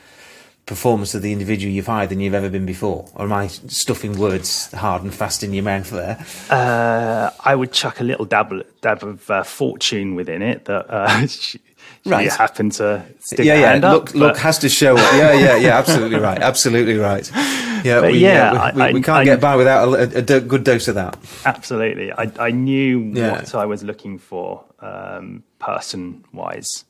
performance 0.70 1.16
of 1.16 1.22
the 1.22 1.32
individual 1.32 1.72
you've 1.72 1.88
hired 1.88 2.10
than 2.10 2.20
you've 2.20 2.32
ever 2.32 2.48
been 2.48 2.64
before? 2.64 3.04
Or 3.16 3.24
am 3.24 3.32
I 3.32 3.48
stuffing 3.48 4.16
words 4.16 4.70
hard 4.70 5.02
and 5.02 5.12
fast 5.12 5.42
in 5.42 5.52
your 5.52 5.64
mouth 5.64 5.90
there? 5.90 6.24
Uh, 6.48 7.30
I 7.44 7.56
would 7.56 7.72
chuck 7.72 7.98
a 7.98 8.04
little 8.04 8.24
dab, 8.24 8.54
dab 8.80 9.02
of 9.02 9.28
uh, 9.28 9.42
fortune 9.42 10.14
within 10.14 10.42
it 10.42 10.66
that 10.66 10.88
uh, 10.88 11.26
she, 11.26 11.60
right. 12.06 12.24
you 12.24 12.30
happen 12.30 12.70
to 12.70 13.04
stick 13.18 13.44
yeah, 13.44 13.74
yeah. 13.74 13.90
look, 13.90 14.10
up, 14.10 14.14
look 14.14 14.36
has 14.36 14.60
to 14.60 14.68
show 14.68 14.96
up. 14.96 15.12
Yeah, 15.14 15.32
yeah, 15.32 15.56
yeah. 15.56 15.76
Absolutely 15.76 16.20
right. 16.28 16.38
Absolutely 16.38 16.98
right. 16.98 17.28
Yeah, 17.84 18.02
we, 18.02 18.18
yeah, 18.18 18.72
we, 18.72 18.80
I, 18.80 18.92
we, 18.92 19.02
can't 19.02 19.18
I, 19.18 19.24
get 19.24 19.40
by 19.40 19.56
without 19.56 19.92
a, 19.92 20.18
a, 20.18 20.40
good 20.40 20.62
dose 20.62 20.86
of 20.86 20.94
that. 20.94 21.18
Absolutely. 21.44 22.12
I, 22.12 22.30
I 22.38 22.50
knew 22.52 23.10
yeah. 23.12 23.32
what 23.32 23.54
I 23.56 23.66
was 23.66 23.82
looking 23.82 24.18
for, 24.18 24.64
um, 24.78 25.42
person 25.58 26.24
wise. 26.32 26.84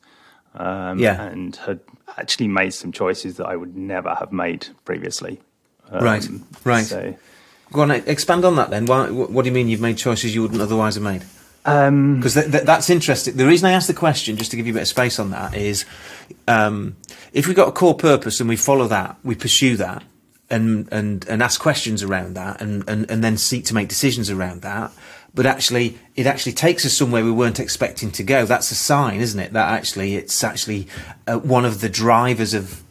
Um, 0.53 0.99
yeah. 0.99 1.23
and 1.23 1.55
had 1.55 1.79
actually 2.17 2.47
made 2.47 2.73
some 2.73 2.91
choices 2.91 3.37
that 3.37 3.45
I 3.45 3.55
would 3.55 3.75
never 3.75 4.13
have 4.15 4.31
made 4.31 4.67
previously. 4.85 5.41
Um, 5.89 6.03
right, 6.03 6.27
right. 6.63 6.85
So, 6.85 7.15
Go 7.71 7.81
on, 7.81 7.91
expand 7.91 8.43
on 8.43 8.57
that 8.57 8.69
then. 8.69 8.85
Why, 8.85 9.09
what 9.09 9.43
do 9.43 9.49
you 9.49 9.53
mean 9.53 9.69
you've 9.69 9.81
made 9.81 9.97
choices 9.97 10.35
you 10.35 10.41
wouldn't 10.41 10.61
otherwise 10.61 10.95
have 10.95 11.03
made? 11.03 11.23
Because 11.63 11.87
um, 11.87 12.21
th- 12.21 12.51
th- 12.51 12.63
that's 12.63 12.89
interesting. 12.89 13.37
The 13.37 13.45
reason 13.45 13.69
I 13.69 13.73
asked 13.73 13.87
the 13.87 13.93
question, 13.93 14.35
just 14.35 14.51
to 14.51 14.57
give 14.57 14.67
you 14.67 14.73
a 14.73 14.75
bit 14.75 14.81
of 14.81 14.87
space 14.87 15.19
on 15.19 15.29
that, 15.29 15.55
is 15.55 15.85
um, 16.47 16.97
if 17.33 17.47
we've 17.47 17.55
got 17.55 17.69
a 17.69 17.71
core 17.71 17.95
purpose 17.95 18.39
and 18.39 18.49
we 18.49 18.55
follow 18.57 18.87
that, 18.87 19.15
we 19.23 19.35
pursue 19.35 19.77
that, 19.77 20.03
and 20.49 20.91
and 20.91 21.25
and 21.29 21.41
ask 21.41 21.61
questions 21.61 22.03
around 22.03 22.33
that, 22.35 22.61
and 22.61 22.83
and, 22.89 23.09
and 23.09 23.23
then 23.23 23.37
seek 23.37 23.65
to 23.65 23.73
make 23.73 23.87
decisions 23.87 24.29
around 24.29 24.63
that. 24.63 24.91
But 25.33 25.45
actually, 25.45 25.97
it 26.15 26.27
actually 26.27 26.51
takes 26.51 26.85
us 26.85 26.93
somewhere 26.93 27.23
we 27.23 27.31
weren't 27.31 27.59
expecting 27.59 28.11
to 28.11 28.23
go. 28.23 28.45
That's 28.45 28.69
a 28.71 28.75
sign, 28.75 29.21
isn't 29.21 29.39
it? 29.39 29.53
That 29.53 29.71
actually, 29.71 30.15
it's 30.15 30.43
actually 30.43 30.87
uh, 31.25 31.39
one 31.39 31.63
of 31.63 31.79
the 31.79 31.87
drivers 31.87 32.53
of 32.53 32.83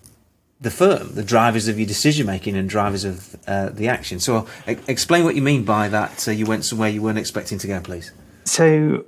the 0.61 0.70
firm, 0.70 1.14
the 1.14 1.22
drivers 1.22 1.68
of 1.68 1.78
your 1.78 1.86
decision 1.86 2.26
making 2.26 2.57
and 2.57 2.68
drivers 2.68 3.05
of 3.05 3.36
uh, 3.47 3.70
the 3.70 3.88
action. 3.88 4.20
So, 4.20 4.47
explain 4.66 5.24
what 5.24 5.34
you 5.34 5.43
mean 5.43 5.64
by 5.64 5.88
that. 5.88 6.26
Uh, 6.26 6.30
you 6.32 6.47
went 6.47 6.64
somewhere 6.64 6.88
you 6.88 7.03
weren't 7.03 7.18
expecting 7.18 7.59
to 7.59 7.66
go, 7.66 7.80
please. 7.80 8.12
So 8.45 9.05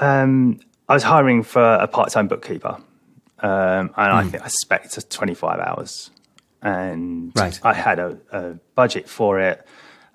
um, 0.00 0.60
I 0.88 0.94
was 0.94 1.02
hiring 1.02 1.42
for 1.42 1.62
a 1.62 1.86
part-time 1.86 2.28
bookkeeper, 2.28 2.78
um, 3.40 3.50
and 3.50 3.90
mm. 3.90 3.96
I 3.96 4.22
hmm. 4.22 4.30
think 4.30 4.42
I 4.42 4.48
spec 4.48 4.90
to 4.90 5.02
25 5.02 5.60
hours, 5.60 6.10
and 6.62 7.32
right. 7.36 7.58
I 7.62 7.74
had 7.74 7.98
a, 7.98 8.18
a, 8.32 8.54
budget 8.74 9.08
for 9.08 9.40
it. 9.40 9.66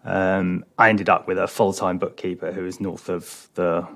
Um, 0.04 0.66
I 0.78 0.90
ended 0.90 1.10
up 1.10 1.28
with 1.28 1.38
a 1.38 1.48
full-time 1.48 1.98
bookkeeper 1.98 2.52
who 2.52 2.64
was 2.64 2.80
north 2.80 3.10
of 3.10 3.50
the 3.54 3.88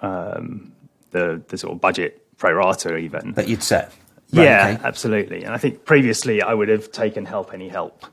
um, 0.00 0.72
the, 1.10 1.40
the 1.48 1.56
sort 1.56 1.72
of 1.72 1.80
budget 1.80 2.26
pro 2.36 2.52
rata 2.52 2.96
even 2.96 3.32
that 3.32 3.48
you'd 3.48 3.62
set. 3.62 3.92
Right, 4.32 4.44
yeah, 4.44 4.74
okay. 4.74 4.84
absolutely. 4.84 5.44
And 5.44 5.54
I 5.54 5.58
think 5.58 5.84
previously 5.84 6.42
I 6.42 6.52
would 6.52 6.68
have 6.68 6.90
taken 6.90 7.24
help 7.24 7.54
any 7.54 7.68
help. 7.68 8.04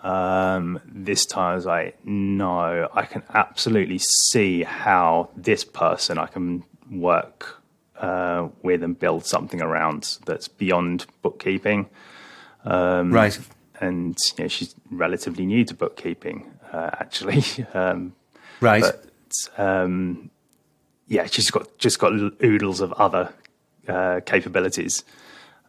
Um, 0.00 0.80
this 0.86 1.24
time 1.24 1.52
I 1.52 1.54
was 1.54 1.64
like, 1.64 2.04
no, 2.04 2.88
I 2.92 3.06
can 3.06 3.22
absolutely 3.32 3.98
see 3.98 4.62
how 4.62 5.30
this 5.34 5.64
person 5.64 6.18
I 6.18 6.26
can 6.26 6.64
work 6.90 7.62
uh, 7.96 8.48
with 8.62 8.82
and 8.82 8.98
build 8.98 9.24
something 9.24 9.62
around 9.62 10.18
that's 10.26 10.46
beyond 10.46 11.06
bookkeeping. 11.22 11.88
Um, 12.64 13.12
right. 13.12 13.38
And 13.80 14.16
you 14.36 14.44
know, 14.44 14.48
she's 14.48 14.74
relatively 14.90 15.46
new 15.46 15.64
to 15.64 15.74
bookkeeping, 15.74 16.50
uh, 16.74 16.90
actually. 16.98 17.44
um, 17.74 18.14
right. 18.60 18.82
But 18.82 19.62
um, 19.62 20.30
yeah, 21.06 21.26
she's 21.26 21.50
got 21.50 21.78
just 21.78 21.98
got 21.98 22.12
oodles 22.12 22.80
of 22.80 22.92
other 22.94 23.32
uh, 23.88 24.20
capabilities. 24.26 25.04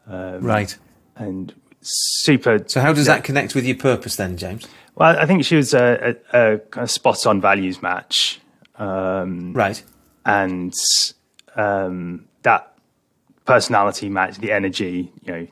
Um, 0.08 0.41
right. 0.41 0.76
And 1.16 1.53
super. 1.82 2.64
So 2.68 2.82
how 2.82 2.93
does 2.93 3.08
yeah. 3.08 3.16
that 3.16 3.24
connect 3.24 3.56
with 3.56 3.66
your 3.66 3.78
purpose 3.78 4.16
then, 4.16 4.38
James? 4.38 4.68
Well, 4.95 5.18
I 5.18 5.26
think 5.26 5.43
she 5.43 5.56
was 5.56 5.74
a, 5.74 6.16
a, 6.32 6.60
a 6.78 6.88
spot 6.88 7.26
on 7.26 7.41
values 7.41 7.82
match. 7.82 8.39
Um, 8.78 9.53
right. 9.53 9.82
And 10.26 10.74
um, 11.56 12.28
that 12.43 12.74
personality 13.45 14.10
match, 14.10 14.38
the 14.38 14.51
energy, 14.51 15.12
you 15.24 15.32
know, 15.32 15.47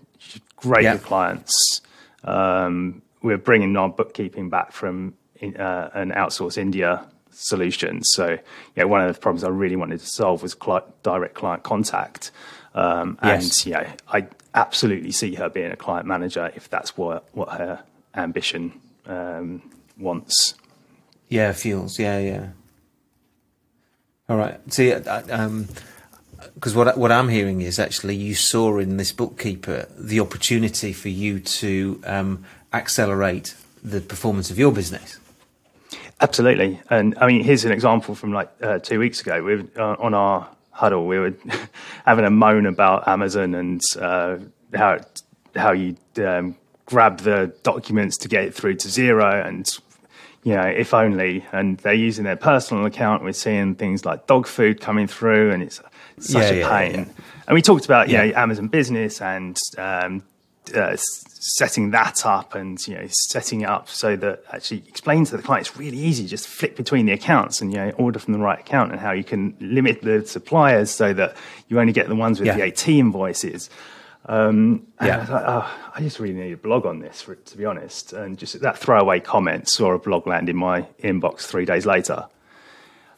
great 0.56 0.84
yeah. 0.84 0.94
with 0.94 1.04
clients. 1.04 1.82
Um, 2.24 3.02
we're 3.22 3.38
bringing 3.38 3.76
our 3.76 3.90
bookkeeping 3.90 4.50
back 4.50 4.72
from 4.72 5.14
uh, 5.44 5.90
an 5.94 6.12
outsourced 6.12 6.58
India 6.58 7.06
solution. 7.32 8.04
So, 8.04 8.38
yeah, 8.76 8.84
one 8.84 9.02
of 9.02 9.14
the 9.14 9.20
problems 9.20 9.44
I 9.44 9.50
really 9.50 9.76
wanted 9.76 10.00
to 10.00 10.06
solve 10.06 10.42
was 10.44 10.54
cli- 10.54 10.82
direct 11.04 11.36
client 11.36 11.64
contact. 11.64 12.32
Um, 12.76 13.18
yes. 13.24 13.66
And, 13.66 13.66
you 13.66 13.74
know, 13.74 13.94
I 14.08 14.28
absolutely 14.54 15.12
see 15.12 15.36
her 15.36 15.50
being 15.50 15.72
a 15.72 15.76
client 15.76 16.08
manager 16.08 16.52
if 16.56 16.70
that's 16.70 16.96
what 16.98 17.28
what 17.34 17.50
her 17.50 17.84
ambition 18.16 18.80
um, 19.06 19.62
wants. 19.98 20.56
Yeah, 21.30 21.52
feels. 21.54 22.00
Yeah, 22.00 22.20
yeah. 22.20 22.48
All 24.30 24.38
right. 24.38 24.60
See, 24.74 24.94
uh, 24.94 25.24
um, 25.30 25.68
because 26.56 26.76
what 26.76 26.98
what 26.98 27.12
I'm 27.12 27.30
hearing 27.30 27.62
is 27.62 27.80
actually 27.80 28.16
you 28.16 28.36
saw 28.36 28.78
in 28.78 28.98
this 28.98 29.12
bookkeeper 29.12 29.88
the 29.98 30.20
opportunity 30.20 30.94
for 30.94 31.10
you 31.10 31.40
to 31.40 32.02
um, 32.06 32.46
accelerate 32.72 33.56
the 33.84 34.02
performance 34.02 34.50
of 34.50 34.58
your 34.58 34.72
business. 34.72 35.20
Absolutely, 36.24 36.80
and 36.90 37.18
I 37.20 37.28
mean 37.28 37.44
here's 37.44 37.66
an 37.66 37.74
example 37.74 38.16
from 38.16 38.32
like 38.32 38.50
uh, 38.62 38.80
two 38.80 38.98
weeks 38.98 39.20
ago. 39.20 39.44
We 39.44 39.68
uh, 39.78 39.98
on 40.00 40.14
our 40.14 40.48
huddle, 40.72 41.06
we 41.06 41.20
were 41.20 41.34
having 42.06 42.24
a 42.24 42.30
moan 42.30 42.66
about 42.66 43.10
Amazon 43.10 43.54
and 43.54 43.82
uh, 44.00 44.38
how 44.74 45.02
how 45.54 45.74
you 45.74 45.98
um, 46.18 46.56
grab 46.86 47.20
the 47.20 47.54
documents 47.64 48.16
to 48.20 48.30
get 48.30 48.46
it 48.46 48.54
through 48.56 48.76
to 48.76 48.88
Xero 48.88 49.46
and 49.46 49.70
you 50.44 50.56
know, 50.56 50.64
if 50.64 50.94
only. 50.94 51.46
And 51.52 51.78
they're 51.80 51.94
using 51.94 52.24
their 52.24 52.38
personal 52.38 52.86
account. 52.86 53.24
We're 53.24 53.34
seeing 53.34 53.76
things 53.76 54.06
like 54.06 54.26
dog 54.26 54.48
food 54.48 54.80
coming 54.80 55.08
through, 55.08 55.52
and 55.52 55.62
it's 55.62 55.82
such 56.20 56.54
yeah, 56.54 56.66
a 56.66 56.70
pain. 56.70 56.94
Yeah. 56.94 57.24
And 57.48 57.56
we 57.56 57.62
talked 57.62 57.84
about 57.84 58.08
you 58.08 58.18
know 58.18 58.32
Amazon 58.34 58.70
Business 58.70 59.22
and 59.22 59.58
um, 59.78 60.24
uh, 60.76 60.96
setting 60.96 61.92
that 61.92 62.26
up 62.26 62.56
and 62.56 62.88
you 62.88 62.96
know 62.96 63.06
setting 63.10 63.62
it 63.62 63.70
up 63.70 63.90
so 63.90 64.16
that 64.16 64.44
actually 64.52 64.84
explain 64.88 65.26
to 65.26 65.36
the 65.36 65.44
client 65.44 65.68
it's 65.68 65.78
really 65.78 65.98
easy 65.98 66.26
just 66.26 66.48
flick 66.48 66.76
between 66.76 67.06
the 67.06 67.12
accounts 67.12 67.60
and 67.62 67.72
you 67.72 67.78
know 67.78 67.90
order 67.92 68.18
from 68.18 68.34
the 68.34 68.40
right 68.40 68.60
account 68.60 68.92
and 68.92 69.00
how 69.02 69.12
you 69.12 69.24
can 69.24 69.56
limit 69.60 70.02
the 70.02 70.26
suppliers 70.26 70.90
so 70.90 71.14
that 71.14 71.36
you 71.68 71.80
only 71.80 71.92
get 71.92 72.08
the 72.08 72.16
ones 72.16 72.40
with 72.40 72.48
yeah. 72.48 72.58
VAT 72.58 72.88
invoices 72.88 73.70
um, 74.26 74.88
yeah. 75.02 75.26
I, 75.28 75.32
like, 75.32 75.44
oh, 75.46 75.76
I 75.96 76.00
just 76.02 76.20
really 76.20 76.34
need 76.34 76.54
a 76.54 76.58
blog 76.58 76.86
on 76.86 77.00
this, 77.00 77.22
for, 77.22 77.36
to 77.36 77.58
be 77.58 77.66
honest. 77.66 78.14
And 78.14 78.38
just 78.38 78.60
that 78.62 78.78
throwaway 78.78 79.20
comment 79.20 79.68
saw 79.68 79.92
a 79.92 80.00
blog 80.00 80.28
land 80.28 80.50
in 80.50 80.56
my 80.56 80.84
inbox 81.04 81.42
three 81.42 81.66
days 81.66 81.86
later. 81.86 82.26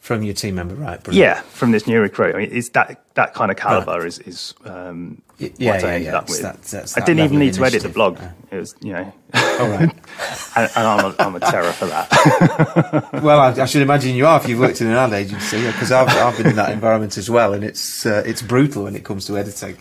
From 0.06 0.22
your 0.22 0.34
team 0.34 0.54
member, 0.54 0.76
right? 0.76 1.02
Brilliant. 1.02 1.20
Yeah, 1.20 1.40
from 1.40 1.72
this 1.72 1.88
new 1.88 2.00
recruit. 2.00 2.36
I 2.36 2.38
mean, 2.38 2.50
it's 2.52 2.68
that 2.68 3.02
that 3.14 3.34
kind 3.34 3.50
of 3.50 3.56
caliber 3.56 3.98
right. 3.98 4.06
is, 4.06 4.20
is 4.20 4.54
um, 4.64 5.20
yeah, 5.38 5.48
what 5.48 5.58
yeah, 5.58 5.72
I 5.72 5.94
ended 5.94 6.02
yeah. 6.04 6.18
up 6.18 6.28
with. 6.28 6.42
That, 6.42 6.62
that's 6.62 6.96
I 6.96 7.04
didn't 7.04 7.24
even 7.24 7.40
need 7.40 7.54
to 7.54 7.64
edit 7.64 7.82
the 7.82 7.88
blog. 7.88 8.20
It 8.52 8.56
was, 8.56 8.76
you 8.80 8.92
know, 8.92 9.12
all 9.34 9.68
right. 9.68 9.80
and, 10.56 10.70
and 10.76 10.86
I'm, 10.86 11.04
a, 11.06 11.16
I'm 11.18 11.34
a 11.34 11.40
terror 11.40 11.72
for 11.72 11.86
that. 11.86 13.10
well, 13.20 13.40
I, 13.40 13.60
I, 13.60 13.66
should 13.66 13.82
imagine 13.82 14.14
you 14.14 14.28
are 14.28 14.38
if 14.38 14.48
you've 14.48 14.60
worked 14.60 14.80
in 14.80 14.86
an 14.86 14.92
ad 14.92 15.12
agency, 15.12 15.66
because 15.66 15.90
I've, 15.90 16.06
I've 16.06 16.36
been 16.36 16.46
in 16.46 16.54
that 16.56 16.70
environment 16.70 17.18
as 17.18 17.28
well, 17.28 17.52
and 17.52 17.64
it's 17.64 18.06
uh, 18.06 18.22
it's 18.24 18.42
brutal 18.42 18.84
when 18.84 18.94
it 18.94 19.02
comes 19.02 19.26
to 19.26 19.36
editing. 19.36 19.76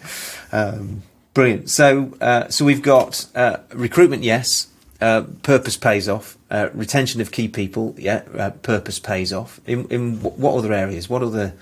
Um, 0.51 1.03
brilliant. 1.35 1.69
So 1.69 2.17
uh, 2.19 2.49
so 2.49 2.65
we've 2.65 2.81
got 2.81 3.27
uh, 3.35 3.57
recruitment, 3.75 4.23
yes. 4.23 4.69
Uh, 5.01 5.23
purpose 5.43 5.77
pays 5.77 6.07
off. 6.07 6.37
Uh, 6.49 6.69
retention 6.73 7.19
of 7.21 7.31
key 7.31 7.47
people, 7.47 7.95
yeah. 7.97 8.23
Uh, 8.37 8.49
purpose 8.49 8.99
pays 8.99 9.33
off. 9.33 9.59
In 9.65 9.87
in 9.89 10.21
what 10.21 10.55
other 10.55 10.71
areas? 10.73 11.09
What 11.09 11.21
other 11.21 11.53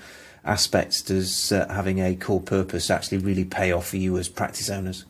aspects 0.44 1.02
does 1.02 1.50
uh, 1.52 1.66
having 1.68 2.00
a 2.00 2.14
core 2.14 2.40
purpose 2.40 2.90
actually 2.90 3.18
really 3.18 3.44
pay 3.44 3.72
off 3.72 3.88
for 3.88 3.96
you 3.96 4.16
as 4.18 4.28
practice 4.28 4.70
owners? 4.70 5.04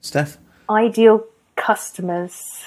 Steph? 0.00 0.38
Ideal 0.68 1.24
customers. 1.56 2.66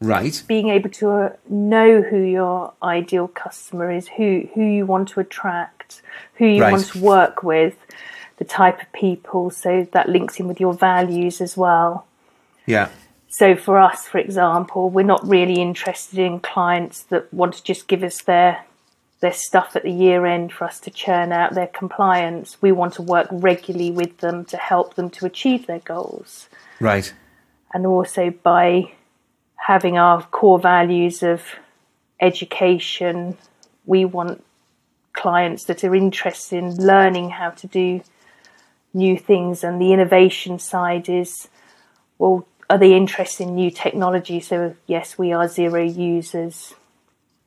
Right. 0.00 0.42
Being 0.46 0.70
able 0.70 0.88
to 0.90 1.36
know 1.48 2.00
who 2.00 2.22
your 2.22 2.72
ideal 2.82 3.28
customer 3.28 3.90
is, 3.90 4.08
who, 4.08 4.48
who 4.54 4.62
you 4.62 4.86
want 4.86 5.08
to 5.10 5.20
attract, 5.20 6.00
who 6.34 6.46
you 6.46 6.62
right. 6.62 6.72
want 6.72 6.86
to 6.86 6.98
work 7.00 7.42
with, 7.42 7.76
the 8.38 8.44
type 8.44 8.80
of 8.80 8.90
people, 8.92 9.50
so 9.50 9.86
that 9.92 10.08
links 10.08 10.40
in 10.40 10.48
with 10.48 10.58
your 10.58 10.72
values 10.72 11.42
as 11.42 11.54
well. 11.54 12.06
Yeah. 12.64 12.88
So 13.32 13.54
for 13.54 13.78
us, 13.78 14.08
for 14.08 14.18
example, 14.18 14.90
we're 14.90 15.04
not 15.04 15.26
really 15.26 15.62
interested 15.62 16.18
in 16.18 16.40
clients 16.40 17.04
that 17.04 17.32
want 17.32 17.54
to 17.54 17.62
just 17.62 17.86
give 17.86 18.02
us 18.02 18.22
their 18.22 18.64
their 19.20 19.32
stuff 19.32 19.76
at 19.76 19.82
the 19.82 19.92
year 19.92 20.24
end 20.26 20.50
for 20.50 20.64
us 20.64 20.80
to 20.80 20.90
churn 20.90 21.30
out 21.30 21.54
their 21.54 21.66
compliance. 21.66 22.60
We 22.60 22.72
want 22.72 22.94
to 22.94 23.02
work 23.02 23.28
regularly 23.30 23.90
with 23.90 24.16
them 24.18 24.46
to 24.46 24.56
help 24.56 24.94
them 24.94 25.10
to 25.10 25.26
achieve 25.26 25.66
their 25.66 25.78
goals. 25.80 26.48
Right. 26.80 27.12
And 27.72 27.86
also 27.86 28.30
by 28.30 28.92
having 29.56 29.98
our 29.98 30.22
core 30.22 30.58
values 30.58 31.22
of 31.22 31.42
education, 32.18 33.36
we 33.84 34.06
want 34.06 34.42
clients 35.12 35.64
that 35.64 35.84
are 35.84 35.94
interested 35.94 36.56
in 36.56 36.76
learning 36.76 37.30
how 37.30 37.50
to 37.50 37.66
do 37.66 38.00
new 38.94 39.18
things 39.18 39.62
and 39.62 39.80
the 39.80 39.92
innovation 39.92 40.58
side 40.58 41.08
is 41.08 41.48
well 42.18 42.46
are 42.70 42.78
they 42.78 42.94
interested 42.94 43.48
in 43.48 43.54
new 43.54 43.70
technology 43.70 44.40
so 44.40 44.74
yes 44.86 45.18
we 45.18 45.32
are 45.32 45.44
Xero 45.44 45.84
users 45.94 46.74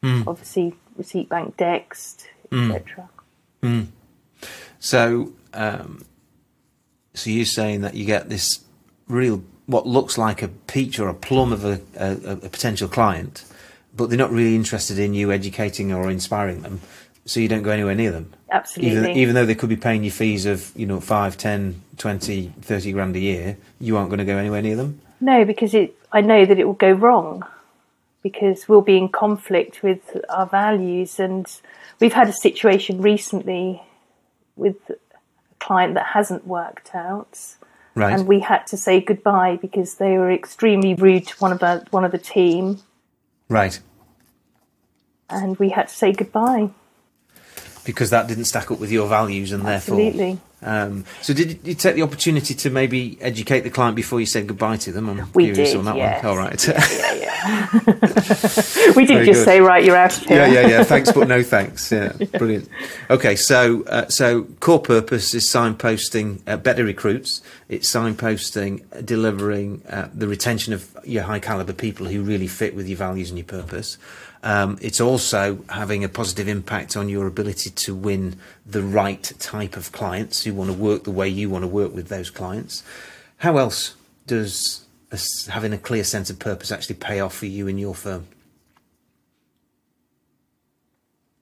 mm. 0.03 0.23
obviously 0.27 0.75
receipt 0.95 1.29
bank 1.29 1.57
Dext, 1.57 2.25
etc. 2.51 3.09
Mm. 3.61 3.87
mm. 4.41 4.47
So, 4.79 5.31
um, 5.53 6.05
So 7.13 7.29
you're 7.29 7.45
saying 7.45 7.81
that 7.81 7.93
you 7.93 8.05
get 8.05 8.29
this 8.29 8.61
real, 9.07 9.43
what 9.65 9.85
looks 9.87 10.17
like 10.17 10.41
a 10.41 10.47
peach 10.47 10.99
or 10.99 11.07
a 11.07 11.13
plum 11.13 11.53
of 11.53 11.63
a, 11.63 11.79
a, 11.95 12.31
a 12.31 12.49
potential 12.49 12.87
client, 12.87 13.45
but 13.95 14.09
they're 14.09 14.17
not 14.17 14.31
really 14.31 14.55
interested 14.55 14.97
in 14.97 15.13
you 15.13 15.31
educating 15.31 15.93
or 15.93 16.09
inspiring 16.09 16.61
them, 16.63 16.81
so 17.25 17.39
you 17.39 17.47
don't 17.47 17.63
go 17.63 17.69
anywhere 17.69 17.95
near 17.95 18.11
them. 18.11 18.33
Absolutely. 18.51 18.97
Even, 18.97 19.17
even 19.17 19.35
though 19.35 19.45
they 19.45 19.55
could 19.55 19.69
be 19.69 19.77
paying 19.77 20.03
you 20.03 20.11
fees 20.11 20.45
of, 20.45 20.71
you 20.75 20.85
know, 20.85 20.99
5, 20.99 21.37
10, 21.37 21.81
20, 21.97 22.53
30 22.61 22.91
grand 22.91 23.15
a 23.15 23.19
year, 23.19 23.57
you 23.79 23.95
aren't 23.95 24.09
going 24.09 24.19
to 24.19 24.25
go 24.25 24.37
anywhere 24.37 24.61
near 24.61 24.75
them? 24.75 24.99
No, 25.23 25.45
because 25.45 25.73
it, 25.73 25.95
I 26.11 26.19
know 26.19 26.45
that 26.45 26.59
it 26.59 26.65
will 26.65 26.73
go 26.73 26.91
wrong 26.91 27.45
because 28.23 28.67
we'll 28.67 28.81
be 28.81 28.97
in 28.97 29.07
conflict 29.07 29.81
with 29.81 30.17
our 30.27 30.45
values. 30.45 31.17
And 31.17 31.47
we've 32.01 32.11
had 32.11 32.27
a 32.27 32.33
situation 32.33 33.01
recently 33.01 33.81
with 34.57 34.75
a 34.89 34.97
client 35.59 35.93
that 35.93 36.07
hasn't 36.07 36.45
worked 36.45 36.93
out. 36.93 37.39
Right. 37.95 38.19
And 38.19 38.27
we 38.27 38.41
had 38.41 38.67
to 38.67 38.77
say 38.77 38.99
goodbye 38.99 39.57
because 39.61 39.95
they 39.95 40.17
were 40.17 40.29
extremely 40.29 40.93
rude 40.93 41.27
to 41.27 41.35
one 41.37 41.53
of 41.53 41.59
the, 41.59 41.87
one 41.91 42.03
of 42.03 42.11
the 42.11 42.17
team. 42.17 42.79
Right. 43.47 43.79
And 45.29 45.57
we 45.57 45.69
had 45.69 45.87
to 45.87 45.95
say 45.95 46.11
goodbye. 46.11 46.69
Because 47.85 48.09
that 48.09 48.27
didn't 48.27 48.45
stack 48.45 48.71
up 48.71 48.79
with 48.79 48.91
your 48.91 49.07
values 49.07 49.53
and 49.53 49.65
Absolutely. 49.65 50.17
therefore. 50.17 50.41
Um, 50.63 51.05
so 51.21 51.33
did 51.33 51.59
you 51.65 51.75
take 51.75 51.95
the 51.95 52.01
opportunity 52.03 52.53
to 52.53 52.69
maybe 52.69 53.17
educate 53.21 53.61
the 53.61 53.69
client 53.69 53.95
before 53.95 54.19
you 54.19 54.25
said 54.25 54.47
goodbye 54.47 54.77
to 54.77 54.91
them? 54.91 55.09
I'm 55.09 55.31
We 55.33 55.45
curious 55.45 55.71
did, 55.71 55.77
on 55.79 55.85
that 55.85 55.95
yes. 55.97 56.23
one. 56.23 56.31
All 56.31 56.37
right. 56.37 56.67
Yeah, 56.67 57.13
yeah. 57.13 57.69
we 58.95 59.05
didn't 59.05 59.17
Very 59.17 59.25
just 59.25 59.39
good. 59.39 59.45
say, 59.45 59.61
right, 59.61 59.83
you're 59.83 59.95
out 59.95 60.17
of 60.17 60.23
here. 60.23 60.37
yeah, 60.37 60.61
yeah, 60.61 60.67
yeah. 60.67 60.83
Thanks, 60.83 61.11
but 61.11 61.27
no 61.27 61.43
thanks. 61.55 61.91
Yeah, 61.91 62.13
brilliant. 62.37 62.69
Okay, 63.09 63.35
so 63.35 63.83
uh, 63.83 64.07
so 64.07 64.43
core 64.59 64.79
purpose 64.81 65.33
is 65.33 65.45
signposting 65.45 66.41
uh, 66.47 66.57
better 66.57 66.83
recruits. 66.83 67.41
It's 67.69 67.91
signposting, 67.91 68.83
uh, 68.95 69.01
delivering 69.01 69.81
uh, 69.89 70.09
the 70.13 70.27
retention 70.27 70.73
of 70.73 70.89
your 71.03 71.23
high 71.23 71.39
caliber 71.39 71.73
people 71.73 72.05
who 72.07 72.21
really 72.23 72.47
fit 72.47 72.75
with 72.75 72.87
your 72.87 72.97
values 72.97 73.29
and 73.29 73.37
your 73.37 73.45
purpose. 73.45 73.97
Um, 74.43 74.77
it's 74.81 74.99
also 74.99 75.63
having 75.69 76.03
a 76.03 76.09
positive 76.09 76.49
impact 76.49 76.97
on 76.97 77.07
your 77.07 77.27
ability 77.27 77.69
to 77.69 77.95
win 77.95 78.35
the 78.65 78.83
right 78.83 79.23
type 79.39 79.77
of 79.77 79.93
clients 79.93 80.43
who 80.43 80.53
want 80.53 80.69
to 80.69 80.75
work 80.75 81.05
the 81.05 81.11
way 81.11 81.29
you 81.29 81.49
want 81.49 81.63
to 81.63 81.67
work 81.67 81.95
with 81.95 82.09
those 82.09 82.29
clients. 82.29 82.83
How 83.37 83.57
else 83.57 83.95
does 84.27 84.85
having 85.49 85.71
a 85.73 85.77
clear 85.77 86.03
sense 86.03 86.29
of 86.29 86.39
purpose 86.39 86.71
actually 86.71 86.95
pay 86.95 87.21
off 87.21 87.35
for 87.35 87.45
you 87.45 87.67
and 87.69 87.79
your 87.79 87.95
firm? 87.95 88.27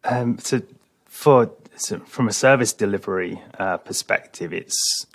Um, 0.03 0.37
so, 0.37 0.61
for 1.05 1.51
so 1.77 1.99
from 1.99 2.27
a 2.27 2.33
service 2.33 2.73
delivery 2.73 3.41
uh, 3.57 3.77
perspective, 3.77 4.53
it's 4.53 5.07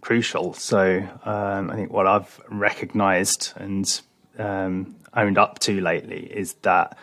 crucial. 0.00 0.52
So, 0.52 0.98
um, 1.24 1.70
I 1.70 1.74
think 1.74 1.92
what 1.92 2.06
I've 2.06 2.40
recognised 2.48 3.52
and 3.56 4.00
um, 4.38 4.94
owned 5.14 5.38
up 5.38 5.58
to 5.60 5.80
lately 5.80 6.26
is 6.26 6.54
that 6.62 6.96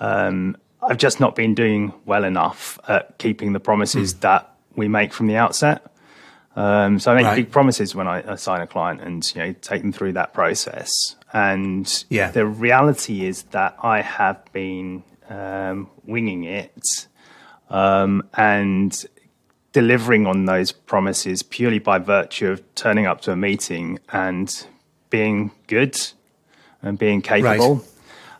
um, 0.00 0.56
I've 0.82 0.98
just 0.98 1.20
not 1.20 1.34
been 1.34 1.54
doing 1.54 1.92
well 2.04 2.24
enough 2.24 2.78
at 2.88 3.16
keeping 3.18 3.52
the 3.52 3.60
promises 3.60 4.14
that 4.14 4.54
we 4.76 4.88
make 4.88 5.12
from 5.12 5.26
the 5.28 5.36
outset. 5.36 5.86
Um, 6.56 6.98
so 6.98 7.10
I 7.12 7.16
make 7.16 7.24
Right. 7.24 7.36
big 7.36 7.50
promises 7.50 7.94
when 7.94 8.06
I, 8.06 8.32
I 8.32 8.36
sign 8.36 8.60
a 8.60 8.66
client 8.66 9.00
and 9.00 9.32
you 9.34 9.42
know 9.42 9.52
take 9.60 9.82
them 9.82 9.92
through 9.92 10.12
that 10.12 10.32
process. 10.34 10.90
And 11.32 12.04
Yeah. 12.10 12.30
the 12.30 12.46
reality 12.46 13.26
is 13.26 13.42
that 13.50 13.76
I 13.82 14.02
have 14.02 14.40
been 14.52 15.02
um, 15.28 15.88
winging 16.04 16.44
it 16.44 17.08
um, 17.70 18.22
and 18.34 19.04
delivering 19.72 20.26
on 20.26 20.44
those 20.44 20.70
promises 20.70 21.42
purely 21.42 21.80
by 21.80 21.98
virtue 21.98 22.48
of 22.50 22.74
turning 22.76 23.06
up 23.06 23.20
to 23.22 23.32
a 23.32 23.36
meeting 23.36 23.98
and 24.12 24.66
being 25.10 25.50
good 25.66 25.96
and 26.82 26.98
being 26.98 27.20
capable. 27.22 27.84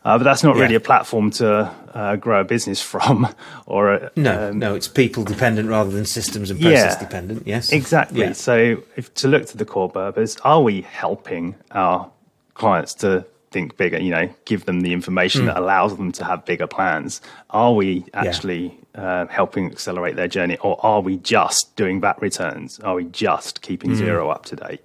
Uh, 0.05 0.19
but 0.19 0.25
that's 0.25 0.43
not 0.45 0.55
really 0.57 0.75
a 0.75 0.81
platform 0.81 1.31
to 1.31 1.71
uh, 1.95 2.17
grow 2.17 2.41
a 2.43 2.45
business 2.45 2.81
from, 2.93 3.27
or 3.67 3.95
a, 3.95 4.11
No, 4.17 4.51
um, 4.51 4.59
no, 4.59 4.75
it's 4.75 4.87
people 4.89 5.25
dependent 5.25 5.69
rather 5.71 5.91
than 5.91 6.05
systems 6.05 6.51
and 6.51 6.61
process 6.61 6.95
Yeah. 6.95 6.99
dependent. 7.01 7.47
Yes, 7.47 7.73
Exactly. 7.73 8.21
Yeah. 8.21 8.33
So, 8.33 8.83
if 8.97 9.13
to 9.15 9.29
look 9.29 9.47
to 9.47 9.57
the 9.57 9.65
core 9.65 9.89
purpose, 9.91 10.37
are 10.45 10.61
we 10.63 10.83
helping 10.83 11.55
our 11.71 12.11
clients 12.53 12.93
to 12.95 13.25
think 13.51 13.77
bigger? 13.79 13.99
You 13.99 14.11
know, 14.11 14.29
give 14.45 14.67
them 14.67 14.83
the 14.83 14.93
information 14.93 15.43
Hmm. 15.43 15.47
that 15.47 15.57
allows 15.57 15.97
them 15.97 16.13
to 16.13 16.25
have 16.25 16.45
bigger 16.45 16.67
plans. 16.67 17.23
Are 17.51 17.73
we 17.73 18.05
actually 18.13 18.79
uh, 18.95 19.27
helping 19.29 19.71
accelerate 19.71 20.17
their 20.17 20.29
journey, 20.29 20.59
or 20.59 20.79
are 20.85 21.01
we 21.01 21.17
just 21.17 21.75
doing 21.77 22.01
VAT 22.01 22.21
returns? 22.21 22.79
Are 22.81 22.95
we 22.95 23.05
just 23.05 23.63
keeping 23.63 23.91
Hmm. 23.93 24.03
Xero 24.03 24.31
up 24.31 24.45
to 24.47 24.57
date? 24.57 24.85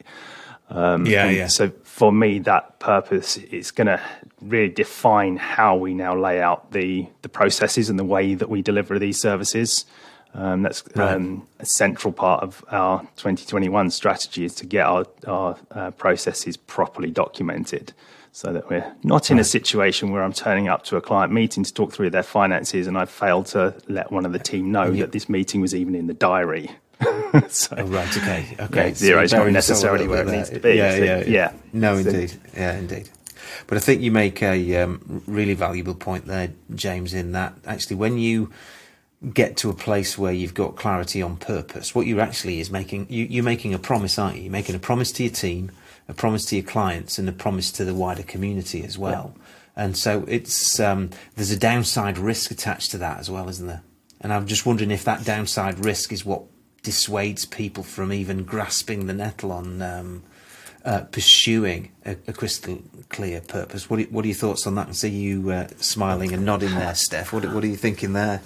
Yeah, 1.06 1.30
yeah. 1.30 1.48
So 1.48 1.72
for 1.84 2.12
me, 2.12 2.40
that 2.40 2.80
purpose 2.80 3.38
is 3.38 3.72
going 3.72 3.88
to 3.88 4.02
really 4.42 4.70
define 4.70 5.38
how 5.38 5.76
we 5.76 5.94
now 5.94 6.16
lay 6.16 6.42
out 6.42 6.72
the 6.72 7.08
the 7.22 7.30
processes 7.30 7.90
and 7.90 7.98
the 7.98 8.06
way 8.06 8.36
that 8.36 8.50
we 8.50 8.62
deliver 8.62 9.00
these 9.00 9.20
services. 9.20 9.86
Um, 10.36 10.62
that's 10.62 10.84
um, 10.96 11.48
a 11.60 11.66
central 11.66 12.14
part 12.14 12.44
of 12.44 12.64
our 12.70 13.00
2021 13.18 13.90
strategy 13.90 14.46
is 14.46 14.54
to 14.56 14.66
get 14.66 14.86
our 14.86 15.06
our 15.26 15.58
uh, 15.72 15.92
processes 15.92 16.56
properly 16.56 17.10
documented, 17.10 17.94
so 18.32 18.54
that 18.54 18.70
we're 18.70 18.94
not 19.04 19.32
in 19.32 19.40
a 19.40 19.44
situation 19.44 20.12
where 20.12 20.22
I'm 20.22 20.34
turning 20.34 20.68
up 20.68 20.84
to 20.86 20.98
a 20.98 21.02
client 21.02 21.34
meeting 21.34 21.64
to 21.64 21.74
talk 21.74 21.94
through 21.94 22.12
their 22.12 22.24
finances 22.24 22.86
and 22.86 22.96
I've 22.96 23.10
failed 23.10 23.48
to 23.48 23.74
let 23.88 24.12
one 24.12 24.26
of 24.26 24.34
the 24.34 24.40
team 24.40 24.72
know 24.72 24.92
that 24.92 25.14
this 25.14 25.30
meeting 25.30 25.62
was 25.62 25.74
even 25.74 25.96
in 25.96 26.06
the 26.06 26.14
diary. 26.14 26.70
so, 27.50 27.76
Oh, 27.78 27.86
right, 27.86 28.18
okay, 28.18 28.56
okay. 28.60 28.88
Yeah, 28.88 28.92
Xero 28.92 29.24
is 29.24 29.32
not 29.32 29.40
burying 29.40 29.56
yourself 29.56 29.80
a 29.80 29.98
necessarily 29.98 30.08
where 30.08 30.28
it 30.28 30.32
needs 30.32 30.50
to 30.50 30.60
be. 30.60 30.74
Yeah, 30.74 30.92
So, 30.98 31.04
yeah, 31.04 31.24
yeah. 31.26 31.54
No, 31.74 32.02
So- 32.02 32.10
indeed, 32.10 32.34
yeah, 32.56 32.78
indeed. 32.78 33.10
But 33.68 33.78
I 33.78 33.82
think 33.82 34.02
you 34.02 34.12
make 34.12 34.42
a 34.42 34.76
um, 34.78 35.24
really 35.28 35.54
valuable 35.54 35.96
point 35.96 36.26
there, 36.26 36.52
James. 36.74 37.14
In 37.14 37.32
that, 37.34 37.54
actually, 37.66 37.96
when 37.98 38.18
you 38.18 38.52
get 39.34 39.58
to 39.58 39.70
a 39.70 39.74
place 39.74 40.18
where 40.18 40.32
you've 40.32 40.54
got 40.54 40.76
clarity 40.76 41.22
on 41.22 41.38
purpose, 41.38 41.94
what 41.94 42.06
you're 42.06 42.22
actually 42.22 42.60
is 42.60 42.72
making 42.72 43.08
you, 43.10 43.26
you're 43.26 43.44
making 43.44 43.74
a 43.74 43.80
promise, 43.80 44.18
aren't 44.18 44.38
you? 44.38 44.44
You're 44.44 44.52
making 44.52 44.76
a 44.76 44.80
promise 44.80 45.12
to 45.14 45.24
your 45.24 45.32
team, 45.32 45.72
a 46.08 46.14
promise 46.14 46.46
to 46.46 46.56
your 46.58 46.66
clients, 46.66 47.18
and 47.20 47.30
a 47.30 47.32
promise 47.32 47.72
to 47.74 47.86
the 47.86 47.94
wider 47.94 48.24
community 48.24 48.84
as 48.84 48.98
well. 48.98 49.36
And 49.76 49.96
so 49.98 50.26
it's 50.28 50.80
um, 50.80 51.10
there's 51.36 51.52
a 51.52 51.58
downside 51.58 52.18
risk 52.18 52.52
attached 52.52 52.92
to 52.92 52.98
that 53.00 53.20
as 53.20 53.30
well, 53.30 53.50
isn't 53.50 53.68
there? 53.68 53.84
And 54.22 54.34
I'm 54.34 54.48
just 54.48 54.66
wondering 54.66 54.92
if 54.92 55.06
that 55.06 55.24
downside 55.24 55.84
risk 55.86 56.12
is 56.12 56.26
what 56.26 56.44
dissuades 56.84 57.46
people 57.46 57.84
from 57.84 58.12
even 58.14 58.44
grasping 58.44 59.08
the 59.08 59.14
nettle 59.14 59.52
on 59.52 59.82
um, 59.82 60.24
uh, 60.86 61.02
pursuing 61.12 61.92
a, 62.06 62.16
a 62.28 62.34
crystal 62.34 62.82
clear 63.10 63.42
purpose. 63.42 63.90
What 63.90 64.00
are, 64.00 64.04
what 64.04 64.24
are 64.26 64.28
your 64.28 64.38
thoughts 64.38 64.66
on 64.66 64.76
that? 64.76 64.90
I 64.90 64.92
see 64.92 65.10
you 65.10 65.52
uh, 65.52 65.68
smiling 65.78 66.34
and 66.34 66.46
nodding 66.46 66.72
there, 66.76 66.96
Steph. 66.96 67.34
What, 67.34 67.46
what 67.54 67.64
are 67.64 67.68
you 67.68 67.76
thinking 67.76 68.14
there? 68.14 68.42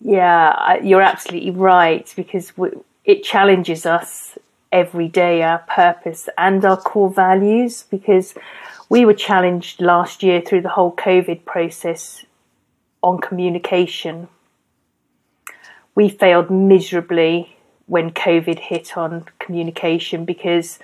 Yeah, 0.00 0.76
you're 0.82 1.02
absolutely 1.02 1.50
right 1.50 2.12
because 2.16 2.56
we, 2.56 2.70
it 3.04 3.24
challenges 3.24 3.86
us 3.86 4.38
every 4.70 5.08
day, 5.08 5.42
our 5.42 5.58
purpose 5.58 6.28
and 6.36 6.64
our 6.64 6.76
core 6.76 7.10
values. 7.10 7.84
Because 7.90 8.34
we 8.88 9.04
were 9.04 9.14
challenged 9.14 9.80
last 9.80 10.22
year 10.22 10.40
through 10.40 10.62
the 10.62 10.68
whole 10.68 10.94
COVID 10.94 11.44
process 11.44 12.24
on 13.02 13.18
communication. 13.20 14.28
We 15.96 16.08
failed 16.08 16.50
miserably 16.50 17.56
when 17.86 18.10
COVID 18.12 18.58
hit 18.60 18.96
on 18.96 19.24
communication 19.40 20.24
because 20.24 20.78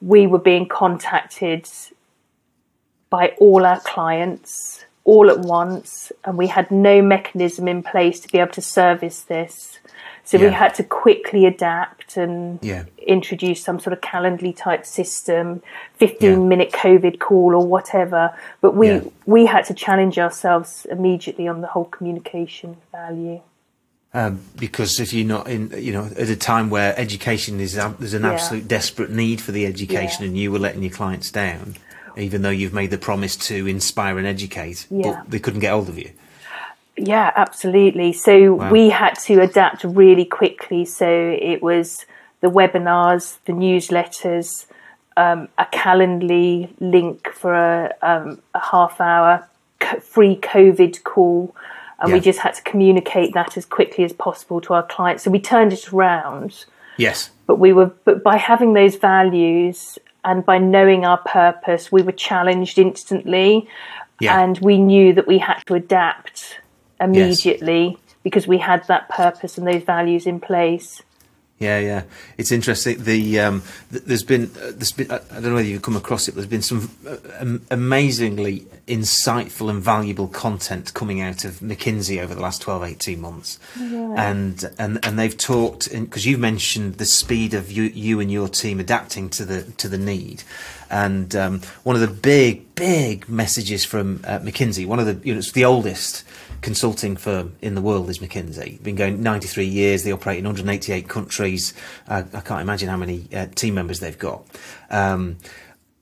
we 0.00 0.26
were 0.26 0.38
being 0.38 0.66
contacted 0.66 1.68
by 3.10 3.28
all 3.38 3.64
our 3.64 3.80
clients 3.80 4.84
all 5.04 5.30
at 5.30 5.40
once, 5.40 6.10
and 6.24 6.38
we 6.38 6.46
had 6.46 6.70
no 6.70 7.02
mechanism 7.02 7.68
in 7.68 7.82
place 7.82 8.20
to 8.20 8.28
be 8.32 8.38
able 8.38 8.52
to 8.52 8.62
service 8.62 9.20
this. 9.20 9.78
So 10.24 10.38
we 10.38 10.46
had 10.46 10.74
to 10.76 10.82
quickly 10.82 11.44
adapt 11.44 12.16
and 12.16 12.58
Yeah. 12.62 12.84
introduce 13.06 13.62
some 13.62 13.78
sort 13.78 13.92
of 13.92 14.00
Calendly 14.00 14.56
type 14.56 14.86
system, 14.86 15.62
15 15.98 16.30
Yeah. 16.30 16.48
minute 16.48 16.72
COVID 16.72 17.18
call 17.18 17.54
or 17.54 17.66
whatever. 17.66 18.32
But 18.62 18.74
we, 18.74 18.88
Yeah. 18.88 19.00
we 19.26 19.44
had 19.44 19.66
to 19.66 19.74
challenge 19.74 20.18
ourselves 20.18 20.86
immediately 20.90 21.46
on 21.46 21.60
the 21.60 21.66
whole 21.66 21.84
communication 21.84 22.78
value. 22.90 23.42
Um, 24.16 24.40
because 24.56 25.00
if 25.00 25.12
you're 25.12 25.26
not 25.26 25.48
in, 25.48 25.72
you 25.76 25.92
know, 25.92 26.04
at 26.16 26.28
a 26.28 26.36
time 26.36 26.70
where 26.70 26.96
education 26.96 27.58
is, 27.58 27.74
there's 27.74 28.14
an 28.14 28.22
Yeah. 28.22 28.32
absolute 28.32 28.68
desperate 28.68 29.10
need 29.10 29.40
for 29.40 29.50
the 29.50 29.66
education, 29.66 30.22
Yeah. 30.22 30.28
and 30.28 30.38
you 30.38 30.52
were 30.52 30.60
letting 30.60 30.82
your 30.84 30.92
clients 30.92 31.32
down, 31.32 31.74
even 32.16 32.42
though 32.42 32.50
you've 32.50 32.72
made 32.72 32.92
the 32.92 32.98
promise 32.98 33.34
to 33.48 33.66
inspire 33.66 34.16
and 34.16 34.26
educate, 34.26 34.86
Yeah. 34.88 35.02
but 35.22 35.30
they 35.30 35.40
couldn't 35.40 35.60
get 35.60 35.72
hold 35.72 35.88
of 35.88 35.98
you. 35.98 36.10
Yeah, 36.96 37.32
absolutely. 37.34 38.12
So 38.12 38.54
Wow. 38.54 38.70
we 38.70 38.90
had 38.90 39.18
to 39.26 39.40
adapt 39.40 39.82
really 39.82 40.24
quickly. 40.24 40.84
So 40.84 41.08
it 41.08 41.60
was 41.60 42.06
the 42.40 42.48
webinars, 42.48 43.38
the 43.46 43.52
newsletters, 43.52 44.66
um, 45.16 45.48
a 45.58 45.64
Calendly 45.72 46.68
link 46.78 47.28
for 47.32 47.54
a, 47.54 47.92
um, 48.00 48.38
a 48.54 48.60
half 48.60 49.00
hour 49.00 49.48
free 50.02 50.36
COVID 50.36 51.02
call. 51.02 51.54
And 52.04 52.12
we 52.12 52.20
just 52.20 52.38
had 52.38 52.54
to 52.54 52.62
communicate 52.62 53.34
that 53.34 53.56
as 53.56 53.64
quickly 53.64 54.04
as 54.04 54.12
possible 54.12 54.60
to 54.62 54.74
our 54.74 54.82
clients. 54.82 55.24
So 55.24 55.30
we 55.30 55.40
turned 55.40 55.72
it 55.72 55.92
around 55.92 56.64
Yes. 56.96 57.30
But 57.46 57.56
we 57.56 57.72
were, 57.72 57.92
but 58.04 58.22
by 58.22 58.36
having 58.36 58.72
those 58.72 58.96
values 58.96 59.98
and 60.24 60.44
by 60.44 60.58
knowing 60.58 61.04
our 61.04 61.18
purpose, 61.18 61.92
we 61.92 62.02
were 62.02 62.12
challenged 62.12 62.78
instantly, 62.78 63.68
Yeah. 64.20 64.40
and 64.40 64.58
we 64.58 64.78
knew 64.78 65.12
that 65.12 65.26
we 65.26 65.38
had 65.38 65.60
to 65.66 65.74
adapt 65.74 66.60
immediately 67.00 67.98
because 68.22 68.46
we 68.46 68.58
had 68.58 68.86
that 68.86 69.08
purpose 69.08 69.58
and 69.58 69.66
those 69.66 69.82
values 69.82 70.26
in 70.26 70.40
place. 70.40 71.02
Yeah, 71.60 71.78
yeah, 71.78 72.02
it's 72.36 72.50
interesting. 72.50 73.04
The 73.04 73.38
um, 73.38 73.62
th- 73.92 74.02
there's 74.04 74.24
been 74.24 74.50
uh, 74.56 74.72
there's 74.74 74.90
been 74.90 75.10
I 75.10 75.16
I 75.30 75.34
don't 75.34 75.44
know 75.44 75.54
whether 75.54 75.68
you've 75.68 75.82
come 75.82 75.96
across 75.96 76.26
it. 76.26 76.34
There's 76.34 76.48
been 76.48 76.62
some 76.62 76.90
uh, 77.06 77.16
am- 77.38 77.64
amazingly 77.70 78.66
insightful 78.88 79.70
and 79.70 79.80
valuable 79.80 80.26
content 80.26 80.92
coming 80.94 81.20
out 81.20 81.44
of 81.44 81.60
McKinsey 81.60 82.20
over 82.20 82.34
the 82.34 82.40
last 82.40 82.60
12, 82.60 82.82
18 82.82 83.20
months, 83.20 83.60
and 83.76 84.68
and 84.80 84.98
and 85.04 85.16
they've 85.16 85.38
talked 85.38 85.90
because 85.92 86.26
you've 86.26 86.40
mentioned 86.40 86.94
the 86.94 87.06
speed 87.06 87.54
of 87.54 87.70
you 87.70 87.84
you 87.84 88.18
and 88.18 88.32
your 88.32 88.48
team 88.48 88.80
adapting 88.80 89.30
to 89.30 89.44
the 89.44 89.62
to 89.74 89.88
the 89.88 89.98
need, 89.98 90.42
and 90.90 91.36
um, 91.36 91.60
one 91.84 91.94
of 91.94 92.02
the 92.02 92.08
big 92.08 92.74
big 92.74 93.28
messages 93.28 93.84
from 93.84 94.20
uh, 94.24 94.40
McKinsey, 94.40 94.86
one 94.86 94.98
of 94.98 95.06
the 95.06 95.24
you 95.24 95.32
know 95.32 95.38
it's 95.38 95.52
the 95.52 95.64
oldest 95.64 96.24
consulting 96.64 97.14
firm 97.14 97.54
in 97.60 97.74
the 97.74 97.82
world 97.82 98.08
is 98.08 98.18
McKinsey. 98.20 98.82
Been 98.82 98.96
going 98.96 99.22
93 99.22 99.66
years. 99.66 100.02
They 100.02 100.12
operate 100.12 100.38
in 100.38 100.46
188 100.46 101.06
countries. 101.08 101.43
Uh, 102.08 102.22
I 102.32 102.40
can't 102.40 102.60
imagine 102.60 102.88
how 102.88 102.96
many 102.96 103.28
uh, 103.34 103.46
team 103.54 103.74
members 103.74 104.00
they've 104.00 104.18
got. 104.18 104.44
Um, 104.90 105.36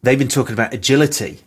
they've 0.03 0.19
been 0.19 0.29
talking 0.29 0.53
about 0.53 0.73
agility 0.75 1.41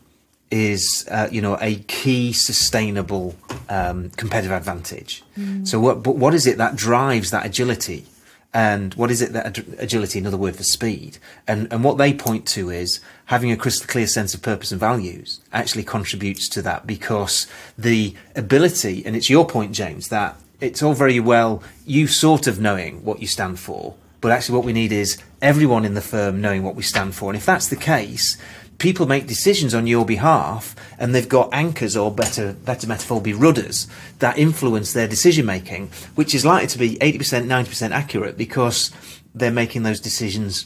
is 0.51 1.07
uh, 1.09 1.27
you 1.31 1.41
know 1.41 1.57
a 1.59 1.77
key 1.87 2.31
sustainable 2.31 3.35
um, 3.69 4.09
competitive 4.11 4.51
advantage. 4.51 5.23
So 5.65 5.79
what 5.79 6.03
but 6.03 6.15
what 6.15 6.33
is 6.33 6.45
it 6.45 6.57
that 6.57 6.75
drives 6.75 7.31
that 7.31 7.45
agility? 7.45 8.05
And 8.53 8.93
what 8.93 9.11
is 9.11 9.21
it 9.21 9.33
that 9.33 9.47
ag- 9.47 9.75
agility, 9.79 10.17
another 10.17 10.37
word 10.37 10.55
for 10.55 10.63
speed? 10.63 11.17
And 11.45 11.67
and 11.73 11.83
what 11.83 11.97
they 11.97 12.13
point 12.13 12.45
to 12.49 12.69
is 12.69 13.01
having 13.25 13.51
a 13.51 13.57
crystal 13.57 13.87
clear 13.87 14.07
sense 14.07 14.33
of 14.33 14.41
purpose 14.41 14.71
and 14.71 14.79
values 14.79 15.41
actually 15.51 15.83
contributes 15.83 16.47
to 16.49 16.61
that 16.61 16.87
because 16.87 17.47
the 17.77 18.15
ability, 18.33 19.05
and 19.05 19.15
it's 19.15 19.29
your 19.29 19.45
point, 19.45 19.73
James, 19.73 20.07
that 20.07 20.37
it's 20.61 20.81
all 20.81 20.93
very 20.93 21.19
well 21.19 21.61
you 21.85 22.07
sort 22.07 22.47
of 22.47 22.59
knowing 22.59 23.03
what 23.03 23.19
you 23.19 23.27
stand 23.27 23.59
for, 23.59 23.95
but 24.21 24.31
actually 24.31 24.55
what 24.55 24.65
we 24.65 24.73
need 24.73 24.91
is 24.91 25.21
everyone 25.41 25.85
in 25.85 25.93
the 25.93 26.01
firm 26.01 26.41
knowing 26.41 26.63
what 26.63 26.75
we 26.75 26.83
stand 26.83 27.15
for. 27.15 27.29
And 27.29 27.37
if 27.37 27.45
that's 27.45 27.67
the 27.67 27.75
case, 27.75 28.37
people 28.77 29.05
make 29.05 29.27
decisions 29.27 29.73
on 29.73 29.87
your 29.87 30.05
behalf 30.05 30.75
and 30.97 31.13
they've 31.13 31.29
got 31.29 31.49
anchors 31.53 31.95
or 31.95 32.11
better 32.11 32.53
better 32.53 32.87
metaphor 32.87 33.21
be 33.21 33.33
rudders 33.33 33.87
that 34.19 34.37
influence 34.37 34.93
their 34.93 35.07
decision 35.07 35.45
making 35.45 35.89
which 36.15 36.35
is 36.35 36.45
likely 36.45 36.67
to 36.67 36.77
be 36.77 36.97
80% 36.97 37.45
90% 37.45 37.91
accurate 37.91 38.37
because 38.37 38.91
they're 39.33 39.51
making 39.51 39.83
those 39.83 39.99
decisions 39.99 40.65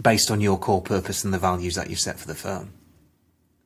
based 0.00 0.30
on 0.30 0.40
your 0.40 0.58
core 0.58 0.82
purpose 0.82 1.24
and 1.24 1.32
the 1.32 1.38
values 1.38 1.74
that 1.74 1.88
you've 1.88 1.98
set 1.98 2.18
for 2.18 2.26
the 2.26 2.34
firm 2.34 2.70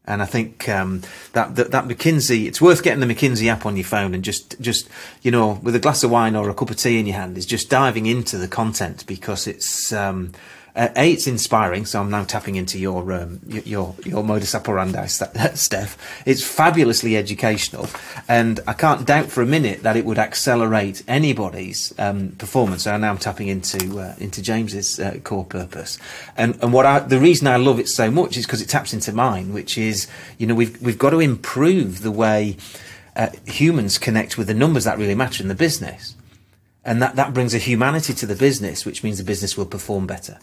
and 0.05 0.21
I 0.21 0.27
think 0.27 0.69
um, 0.69 1.03
that, 1.33 1.55
that 1.55 1.71
that 1.71 1.85
McKinsey, 1.85 2.47
it's 2.47 2.61
worth 2.61 2.83
getting 2.83 3.07
the 3.07 3.15
McKinsey 3.15 3.49
app 3.49 3.65
on 3.65 3.77
your 3.77 3.85
phone 3.85 4.15
and 4.15 4.25
just 4.25 4.61
just 4.61 4.89
you 5.23 5.31
know 5.31 5.61
with 5.63 5.77
a 5.77 5.79
glass 5.79 6.03
of 6.03 6.11
wine 6.11 6.35
or 6.35 6.51
a 6.51 6.55
cup 6.55 6.71
of 6.71 6.77
tea 6.77 6.99
in 6.99 7.07
your 7.07 7.17
hand 7.17 7.39
is 7.39 7.47
just 7.47 7.71
diving 7.71 8.07
into 8.07 8.37
the 8.37 8.49
content 8.49 9.07
because 9.07 9.47
it's 9.47 9.93
um, 9.93 10.33
uh, 10.75 10.89
a 10.97 11.13
it's 11.13 11.27
inspiring. 11.27 11.85
So 11.85 12.01
I'm 12.01 12.11
now 12.11 12.25
tapping 12.25 12.57
into 12.57 12.79
your 12.79 13.13
um, 13.13 13.41
your 13.47 13.95
your, 14.05 14.25
modus 14.25 14.55
operandi, 14.55 15.07
Steph. 15.07 16.23
It's 16.27 16.43
fabulously 16.43 17.17
educational, 17.17 17.89
and 18.27 18.61
I 18.67 18.73
can't 18.73 19.07
doubt 19.07 19.27
for 19.27 19.43
a 19.43 19.47
minute 19.47 19.83
that 19.83 19.97
it 19.97 20.05
would 20.05 20.19
accelerate 20.19 21.03
anybody's 21.07 21.93
um, 21.99 22.31
performance. 22.39 22.85
So 22.85 22.97
now 22.97 23.11
I'm 23.11 23.19
tapping 23.19 23.49
into 23.49 24.01
uh, 24.01 24.15
into 24.19 24.41
James's 24.41 24.99
uh, 24.99 25.19
core 25.23 25.45
purpose, 25.45 25.99
and 26.37 26.59
and 26.63 26.73
what 26.73 26.87
I 26.87 27.01
the 27.01 27.21
reason 27.21 27.49
I 27.49 27.57
love 27.57 27.79
it 27.79 27.89
so 27.89 28.11
much 28.11 28.37
is 28.39 28.47
because 28.47 28.63
it 28.63 28.69
taps 28.69 28.95
into 28.95 29.13
mine, 29.13 29.53
which 29.53 29.77
is 29.77 30.09
you 30.39 30.47
know 30.47 30.55
we've 30.55 30.81
we've 30.81 30.99
got 30.99 31.11
to 31.11 31.21
improve 31.21 32.01
the 32.01 32.11
way 32.11 32.57
uh, 33.15 33.29
humans 33.47 33.99
connect 33.99 34.39
with 34.39 34.47
the 34.47 34.55
numbers 34.55 34.85
that 34.85 34.97
really 34.97 35.15
matter 35.15 35.43
in 35.43 35.49
the 35.49 35.55
business, 35.55 36.17
and 36.83 37.03
that 37.03 37.17
that 37.17 37.35
brings 37.35 37.53
a 37.53 37.59
humanity 37.59 38.15
to 38.15 38.25
the 38.25 38.37
business, 38.37 38.87
which 38.87 39.05
means 39.05 39.19
the 39.19 39.25
business 39.25 39.55
will 39.59 39.67
perform 39.67 40.07
better. 40.07 40.39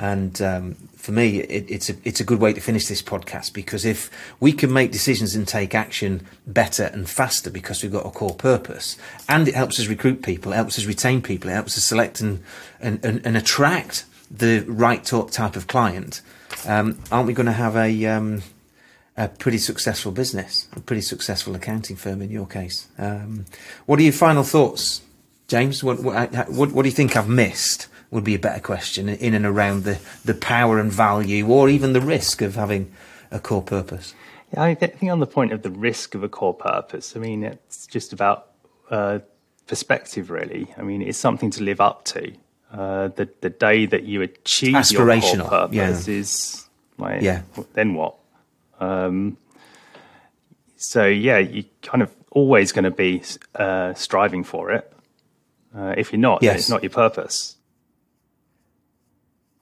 And 0.00 0.40
um, 0.40 0.74
for 0.96 1.12
me, 1.12 1.40
it, 1.40 1.70
it's 1.70 1.90
a 1.90 1.94
it's 2.04 2.20
a 2.20 2.24
good 2.24 2.40
way 2.40 2.54
to 2.54 2.60
finish 2.60 2.86
this 2.86 3.02
podcast 3.02 3.52
because 3.52 3.84
if 3.84 4.10
we 4.40 4.50
can 4.50 4.72
make 4.72 4.92
decisions 4.92 5.34
and 5.34 5.46
take 5.46 5.74
action 5.74 6.26
better 6.46 6.84
and 6.84 7.06
faster 7.06 7.50
because 7.50 7.82
we've 7.82 7.92
got 7.92 8.06
a 8.06 8.10
core 8.10 8.34
purpose, 8.34 8.96
and 9.28 9.46
it 9.46 9.54
helps 9.54 9.78
us 9.78 9.88
recruit 9.88 10.22
people, 10.22 10.52
it 10.52 10.56
helps 10.56 10.78
us 10.78 10.86
retain 10.86 11.20
people, 11.20 11.50
it 11.50 11.52
helps 11.52 11.76
us 11.76 11.84
select 11.84 12.22
and 12.22 12.42
and, 12.80 13.04
and, 13.04 13.20
and 13.26 13.36
attract 13.36 14.06
the 14.30 14.60
right 14.60 15.04
type 15.04 15.54
of 15.54 15.66
client, 15.66 16.22
um, 16.66 16.98
aren't 17.12 17.26
we 17.26 17.34
going 17.34 17.44
to 17.44 17.52
have 17.52 17.76
a 17.76 18.06
um, 18.06 18.42
a 19.18 19.28
pretty 19.28 19.58
successful 19.58 20.12
business, 20.12 20.66
a 20.74 20.80
pretty 20.80 21.02
successful 21.02 21.54
accounting 21.54 21.96
firm 21.96 22.22
in 22.22 22.30
your 22.30 22.46
case? 22.46 22.88
Um, 22.96 23.44
what 23.84 23.98
are 23.98 24.02
your 24.02 24.14
final 24.14 24.44
thoughts, 24.44 25.02
James? 25.46 25.84
What 25.84 26.02
what, 26.02 26.32
what 26.48 26.72
what 26.72 26.82
do 26.84 26.88
you 26.88 26.94
think 26.94 27.18
I've 27.18 27.28
missed? 27.28 27.88
Would 28.10 28.24
be 28.24 28.34
a 28.34 28.38
better 28.38 28.60
question 28.60 29.08
in 29.08 29.34
and 29.34 29.46
around 29.46 29.84
the, 29.84 29.98
the 30.24 30.34
power 30.34 30.78
and 30.80 30.92
value 30.92 31.46
or 31.46 31.68
even 31.68 31.92
the 31.92 32.00
risk 32.00 32.42
of 32.42 32.56
having 32.56 32.92
a 33.30 33.38
core 33.38 33.62
purpose. 33.62 34.14
Yeah, 34.52 34.64
I 34.64 34.74
th- 34.74 34.94
think 34.94 35.12
on 35.12 35.20
the 35.20 35.26
point 35.26 35.52
of 35.52 35.62
the 35.62 35.70
risk 35.70 36.14
of 36.14 36.24
a 36.24 36.28
core 36.28 36.54
purpose, 36.54 37.14
I 37.16 37.20
mean, 37.20 37.44
it's 37.44 37.86
just 37.86 38.12
about 38.12 38.48
uh, 38.90 39.20
perspective, 39.68 40.30
really. 40.30 40.66
I 40.76 40.82
mean, 40.82 41.02
it's 41.02 41.18
something 41.18 41.50
to 41.52 41.62
live 41.62 41.80
up 41.80 42.04
to. 42.06 42.32
Uh, 42.72 43.08
the 43.08 43.28
the 43.40 43.50
day 43.50 43.86
that 43.86 44.04
you 44.04 44.22
achieve 44.22 44.74
your 44.92 45.06
core 45.20 45.48
purpose 45.48 45.74
yeah. 46.08 46.14
is 46.14 46.68
like, 46.98 47.22
Yeah. 47.22 47.42
then 47.74 47.94
what? 47.94 48.16
Um, 48.78 49.36
so 50.76 51.06
yeah, 51.06 51.38
you're 51.38 51.64
kind 51.82 52.02
of 52.02 52.14
always 52.30 52.72
going 52.72 52.84
to 52.84 52.90
be 52.90 53.22
uh, 53.54 53.94
striving 53.94 54.44
for 54.44 54.70
it. 54.70 54.92
Uh, 55.76 55.94
if 55.96 56.12
you're 56.12 56.20
not, 56.20 56.42
Yes. 56.42 56.60
it's 56.60 56.70
not 56.70 56.82
your 56.82 56.90
purpose. 56.90 57.56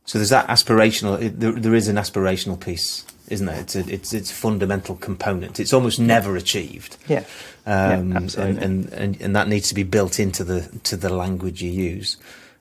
So 0.08 0.16
there's 0.16 0.30
that 0.30 0.46
aspirational. 0.48 1.20
It, 1.20 1.38
there, 1.38 1.52
there 1.52 1.74
is 1.74 1.86
an 1.86 1.96
aspirational 1.96 2.58
piece, 2.58 3.04
isn't 3.28 3.46
there? 3.46 3.60
It's 3.60 3.76
a, 3.76 3.80
it's 3.92 4.14
it's 4.14 4.30
a 4.30 4.34
fundamental 4.34 4.94
component. 4.96 5.60
It's 5.60 5.74
almost 5.74 6.00
never 6.00 6.34
achieved. 6.34 6.96
Yeah, 7.06 7.18
Um, 7.18 7.24
yeah, 7.66 7.92
and, 7.92 8.16
absolutely. 8.16 8.62
and, 8.62 8.92
and 8.94 9.20
and 9.20 9.36
that 9.36 9.48
needs 9.48 9.68
to 9.68 9.74
be 9.74 9.82
built 9.82 10.18
into 10.18 10.44
the 10.44 10.62
to 10.84 10.96
the 10.96 11.10
language 11.10 11.62
you 11.62 11.70
use. 11.70 12.16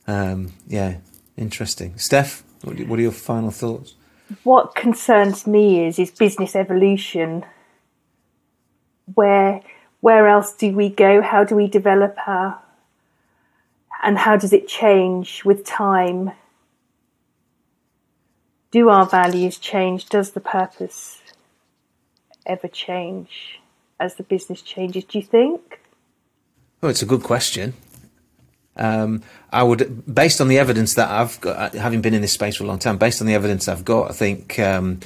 Um, 0.07 0.51
yeah, 0.67 0.97
interesting. 1.37 1.97
Steph, 1.97 2.43
what, 2.63 2.81
what 2.81 2.99
are 2.99 3.03
your 3.03 3.13
final 3.13 3.51
thoughts? 3.51 3.95
what 4.43 4.75
concerns 4.75 5.47
me 5.47 5.85
is 5.87 5.99
is 5.99 6.11
business 6.11 6.53
evolution. 6.53 7.45
Where 9.13 9.61
where 10.01 10.27
else 10.27 10.51
do 10.51 10.75
we 10.75 10.89
go? 10.89 11.21
How 11.21 11.45
do 11.45 11.55
we 11.55 11.69
develop 11.69 12.17
our 12.27 12.59
and 14.03 14.17
how 14.17 14.35
does 14.35 14.51
it 14.51 14.67
change 14.67 15.45
with 15.45 15.63
time? 15.63 16.31
Do 18.77 18.89
our 18.89 19.07
values 19.07 19.57
change? 19.57 20.05
Does 20.05 20.33
the 20.33 20.39
purpose 20.39 21.19
ever 22.45 22.67
change 22.67 23.59
as 23.99 24.13
the 24.17 24.23
business 24.23 24.61
changes? 24.61 25.03
Do 25.03 25.17
you 25.17 25.23
think? 25.23 25.79
Well, 26.79 26.91
it's 26.91 27.01
a 27.01 27.07
good 27.07 27.23
question. 27.23 27.73
Um, 28.75 29.23
I 29.51 29.63
would, 29.63 30.03
based 30.13 30.39
on 30.41 30.47
the 30.47 30.59
evidence 30.59 30.93
that 30.93 31.09
I've 31.09 31.41
got, 31.41 31.73
having 31.73 32.01
been 32.01 32.13
in 32.13 32.21
this 32.21 32.33
space 32.33 32.57
for 32.57 32.65
a 32.65 32.67
long 32.67 32.77
time, 32.77 32.99
based 32.99 33.19
on 33.19 33.25
the 33.25 33.33
evidence 33.33 33.67
I've 33.67 33.83
got, 33.83 34.11
I 34.11 34.13
think 34.13 34.59
um, 34.59 34.99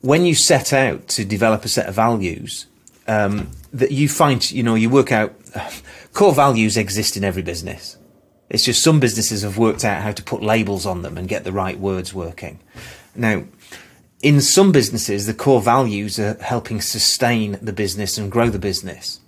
when 0.00 0.24
you 0.24 0.34
set 0.34 0.72
out 0.72 1.06
to 1.10 1.24
develop 1.24 1.64
a 1.64 1.68
set 1.68 1.86
of 1.86 1.94
values, 1.94 2.66
um, 3.06 3.52
that 3.72 3.92
you 3.92 4.08
find, 4.08 4.50
you 4.50 4.64
know, 4.64 4.74
you 4.74 4.90
work 4.90 5.12
out 5.12 5.34
core 6.14 6.34
values 6.34 6.76
exist 6.76 7.16
in 7.16 7.22
every 7.22 7.42
business. 7.42 7.96
It's 8.50 8.64
just 8.64 8.82
some 8.82 9.00
businesses 9.00 9.42
have 9.42 9.58
worked 9.58 9.84
out 9.84 10.02
how 10.02 10.12
to 10.12 10.22
put 10.22 10.42
labels 10.42 10.86
on 10.86 11.02
them 11.02 11.18
and 11.18 11.28
get 11.28 11.44
the 11.44 11.52
right 11.52 11.78
words 11.78 12.14
working. 12.14 12.60
Now, 13.14 13.44
in 14.22 14.40
some 14.40 14.72
businesses, 14.72 15.26
the 15.26 15.34
core 15.34 15.60
values 15.60 16.18
are 16.18 16.34
helping 16.40 16.80
sustain 16.80 17.58
the 17.62 17.72
business 17.72 18.18
and 18.18 18.32
grow 18.32 18.48
the 18.48 18.58
business. 18.58 19.20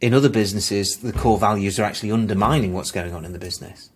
In 0.00 0.14
other 0.14 0.28
businesses, 0.28 0.98
the 0.98 1.12
core 1.12 1.38
values 1.38 1.78
are 1.78 1.84
actually 1.84 2.10
undermining 2.10 2.72
what's 2.72 2.90
going 2.90 3.14
on 3.14 3.24
in 3.24 3.32
the 3.32 3.38
business. 3.38 3.90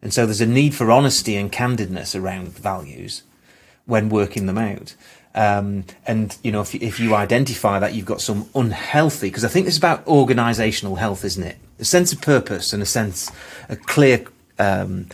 And 0.00 0.12
so 0.12 0.26
there's 0.26 0.40
a 0.40 0.46
need 0.46 0.74
for 0.74 0.90
honesty 0.90 1.36
and 1.36 1.50
candidness 1.50 2.18
around 2.18 2.48
values 2.48 3.22
when 3.86 4.08
working 4.08 4.46
them 4.46 4.58
out. 4.58 4.94
Um, 5.34 5.84
and 6.06 6.36
you 6.42 6.52
know, 6.52 6.60
if, 6.60 6.74
if 6.74 7.00
you 7.00 7.14
identify 7.14 7.78
that 7.78 7.94
you've 7.94 8.06
got 8.06 8.20
some 8.20 8.48
unhealthy, 8.54 9.28
because 9.28 9.44
I 9.44 9.48
think 9.48 9.66
this 9.66 9.74
is 9.74 9.78
about 9.78 10.04
organisational 10.06 10.98
health, 10.98 11.24
isn't 11.24 11.42
it? 11.42 11.56
A 11.78 11.84
sense 11.84 12.12
of 12.12 12.20
purpose 12.20 12.72
and 12.72 12.82
a 12.82 12.86
sense, 12.86 13.30
a 13.68 13.76
clear 13.76 14.26
um, 14.58 15.08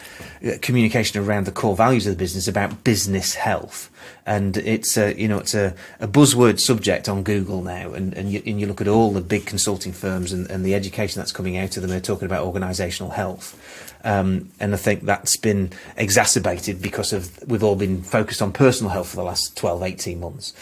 communication 0.60 1.22
around 1.22 1.46
the 1.46 1.52
core 1.52 1.76
values 1.76 2.06
of 2.06 2.12
the 2.12 2.18
business 2.18 2.46
about 2.46 2.84
business 2.84 3.34
health. 3.34 3.90
And 4.26 4.56
it's 4.58 4.96
a, 4.96 5.18
you 5.18 5.28
know, 5.28 5.38
it's 5.38 5.54
a, 5.54 5.74
a 5.98 6.06
buzzword 6.06 6.60
subject 6.60 7.08
on 7.08 7.22
Google 7.22 7.62
now. 7.62 7.92
And, 7.92 8.12
and, 8.14 8.30
you, 8.30 8.42
and 8.46 8.60
you 8.60 8.66
look 8.66 8.80
at 8.80 8.88
all 8.88 9.12
the 9.12 9.20
big 9.20 9.46
consulting 9.46 9.92
firms 9.92 10.32
and, 10.32 10.48
and 10.50 10.64
the 10.64 10.74
education 10.74 11.20
that's 11.20 11.32
coming 11.32 11.56
out 11.56 11.76
of 11.76 11.82
them, 11.82 11.90
they're 11.90 12.00
talking 12.00 12.26
about 12.26 12.44
organizational 12.44 13.10
health. 13.10 13.96
Um, 14.04 14.50
and 14.60 14.74
I 14.74 14.76
think 14.76 15.02
that's 15.02 15.36
been 15.36 15.70
exacerbated 15.96 16.80
because 16.80 17.12
of 17.12 17.38
we've 17.46 17.64
all 17.64 17.76
been 17.76 18.02
focused 18.02 18.42
on 18.42 18.52
personal 18.52 18.90
health 18.90 19.08
for 19.08 19.16
the 19.16 19.24
last 19.24 19.56
12, 19.56 19.82
18 19.82 20.20
months. 20.20 20.54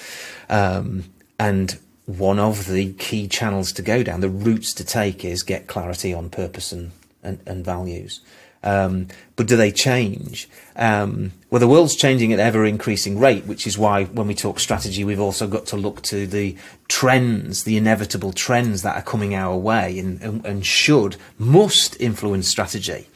Um, 0.49 1.05
and 1.39 1.79
one 2.09 2.39
of 2.39 2.67
the 2.67 2.95
key 2.95 3.29
channels 3.29 3.71
to 3.71 3.83
go 3.83 4.03
down, 4.03 4.23
the 4.23 4.31
routes 4.31 4.73
to 4.73 4.85
take 4.85 5.27
is 5.27 5.43
get 5.43 5.67
clarity 5.67 6.15
on 6.15 6.31
purpose 6.31 6.73
and, 6.73 6.91
and, 7.23 7.39
and 7.47 7.63
values. 7.63 8.21
Um, 8.63 9.09
but 9.37 9.47
do 9.47 9.57
they 9.57 9.71
change? 9.71 10.49
Um, 10.75 11.33
well, 11.51 11.61
the 11.61 11.69
world's 11.69 11.95
changing 11.95 12.33
at 12.33 12.41
ever 12.41 12.65
increasing 12.65 13.19
rate, 13.19 13.45
which 13.45 13.67
is 13.67 13.77
why 13.77 14.05
when 14.05 14.27
we 14.27 14.35
talk 14.35 14.59
strategy, 14.59 15.05
we've 15.05 15.21
also 15.21 15.47
got 15.47 15.67
to 15.67 15.77
look 15.77 16.01
to 16.05 16.27
the 16.27 16.57
trends, 16.89 17.65
the 17.65 17.77
inevitable 17.77 18.33
trends 18.33 18.81
that 18.83 18.97
are 18.97 19.03
coming 19.03 19.35
our 19.35 19.55
way 19.55 19.99
and, 19.99 20.21
and, 20.23 20.47
and 20.47 20.65
should, 20.65 21.17
must 21.39 22.01
influence 22.01 22.49
strategy. 22.49 23.07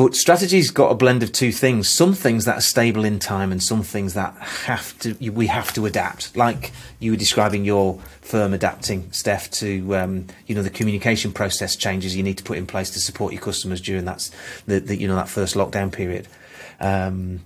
But 0.00 0.16
strategy's 0.16 0.70
got 0.70 0.90
a 0.90 0.94
blend 0.94 1.22
of 1.22 1.30
two 1.30 1.52
things: 1.52 1.86
some 1.86 2.14
things 2.14 2.46
that 2.46 2.56
are 2.56 2.62
stable 2.62 3.04
in 3.04 3.18
time, 3.18 3.52
and 3.52 3.62
some 3.62 3.82
things 3.82 4.14
that 4.14 4.34
have 4.34 4.98
to 5.00 5.14
we 5.30 5.46
have 5.48 5.74
to 5.74 5.84
adapt. 5.84 6.34
Like 6.34 6.72
you 7.00 7.10
were 7.10 7.18
describing 7.18 7.66
your 7.66 7.98
firm 8.22 8.54
adapting, 8.54 9.12
Steph, 9.12 9.50
to 9.50 9.94
um, 9.96 10.26
you 10.46 10.54
know 10.54 10.62
the 10.62 10.70
communication 10.70 11.32
process 11.34 11.76
changes 11.76 12.16
you 12.16 12.22
need 12.22 12.38
to 12.38 12.44
put 12.44 12.56
in 12.56 12.66
place 12.66 12.88
to 12.92 12.98
support 12.98 13.34
your 13.34 13.42
customers 13.42 13.78
during 13.78 14.06
that 14.06 14.30
the, 14.66 14.80
the 14.80 14.96
you 14.96 15.06
know 15.06 15.16
that 15.16 15.28
first 15.28 15.54
lockdown 15.54 15.92
period. 15.92 16.28
Um, 16.80 17.40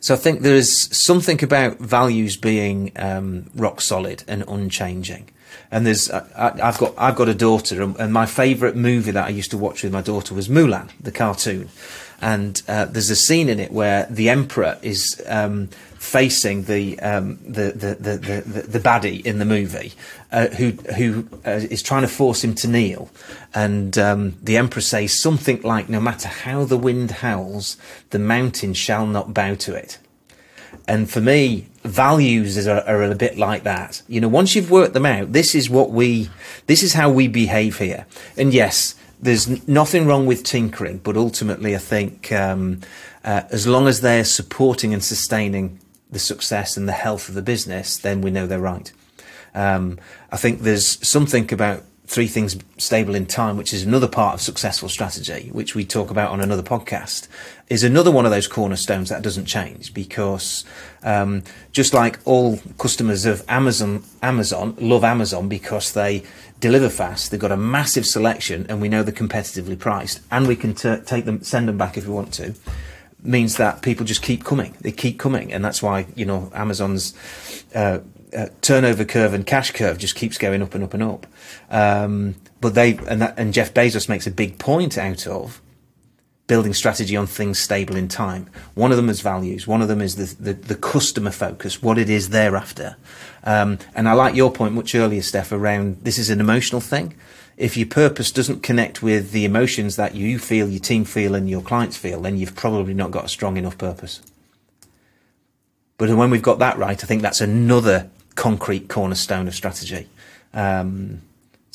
so 0.00 0.12
I 0.12 0.16
think 0.16 0.40
there 0.40 0.56
is 0.56 0.88
something 0.90 1.44
about 1.44 1.78
values 1.78 2.36
being 2.36 2.90
um, 2.96 3.48
rock 3.54 3.80
solid 3.80 4.24
and 4.26 4.42
unchanging 4.48 5.30
and 5.70 5.86
there's 5.86 6.10
I, 6.10 6.56
have 6.58 6.78
got 6.78 6.94
I've 6.96 7.16
got 7.16 7.28
a 7.28 7.34
daughter, 7.34 7.82
and, 7.82 8.12
my 8.12 8.26
favourite 8.26 8.76
movie 8.76 9.10
that 9.10 9.26
I 9.26 9.30
used 9.30 9.50
to 9.50 9.58
watch 9.58 9.82
with 9.82 9.92
my 9.92 10.02
daughter 10.02 10.34
was 10.34 10.48
Mulan, 10.48 10.90
the 11.00 11.12
cartoon. 11.12 11.68
And 12.20 12.62
uh, 12.66 12.86
there's 12.86 13.10
a 13.10 13.16
scene 13.16 13.50
in 13.50 13.60
it 13.60 13.72
where 13.72 14.06
the 14.08 14.30
emperor 14.30 14.78
is 14.80 15.22
um, 15.26 15.68
facing 15.98 16.64
the, 16.64 16.98
um, 17.00 17.38
the, 17.42 17.72
the, 17.72 17.94
the, 17.94 18.16
the, 18.16 18.62
the 18.62 18.78
baddie 18.78 19.24
in 19.26 19.38
the 19.38 19.44
movie, 19.44 19.92
uh, 20.32 20.46
who 20.48 20.70
who 20.96 21.28
uh, 21.44 21.50
is 21.50 21.82
trying 21.82 22.02
to 22.02 22.08
force 22.08 22.42
him 22.42 22.54
to 22.54 22.68
kneel, 22.68 23.10
and 23.54 23.98
um, 23.98 24.34
the 24.42 24.56
emperor 24.56 24.80
says 24.80 25.20
something 25.20 25.60
like, 25.62 25.88
"No 25.88 26.00
matter 26.00 26.28
how 26.28 26.64
the 26.64 26.78
wind 26.78 27.10
howls, 27.10 27.76
the 28.10 28.18
mountain 28.18 28.72
shall 28.72 29.06
not 29.06 29.34
bow 29.34 29.54
to 29.56 29.74
it." 29.74 29.98
And 30.86 31.10
for 31.10 31.20
me, 31.20 31.66
values 31.82 32.66
are, 32.66 32.82
are 32.82 33.02
a 33.02 33.14
bit 33.14 33.38
like 33.38 33.62
that. 33.64 34.02
You 34.08 34.20
know, 34.20 34.28
once 34.28 34.54
you've 34.54 34.70
worked 34.70 34.94
them 34.94 35.06
out, 35.06 35.32
this 35.32 35.54
is 35.54 35.70
what 35.70 35.90
we, 35.90 36.30
this 36.66 36.82
is 36.82 36.92
how 36.94 37.10
we 37.10 37.28
behave 37.28 37.78
here. 37.78 38.06
And 38.36 38.52
yes, 38.52 38.94
there's 39.20 39.66
nothing 39.68 40.06
wrong 40.06 40.26
with 40.26 40.44
tinkering, 40.44 40.98
but 40.98 41.16
ultimately, 41.16 41.74
I 41.74 41.78
think 41.78 42.30
um, 42.32 42.80
uh, 43.24 43.42
as 43.50 43.66
long 43.66 43.88
as 43.88 44.00
they're 44.00 44.24
supporting 44.24 44.92
and 44.92 45.02
sustaining 45.02 45.78
the 46.10 46.18
success 46.18 46.76
and 46.76 46.88
the 46.88 46.92
health 46.92 47.28
of 47.28 47.34
the 47.34 47.42
business, 47.42 47.96
then 47.98 48.20
we 48.20 48.30
know 48.30 48.46
they're 48.46 48.60
right. 48.60 48.92
Um, 49.54 49.98
I 50.30 50.36
think 50.36 50.60
there's 50.60 51.06
something 51.06 51.52
about 51.52 51.82
three 52.06 52.28
things 52.28 52.56
stable 52.78 53.14
in 53.14 53.26
time, 53.26 53.56
which 53.56 53.72
is 53.72 53.82
another 53.82 54.06
part 54.06 54.34
of 54.34 54.40
successful 54.40 54.88
strategy, 54.88 55.48
which 55.52 55.74
we 55.74 55.84
talk 55.84 56.10
about 56.10 56.30
on 56.30 56.40
another 56.40 56.62
podcast, 56.62 57.26
is 57.68 57.82
another 57.82 58.12
one 58.12 58.24
of 58.24 58.30
those 58.30 58.46
cornerstones 58.46 59.08
that 59.08 59.22
doesn't 59.22 59.46
change 59.46 59.92
because 59.92 60.64
um, 61.02 61.42
just 61.72 61.92
like 61.92 62.18
all 62.24 62.58
customers 62.78 63.26
of 63.26 63.44
Amazon, 63.48 64.04
Amazon 64.22 64.76
love 64.78 65.02
Amazon 65.02 65.48
because 65.48 65.92
they 65.92 66.22
deliver 66.60 66.88
fast, 66.88 67.30
they've 67.30 67.40
got 67.40 67.52
a 67.52 67.56
massive 67.56 68.06
selection, 68.06 68.66
and 68.68 68.80
we 68.80 68.88
know 68.88 69.02
they're 69.02 69.12
competitively 69.12 69.78
priced, 69.78 70.20
and 70.30 70.46
we 70.46 70.56
can 70.56 70.74
t- 70.74 70.96
take 71.04 71.24
them, 71.24 71.42
send 71.42 71.68
them 71.68 71.76
back 71.76 71.96
if 71.96 72.06
we 72.06 72.14
want 72.14 72.32
to. 72.34 72.54
Means 73.22 73.56
that 73.56 73.82
people 73.82 74.06
just 74.06 74.22
keep 74.22 74.44
coming. 74.44 74.76
They 74.80 74.92
keep 74.92 75.18
coming, 75.18 75.52
and 75.52 75.64
that's 75.64 75.82
why 75.82 76.06
you 76.14 76.24
know 76.24 76.50
Amazon's 76.54 77.14
uh, 77.74 77.98
uh, 78.34 78.46
turnover 78.60 79.04
curve 79.04 79.34
and 79.34 79.46
cash 79.46 79.70
curve 79.70 79.98
just 79.98 80.14
keeps 80.14 80.38
going 80.38 80.62
up 80.62 80.74
and 80.74 80.84
up 80.84 80.94
and 80.94 81.02
up. 81.02 81.26
Um, 81.70 82.36
but 82.60 82.74
they 82.74 82.96
and, 83.08 83.22
that, 83.22 83.38
and 83.38 83.52
Jeff 83.52 83.74
Bezos 83.74 84.08
makes 84.08 84.26
a 84.26 84.30
big 84.30 84.58
point 84.58 84.98
out 84.98 85.26
of 85.26 85.60
building 86.46 86.72
strategy 86.72 87.16
on 87.16 87.26
things 87.26 87.58
stable 87.58 87.96
in 87.96 88.08
time. 88.08 88.48
One 88.74 88.92
of 88.92 88.96
them 88.96 89.08
is 89.08 89.20
values. 89.20 89.66
One 89.66 89.82
of 89.82 89.88
them 89.88 90.00
is 90.00 90.16
the, 90.16 90.52
the, 90.52 90.52
the 90.52 90.74
customer 90.76 91.32
focus, 91.32 91.82
what 91.82 91.98
it 91.98 92.08
is 92.08 92.28
they're 92.28 92.56
after. 92.56 92.96
Um, 93.42 93.78
and 93.94 94.08
I 94.08 94.12
like 94.12 94.34
your 94.34 94.52
point 94.52 94.74
much 94.74 94.94
earlier, 94.94 95.22
Steph, 95.22 95.52
around 95.52 95.98
this 96.02 96.18
is 96.18 96.30
an 96.30 96.40
emotional 96.40 96.80
thing. 96.80 97.14
If 97.56 97.76
your 97.76 97.86
purpose 97.86 98.30
doesn't 98.30 98.62
connect 98.62 99.02
with 99.02 99.32
the 99.32 99.44
emotions 99.44 99.96
that 99.96 100.14
you 100.14 100.38
feel, 100.38 100.68
your 100.68 100.80
team 100.80 101.04
feel, 101.04 101.34
and 101.34 101.48
your 101.48 101.62
clients 101.62 101.96
feel, 101.96 102.20
then 102.20 102.36
you've 102.36 102.54
probably 102.54 102.94
not 102.94 103.10
got 103.10 103.24
a 103.24 103.28
strong 103.28 103.56
enough 103.56 103.78
purpose. 103.78 104.20
But 105.98 106.10
when 106.10 106.30
we've 106.30 106.42
got 106.42 106.58
that 106.58 106.76
right, 106.76 107.02
I 107.02 107.06
think 107.06 107.22
that's 107.22 107.40
another 107.40 108.10
concrete 108.36 108.88
cornerstone 108.88 109.48
of 109.48 109.54
strategy. 109.54 110.06
Um, 110.54 111.22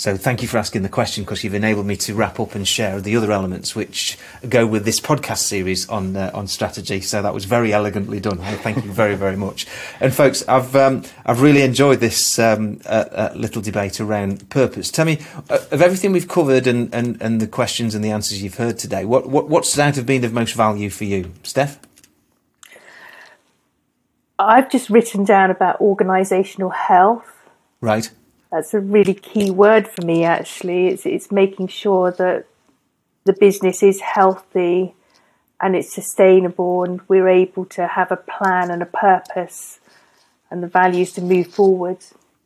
so 0.01 0.17
thank 0.17 0.41
you 0.41 0.47
for 0.47 0.57
asking 0.57 0.81
the 0.81 0.89
question 0.89 1.23
because 1.23 1.43
you've 1.43 1.53
enabled 1.53 1.85
me 1.85 1.95
to 1.97 2.15
wrap 2.15 2.39
up 2.39 2.55
and 2.55 2.67
share 2.67 2.99
the 2.99 3.15
other 3.17 3.31
elements 3.31 3.75
which 3.75 4.17
go 4.49 4.65
with 4.65 4.83
this 4.83 4.99
podcast 4.99 5.43
series 5.43 5.87
on 5.89 6.15
uh, 6.15 6.31
on 6.33 6.47
strategy. 6.47 7.01
So 7.01 7.21
that 7.21 7.35
was 7.35 7.45
very 7.45 7.71
elegantly 7.71 8.19
done. 8.19 8.39
thank 8.39 8.83
you 8.83 8.91
very 8.91 9.13
very 9.13 9.35
much. 9.35 9.67
And 9.99 10.11
folks, 10.11 10.43
I've 10.47 10.75
um, 10.75 11.03
I've 11.23 11.43
really 11.43 11.61
enjoyed 11.61 11.99
this 11.99 12.39
um, 12.39 12.81
uh, 12.87 13.05
uh, 13.11 13.33
little 13.35 13.61
debate 13.61 13.99
around 13.99 14.49
purpose. 14.49 14.89
Tell 14.89 15.05
me 15.05 15.19
uh, 15.51 15.59
of 15.69 15.83
everything 15.83 16.13
we've 16.13 16.27
covered 16.27 16.65
and, 16.65 16.91
and, 16.95 17.21
and 17.21 17.39
the 17.39 17.45
questions 17.45 17.93
and 17.93 18.03
the 18.03 18.09
answers 18.09 18.41
you've 18.41 18.57
heard 18.57 18.79
today. 18.79 19.05
What 19.05 19.29
what 19.29 19.49
what's 19.49 19.77
out 19.77 19.99
of 19.99 20.07
being 20.07 20.25
of 20.25 20.33
most 20.33 20.55
value 20.55 20.89
for 20.89 21.03
you, 21.03 21.31
Steph? 21.43 21.77
I've 24.47 24.69
just 24.69 24.89
written 24.89 25.23
down 25.23 25.51
about 25.51 25.79
organisational 25.79 26.73
health. 26.73 27.25
Right. 27.79 28.09
That's 28.51 28.73
a 28.73 28.79
really 28.79 29.13
key 29.13 29.51
word 29.51 29.87
for 29.87 30.05
me. 30.05 30.23
Actually, 30.23 30.87
it's 30.87 31.05
it's 31.05 31.31
making 31.31 31.67
sure 31.67 32.11
that 32.11 32.45
the 33.23 33.33
business 33.33 33.81
is 33.83 34.01
healthy 34.01 34.93
and 35.59 35.75
it's 35.75 35.93
sustainable, 35.93 36.83
and 36.83 37.01
we're 37.07 37.29
able 37.29 37.65
to 37.65 37.87
have 37.87 38.11
a 38.11 38.17
plan 38.17 38.71
and 38.71 38.81
a 38.81 38.85
purpose 38.85 39.79
and 40.49 40.61
the 40.63 40.67
values 40.67 41.13
to 41.13 41.21
move 41.21 41.47
forward. 41.47 41.99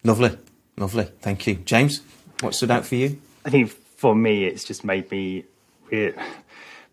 Lovely, 0.04 0.38
lovely. 0.78 1.06
Thank 1.22 1.48
you, 1.48 1.56
James. 1.56 2.02
What 2.42 2.54
stood 2.54 2.72
out 2.72 2.86
for 2.86 2.96
you? 2.96 3.20
I 3.46 3.50
think 3.50 3.70
for 3.70 4.14
me, 4.14 4.46
it's 4.46 4.64
just 4.64 4.84
made 4.84 5.10
me 5.10 5.46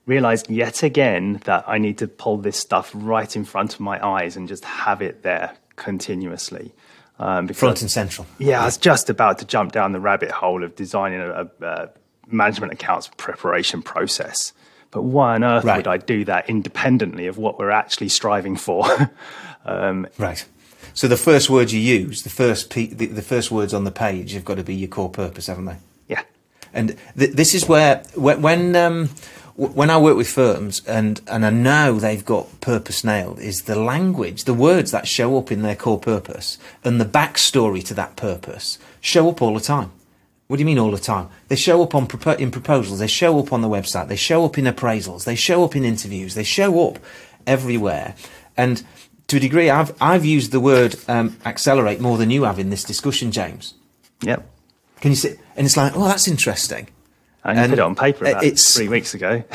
realized 0.07 0.51
yet 0.51 0.83
again 0.83 1.41
that 1.45 1.65
I 1.67 1.79
need 1.79 1.99
to 1.99 2.09
pull 2.09 2.39
this 2.39 2.57
stuff 2.57 2.91
right 2.95 3.35
in 3.35 3.45
front 3.45 3.75
of 3.75 3.81
my 3.81 4.05
eyes 4.05 4.37
and 4.37 4.49
just 4.49 4.65
have 4.65 5.01
it 5.01 5.23
there 5.23 5.55
continuously. 5.77 6.73
Um, 7.19 7.47
because, 7.47 7.61
front 7.61 7.83
and 7.83 7.91
central. 7.91 8.27
Yeah, 8.39 8.63
I 8.63 8.65
was 8.65 8.77
just 8.77 9.09
about 9.09 9.39
to 9.39 9.45
jump 9.45 9.73
down 9.73 9.93
the 9.93 10.01
rabbit 10.01 10.31
hole 10.31 10.65
of 10.65 10.75
designing 10.75 11.21
a, 11.21 11.49
a 11.61 11.91
management 12.27 12.73
accounts 12.73 13.11
preparation 13.17 13.83
process. 13.83 14.53
But 14.91 15.03
why 15.03 15.35
on 15.35 15.45
earth 15.45 15.65
right. 15.65 15.77
would 15.79 15.87
I 15.87 15.99
do 15.99 16.25
that 16.25 16.51
independently 16.51 17.27
of 17.27 17.39
what 17.39 17.59
we're 17.59 17.71
actually 17.71 18.09
striving 18.09 18.57
for? 18.57 18.85
um, 19.65 20.07
right. 20.19 20.45
So 20.95 21.09
the 21.09 21.17
first 21.17 21.49
words 21.49 21.73
you 21.73 21.81
use, 21.81 22.23
the 22.23 22.31
first 22.31 22.71
pe- 22.71 22.89
the, 22.89 23.07
the, 23.07 23.23
first 23.23 23.51
words 23.51 23.73
on 23.73 23.85
the 23.85 23.91
page, 23.91 24.33
have 24.33 24.45
got 24.45 24.57
to 24.57 24.65
be 24.65 24.75
your 24.75 24.89
core 24.89 25.09
purpose, 25.09 25.47
haven't 25.47 25.65
they? 25.65 25.77
Yeah. 26.09 26.23
And 26.75 26.99
th- 27.17 27.33
this 27.33 27.55
is 27.55 27.67
where 27.67 28.03
when, 28.15 28.43
when 28.43 28.77
um, 28.77 29.09
when 29.57 29.91
I 29.91 29.99
work 29.99 30.17
with 30.17 30.29
firms 30.29 30.83
and, 30.87 31.21
and 31.27 31.45
I 31.45 31.51
know 31.51 31.99
they've 31.99 32.25
got 32.25 32.61
purpose 32.61 33.05
nailed, 33.05 33.39
is 33.39 33.63
the 33.63 33.79
language, 33.79 34.45
the 34.45 34.55
words 34.55 34.91
that 34.93 35.07
show 35.07 35.37
up 35.37 35.53
in 35.53 35.63
their 35.63 35.77
core 35.77 36.01
purpose 36.01 36.59
and 36.85 37.01
the 37.01 37.05
backstory 37.05 37.85
to 37.87 37.95
that 37.95 38.17
purpose 38.17 38.79
show 39.01 39.29
up 39.29 39.43
all 39.43 39.55
the 39.55 39.61
time. 39.61 39.91
What 40.49 40.57
do 40.57 40.61
you 40.61 40.67
mean 40.67 40.79
all 40.79 40.91
the 40.91 40.99
time? 40.99 41.29
They 41.49 41.57
show 41.57 41.83
up 41.83 41.95
on 41.95 42.09
in 42.39 42.51
proposals, 42.51 42.99
they 42.99 43.07
show 43.07 43.39
up 43.39 43.53
on 43.53 43.63
the 43.63 43.69
website, 43.69 44.09
they 44.09 44.17
show 44.17 44.45
up 44.45 44.59
in 44.59 44.65
appraisals, 44.65 45.25
they 45.25 45.35
show 45.35 45.65
up 45.65 45.77
in 45.77 45.85
interviews, 45.85 46.35
they 46.35 46.43
show 46.43 46.89
up 46.89 46.99
everywhere. 47.47 48.15
And 48.57 48.83
to 49.29 49.39
a 49.39 49.41
degree, 49.41 49.71
I've 49.71 49.95
I've 50.01 50.27
used 50.27 50.53
the 50.53 50.61
word 50.61 50.97
um, 51.09 51.39
accelerate 51.47 52.01
more 52.01 52.19
than 52.19 52.31
you 52.31 52.43
have 52.43 52.59
in 52.59 52.69
this 52.69 52.85
discussion, 52.85 53.33
James. 53.33 53.75
Yep. 54.23 54.47
Can 55.01 55.13
you 55.13 55.17
see? 55.17 55.37
And 55.57 55.65
it's 55.65 55.77
like, 55.77 55.97
oh, 55.97 56.07
that's 56.07 56.29
interesting. 56.29 56.89
I 57.45 57.55
and 57.55 57.71
put 57.71 57.79
it 57.79 57.83
on 57.83 57.95
paper 57.95 58.25
about 58.27 58.45
it's, 58.45 58.77
three 58.77 58.89
weeks 58.89 59.15
ago. 59.15 59.43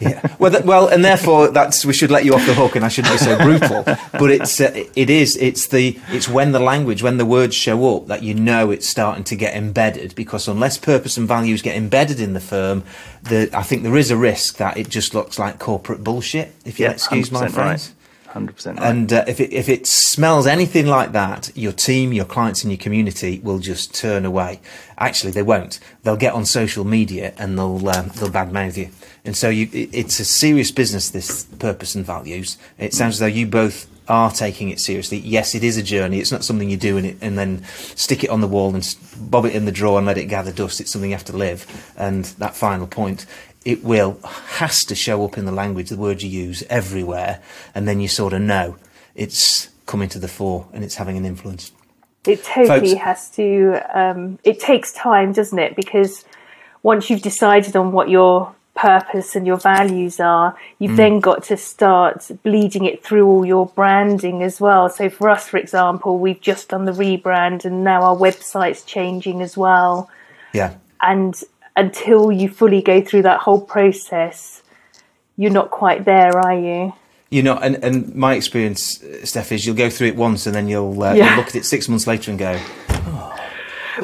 yeah. 0.00 0.20
Well, 0.40 0.50
th- 0.50 0.64
well, 0.64 0.88
and 0.88 1.04
therefore 1.04 1.48
that's 1.48 1.84
we 1.84 1.92
should 1.92 2.10
let 2.10 2.24
you 2.24 2.32
off 2.32 2.46
the 2.46 2.54
hook, 2.54 2.74
and 2.74 2.82
I 2.82 2.88
shouldn't 2.88 3.12
be 3.12 3.18
so 3.18 3.36
brutal. 3.36 3.82
But 3.84 4.30
it's 4.30 4.58
uh, 4.58 4.72
it 4.96 5.10
is 5.10 5.36
it's 5.36 5.66
the 5.66 6.00
it's 6.10 6.30
when 6.30 6.52
the 6.52 6.58
language 6.58 7.02
when 7.02 7.18
the 7.18 7.26
words 7.26 7.54
show 7.54 7.96
up 7.96 8.06
that 8.06 8.22
you 8.22 8.32
know 8.32 8.70
it's 8.70 8.88
starting 8.88 9.22
to 9.24 9.36
get 9.36 9.54
embedded 9.54 10.14
because 10.14 10.48
unless 10.48 10.78
purpose 10.78 11.18
and 11.18 11.28
values 11.28 11.60
get 11.60 11.76
embedded 11.76 12.20
in 12.20 12.32
the 12.32 12.40
firm, 12.40 12.84
the 13.24 13.50
I 13.52 13.62
think 13.62 13.82
there 13.82 13.98
is 13.98 14.10
a 14.10 14.16
risk 14.16 14.56
that 14.56 14.78
it 14.78 14.88
just 14.88 15.14
looks 15.14 15.38
like 15.38 15.58
corporate 15.58 16.02
bullshit. 16.02 16.54
If 16.64 16.80
you 16.80 16.86
Yeah, 16.86 16.92
excuse 16.92 17.30
my 17.30 17.48
100% 17.48 17.50
phrase. 17.50 17.56
right. 17.56 17.92
Hundred 18.30 18.54
percent. 18.54 18.78
And 18.80 19.12
uh, 19.12 19.24
if 19.26 19.40
it 19.40 19.52
if 19.52 19.68
it 19.68 19.88
smells 19.88 20.46
anything 20.46 20.86
like 20.86 21.10
that, 21.12 21.50
your 21.56 21.72
team, 21.72 22.12
your 22.12 22.24
clients, 22.24 22.62
and 22.62 22.70
your 22.70 22.78
community 22.78 23.40
will 23.42 23.58
just 23.58 23.92
turn 23.92 24.24
away. 24.24 24.60
Actually, 24.98 25.32
they 25.32 25.42
won't. 25.42 25.80
They'll 26.04 26.16
get 26.16 26.32
on 26.32 26.44
social 26.44 26.84
media 26.84 27.34
and 27.38 27.58
they'll 27.58 27.88
um, 27.88 28.12
they'll 28.14 28.30
badmouth 28.30 28.76
you. 28.76 28.90
And 29.24 29.36
so 29.36 29.48
you, 29.48 29.68
it, 29.72 29.90
it's 29.92 30.20
a 30.20 30.24
serious 30.24 30.70
business. 30.70 31.10
This 31.10 31.42
purpose 31.58 31.96
and 31.96 32.06
values. 32.06 32.56
It 32.78 32.94
sounds 32.94 33.16
as 33.16 33.18
though 33.18 33.26
you 33.26 33.48
both 33.48 33.88
are 34.06 34.30
taking 34.30 34.70
it 34.70 34.78
seriously. 34.78 35.18
Yes, 35.18 35.56
it 35.56 35.64
is 35.64 35.76
a 35.76 35.82
journey. 35.82 36.20
It's 36.20 36.32
not 36.32 36.44
something 36.44 36.70
you 36.70 36.76
do 36.76 36.96
and, 36.96 37.06
it, 37.06 37.16
and 37.20 37.38
then 37.38 37.64
stick 37.94 38.24
it 38.24 38.30
on 38.30 38.40
the 38.40 38.48
wall 38.48 38.74
and 38.74 38.96
bob 39.18 39.44
it 39.44 39.54
in 39.54 39.64
the 39.66 39.72
drawer 39.72 39.98
and 39.98 40.06
let 40.06 40.18
it 40.18 40.26
gather 40.26 40.52
dust. 40.52 40.80
It's 40.80 40.90
something 40.90 41.10
you 41.10 41.16
have 41.16 41.26
to 41.26 41.36
live. 41.36 41.92
And 41.96 42.24
that 42.38 42.56
final 42.56 42.88
point 42.88 43.26
it 43.64 43.84
will 43.84 44.18
has 44.24 44.84
to 44.84 44.94
show 44.94 45.24
up 45.24 45.36
in 45.36 45.44
the 45.44 45.52
language, 45.52 45.88
the 45.90 45.96
words 45.96 46.24
you 46.24 46.30
use 46.30 46.62
everywhere, 46.70 47.40
and 47.74 47.86
then 47.86 48.00
you 48.00 48.08
sort 48.08 48.32
of 48.32 48.40
know 48.40 48.76
it's 49.14 49.68
coming 49.86 50.08
to 50.08 50.18
the 50.18 50.28
fore 50.28 50.66
and 50.72 50.84
it's 50.84 50.94
having 50.96 51.16
an 51.16 51.24
influence. 51.24 51.72
It 52.26 52.44
totally 52.44 52.90
Folks- 52.90 53.02
has 53.02 53.30
to. 53.30 53.80
Um, 53.94 54.38
it 54.44 54.60
takes 54.60 54.92
time, 54.92 55.32
doesn't 55.32 55.58
it? 55.58 55.74
Because 55.76 56.24
once 56.82 57.10
you've 57.10 57.22
decided 57.22 57.76
on 57.76 57.92
what 57.92 58.08
your 58.08 58.54
purpose 58.74 59.36
and 59.36 59.46
your 59.46 59.56
values 59.58 60.20
are, 60.20 60.56
you've 60.78 60.96
then 60.96 61.20
got 61.20 61.42
to 61.44 61.56
start 61.56 62.30
bleeding 62.42 62.86
it 62.86 63.04
through 63.04 63.26
all 63.26 63.44
your 63.44 63.66
branding 63.66 64.42
as 64.42 64.60
well. 64.60 64.88
So 64.88 65.10
for 65.10 65.28
us, 65.28 65.48
for 65.48 65.58
example, 65.58 66.18
we've 66.18 66.40
just 66.40 66.70
done 66.70 66.86
the 66.86 66.92
rebrand, 66.92 67.64
and 67.66 67.84
now 67.84 68.02
our 68.02 68.16
website's 68.16 68.82
changing 68.82 69.42
as 69.42 69.56
well. 69.56 70.08
Yeah, 70.54 70.74
And 71.02 71.34
until 71.80 72.30
you 72.30 72.48
fully 72.48 72.82
go 72.82 73.00
through 73.00 73.22
that 73.22 73.40
whole 73.40 73.60
process, 73.60 74.62
you're 75.36 75.50
not 75.50 75.70
quite 75.70 76.04
there, 76.04 76.36
are 76.38 76.58
you? 76.58 76.92
you 77.30 77.44
know, 77.44 77.56
and, 77.56 77.76
and 77.84 78.12
my 78.14 78.34
experience, 78.34 79.02
uh, 79.04 79.24
Steph, 79.24 79.52
is 79.52 79.64
you'll 79.64 79.76
go 79.76 79.88
through 79.88 80.08
it 80.08 80.16
once 80.16 80.46
and 80.46 80.54
then 80.54 80.66
you'll, 80.66 81.00
uh, 81.00 81.14
Yeah. 81.14 81.28
you'll 81.28 81.36
look 81.36 81.46
at 81.46 81.54
it 81.54 81.64
six 81.64 81.88
months 81.88 82.06
later 82.06 82.30
and 82.32 82.38
go, 82.38 82.58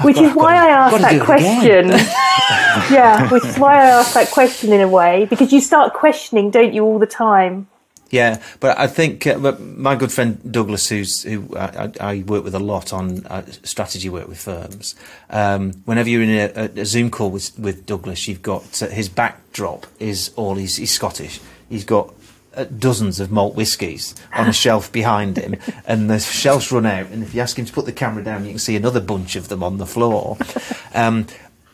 Which 0.02 0.18
is 0.18 0.32
why 0.34 0.54
I 0.54 0.68
asked 0.68 1.00
that 1.00 1.20
question. 1.22 1.88
yeah, 2.94 3.28
which 3.30 3.44
is 3.44 3.56
why 3.58 3.74
I 3.74 3.86
asked 3.86 4.14
that 4.14 4.30
question 4.30 4.72
in 4.72 4.80
a 4.80 4.88
way 4.88 5.26
because 5.28 5.52
you 5.52 5.60
start 5.60 5.92
questioning, 5.92 6.50
don't 6.50 6.72
you, 6.72 6.84
all 6.84 6.98
the 7.00 7.06
time? 7.06 7.66
Yeah, 8.10 8.40
but 8.60 8.78
I 8.78 8.86
think 8.86 9.26
uh, 9.26 9.38
but 9.38 9.60
my 9.60 9.96
good 9.96 10.12
friend 10.12 10.40
Douglas, 10.50 10.88
who's 10.88 11.22
who 11.24 11.48
I, 11.56 11.90
I 12.00 12.24
work 12.26 12.44
with 12.44 12.54
a 12.54 12.60
lot 12.60 12.92
on 12.92 13.26
uh, 13.26 13.44
strategy 13.64 14.08
work 14.08 14.28
with 14.28 14.38
firms. 14.38 14.94
Um, 15.28 15.72
whenever 15.86 16.08
you're 16.08 16.22
in 16.22 16.30
a, 16.30 16.80
a 16.80 16.84
Zoom 16.84 17.10
call 17.10 17.30
with 17.30 17.58
with 17.58 17.84
Douglas, 17.84 18.28
you've 18.28 18.42
got 18.42 18.80
uh, 18.80 18.88
his 18.88 19.08
backdrop 19.08 19.86
is 19.98 20.32
all 20.36 20.54
he's, 20.54 20.76
he's 20.76 20.92
Scottish. 20.92 21.40
He's 21.68 21.84
got 21.84 22.14
uh, 22.54 22.64
dozens 22.64 23.18
of 23.18 23.32
malt 23.32 23.56
whiskies 23.56 24.14
on 24.32 24.48
a 24.48 24.52
shelf 24.64 24.92
behind 24.92 25.36
him, 25.36 25.56
and 25.84 26.08
the 26.08 26.20
shelves 26.20 26.70
run 26.70 26.86
out. 26.86 27.06
And 27.10 27.24
if 27.24 27.34
you 27.34 27.40
ask 27.40 27.58
him 27.58 27.64
to 27.64 27.72
put 27.72 27.86
the 27.86 27.92
camera 27.92 28.22
down, 28.22 28.44
you 28.44 28.50
can 28.50 28.58
see 28.60 28.76
another 28.76 29.00
bunch 29.00 29.34
of 29.34 29.48
them 29.48 29.62
on 29.62 29.78
the 29.78 29.86
floor. 29.86 30.36
Um, 30.94 31.26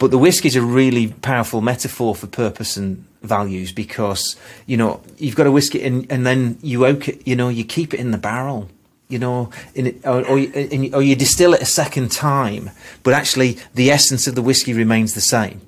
but 0.02 0.10
the 0.10 0.18
whiskey's 0.18 0.56
a 0.56 0.62
really 0.62 1.06
powerful 1.22 1.60
metaphor 1.60 2.12
for 2.12 2.26
purpose 2.26 2.76
and 2.76 3.06
values 3.22 3.70
because 3.70 4.34
you 4.66 4.76
know 4.76 5.00
you've 5.16 5.36
got 5.36 5.46
a 5.46 5.52
whiskey 5.52 5.80
and, 5.80 6.10
and 6.10 6.26
then 6.26 6.58
you 6.60 6.84
oak 6.84 7.06
it, 7.06 7.24
you 7.24 7.36
know 7.36 7.48
you 7.48 7.62
keep 7.62 7.94
it 7.94 8.00
in 8.00 8.10
the 8.10 8.18
barrel 8.18 8.68
you 9.06 9.16
know 9.16 9.48
it, 9.76 10.04
or, 10.04 10.26
or, 10.26 10.38
or 10.96 11.02
you 11.02 11.14
distill 11.14 11.54
it 11.54 11.62
a 11.62 11.66
second 11.66 12.10
time. 12.10 12.70
But 13.04 13.14
actually 13.14 13.58
the 13.74 13.92
essence 13.92 14.26
of 14.26 14.34
the 14.34 14.42
whiskey 14.42 14.74
remains 14.74 15.14
the 15.14 15.20
same 15.20 15.60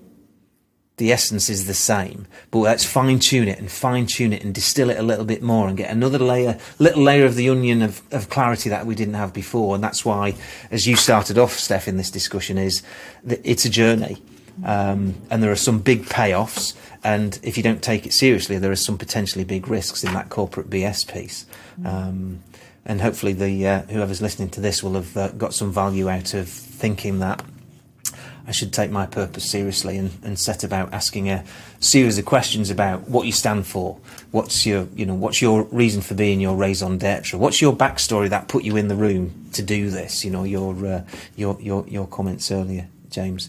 the 0.96 1.12
essence 1.12 1.48
is 1.48 1.66
the 1.66 1.74
same 1.74 2.26
but 2.50 2.60
let's 2.60 2.84
fine 2.84 3.18
tune 3.18 3.48
it 3.48 3.58
and 3.58 3.70
fine 3.70 4.06
tune 4.06 4.32
it 4.32 4.44
and 4.44 4.54
distill 4.54 4.90
it 4.90 4.98
a 4.98 5.02
little 5.02 5.24
bit 5.24 5.42
more 5.42 5.68
and 5.68 5.76
get 5.76 5.90
another 5.90 6.18
layer 6.18 6.58
little 6.78 7.02
layer 7.02 7.24
of 7.24 7.34
the 7.34 7.48
onion 7.48 7.82
of, 7.82 8.02
of 8.12 8.28
clarity 8.28 8.68
that 8.68 8.86
we 8.86 8.94
didn't 8.94 9.14
have 9.14 9.32
before. 9.32 9.74
And 9.74 9.82
that's 9.82 10.04
why 10.04 10.34
as 10.70 10.86
you 10.86 10.96
started 10.96 11.38
off 11.38 11.52
steph 11.52 11.88
in 11.88 11.96
this 11.96 12.10
discussion 12.10 12.58
is 12.58 12.82
that 13.24 13.40
it's 13.44 13.64
a 13.64 13.70
journey. 13.70 14.22
Um, 14.64 15.14
and 15.30 15.42
there 15.42 15.50
are 15.50 15.56
some 15.56 15.80
big 15.80 16.04
payoffs. 16.04 16.76
And 17.02 17.38
if 17.42 17.56
you 17.56 17.62
don't 17.62 17.82
take 17.82 18.06
it 18.06 18.12
seriously 18.12 18.58
there 18.58 18.70
are 18.70 18.76
some 18.76 18.98
potentially 18.98 19.44
big 19.44 19.68
risks 19.68 20.04
in 20.04 20.12
that 20.14 20.30
corporate 20.30 20.70
bs 20.70 21.12
piece. 21.12 21.46
Um, 21.84 22.40
and 22.86 23.00
hopefully 23.00 23.32
the 23.32 23.66
uh, 23.66 23.82
whoever's 23.82 24.22
listening 24.22 24.50
to 24.50 24.60
this 24.60 24.82
will 24.82 24.94
have 24.94 25.16
uh, 25.16 25.28
got 25.30 25.54
some 25.54 25.72
value 25.72 26.08
out 26.08 26.34
of 26.34 26.48
thinking 26.48 27.18
that 27.20 27.42
I 28.46 28.52
should 28.52 28.72
take 28.72 28.90
my 28.90 29.06
purpose 29.06 29.50
seriously 29.50 29.96
and, 29.96 30.10
and 30.22 30.38
set 30.38 30.64
about 30.64 30.92
asking 30.92 31.30
a 31.30 31.44
series 31.80 32.18
of 32.18 32.24
questions 32.24 32.70
about 32.70 33.08
what 33.08 33.26
you 33.26 33.32
stand 33.32 33.66
for, 33.66 33.98
what's 34.32 34.66
your 34.66 34.86
you 34.94 35.06
know 35.06 35.14
what's 35.14 35.40
your 35.40 35.62
reason 35.64 36.02
for 36.02 36.14
being 36.14 36.40
your 36.40 36.56
raison 36.56 36.98
d'être, 36.98 37.38
what's 37.38 37.62
your 37.62 37.74
backstory 37.74 38.28
that 38.28 38.48
put 38.48 38.64
you 38.64 38.76
in 38.76 38.88
the 38.88 38.96
room 38.96 39.44
to 39.52 39.62
do 39.62 39.90
this. 39.90 40.24
You 40.24 40.30
know 40.30 40.44
your 40.44 40.74
uh, 40.86 41.02
your 41.36 41.56
your 41.60 41.86
your 41.88 42.06
comments 42.06 42.50
earlier, 42.50 42.88
James. 43.10 43.48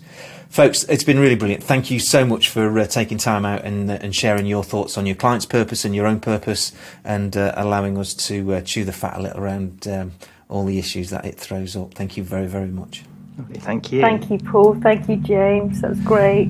Folks, 0.50 0.84
it's 0.86 1.04
been 1.04 1.20
really 1.20 1.36
brilliant. 1.36 1.64
Thank 1.64 1.92
you 1.92 2.00
so 2.00 2.26
much 2.26 2.48
for 2.50 2.80
uh, 2.80 2.86
taking 2.86 3.18
time 3.18 3.46
out 3.46 3.66
and 3.66 3.92
uh, 3.92 3.98
and 4.00 4.16
sharing 4.16 4.46
your 4.46 4.64
thoughts 4.64 4.98
on 4.98 5.06
your 5.06 5.16
client's 5.16 5.46
purpose 5.46 5.84
and 5.84 5.94
your 5.94 6.08
own 6.08 6.20
purpose, 6.20 6.72
and 7.04 7.36
uh, 7.36 7.54
allowing 7.58 7.98
us 7.98 8.14
to 8.14 8.54
uh, 8.54 8.62
chew 8.62 8.86
the 8.86 8.94
fat 8.94 9.18
a 9.18 9.22
little 9.22 9.42
around 9.42 9.88
um, 9.88 10.14
all 10.48 10.66
the 10.66 10.80
issues 10.80 11.10
that 11.10 11.26
it 11.26 11.36
throws 11.36 11.76
up. 11.76 11.94
Thank 11.94 12.16
you 12.16 12.24
very 12.24 12.48
very 12.48 12.70
much. 12.70 13.04
Lovely, 13.38 13.60
Thank 13.60 13.92
you. 13.92 14.02
Thank 14.02 14.30
you, 14.30 14.38
Paul. 14.38 14.76
Thank 14.76 15.10
you, 15.10 15.18
James. 15.18 15.82
That's 15.82 16.00
great. 16.02 16.50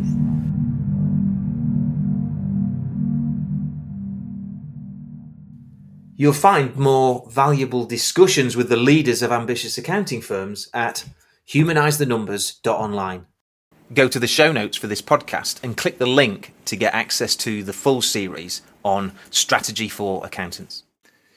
You'll 6.17 6.31
find 6.31 6.75
more 6.77 7.27
valuable 7.29 7.86
discussions 7.86 8.55
with 8.55 8.69
the 8.69 8.77
leaders 8.77 9.21
of 9.21 9.33
ambitious 9.33 9.77
accounting 9.77 10.21
firms 10.21 10.69
at 10.73 11.05
humanisethenumbers.online. 11.49 13.25
Go 13.93 14.07
to 14.07 14.19
the 14.19 14.27
show 14.27 14.51
notes 14.51 14.77
for 14.77 14.88
this 14.88 15.01
podcast 15.01 15.61
and 15.61 15.75
click 15.75 15.97
the 15.97 16.07
link 16.07 16.53
to 16.65 16.75
get 16.75 16.93
access 16.93 17.36
to 17.38 17.63
the 17.63 17.73
full 17.73 18.01
series 18.01 18.61
on 18.83 19.11
strategy 19.29 19.89
for 19.89 20.25
accountants. 20.25 20.83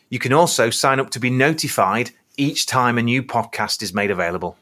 You 0.08 0.18
can 0.18 0.32
also 0.32 0.70
sign 0.70 1.00
up 1.00 1.10
to 1.10 1.20
be 1.20 1.28
notified 1.28 2.12
each 2.36 2.66
time 2.66 2.98
a 2.98 3.02
new 3.02 3.22
podcast 3.22 3.82
is 3.82 3.92
made 3.92 4.10
available. 4.10 4.56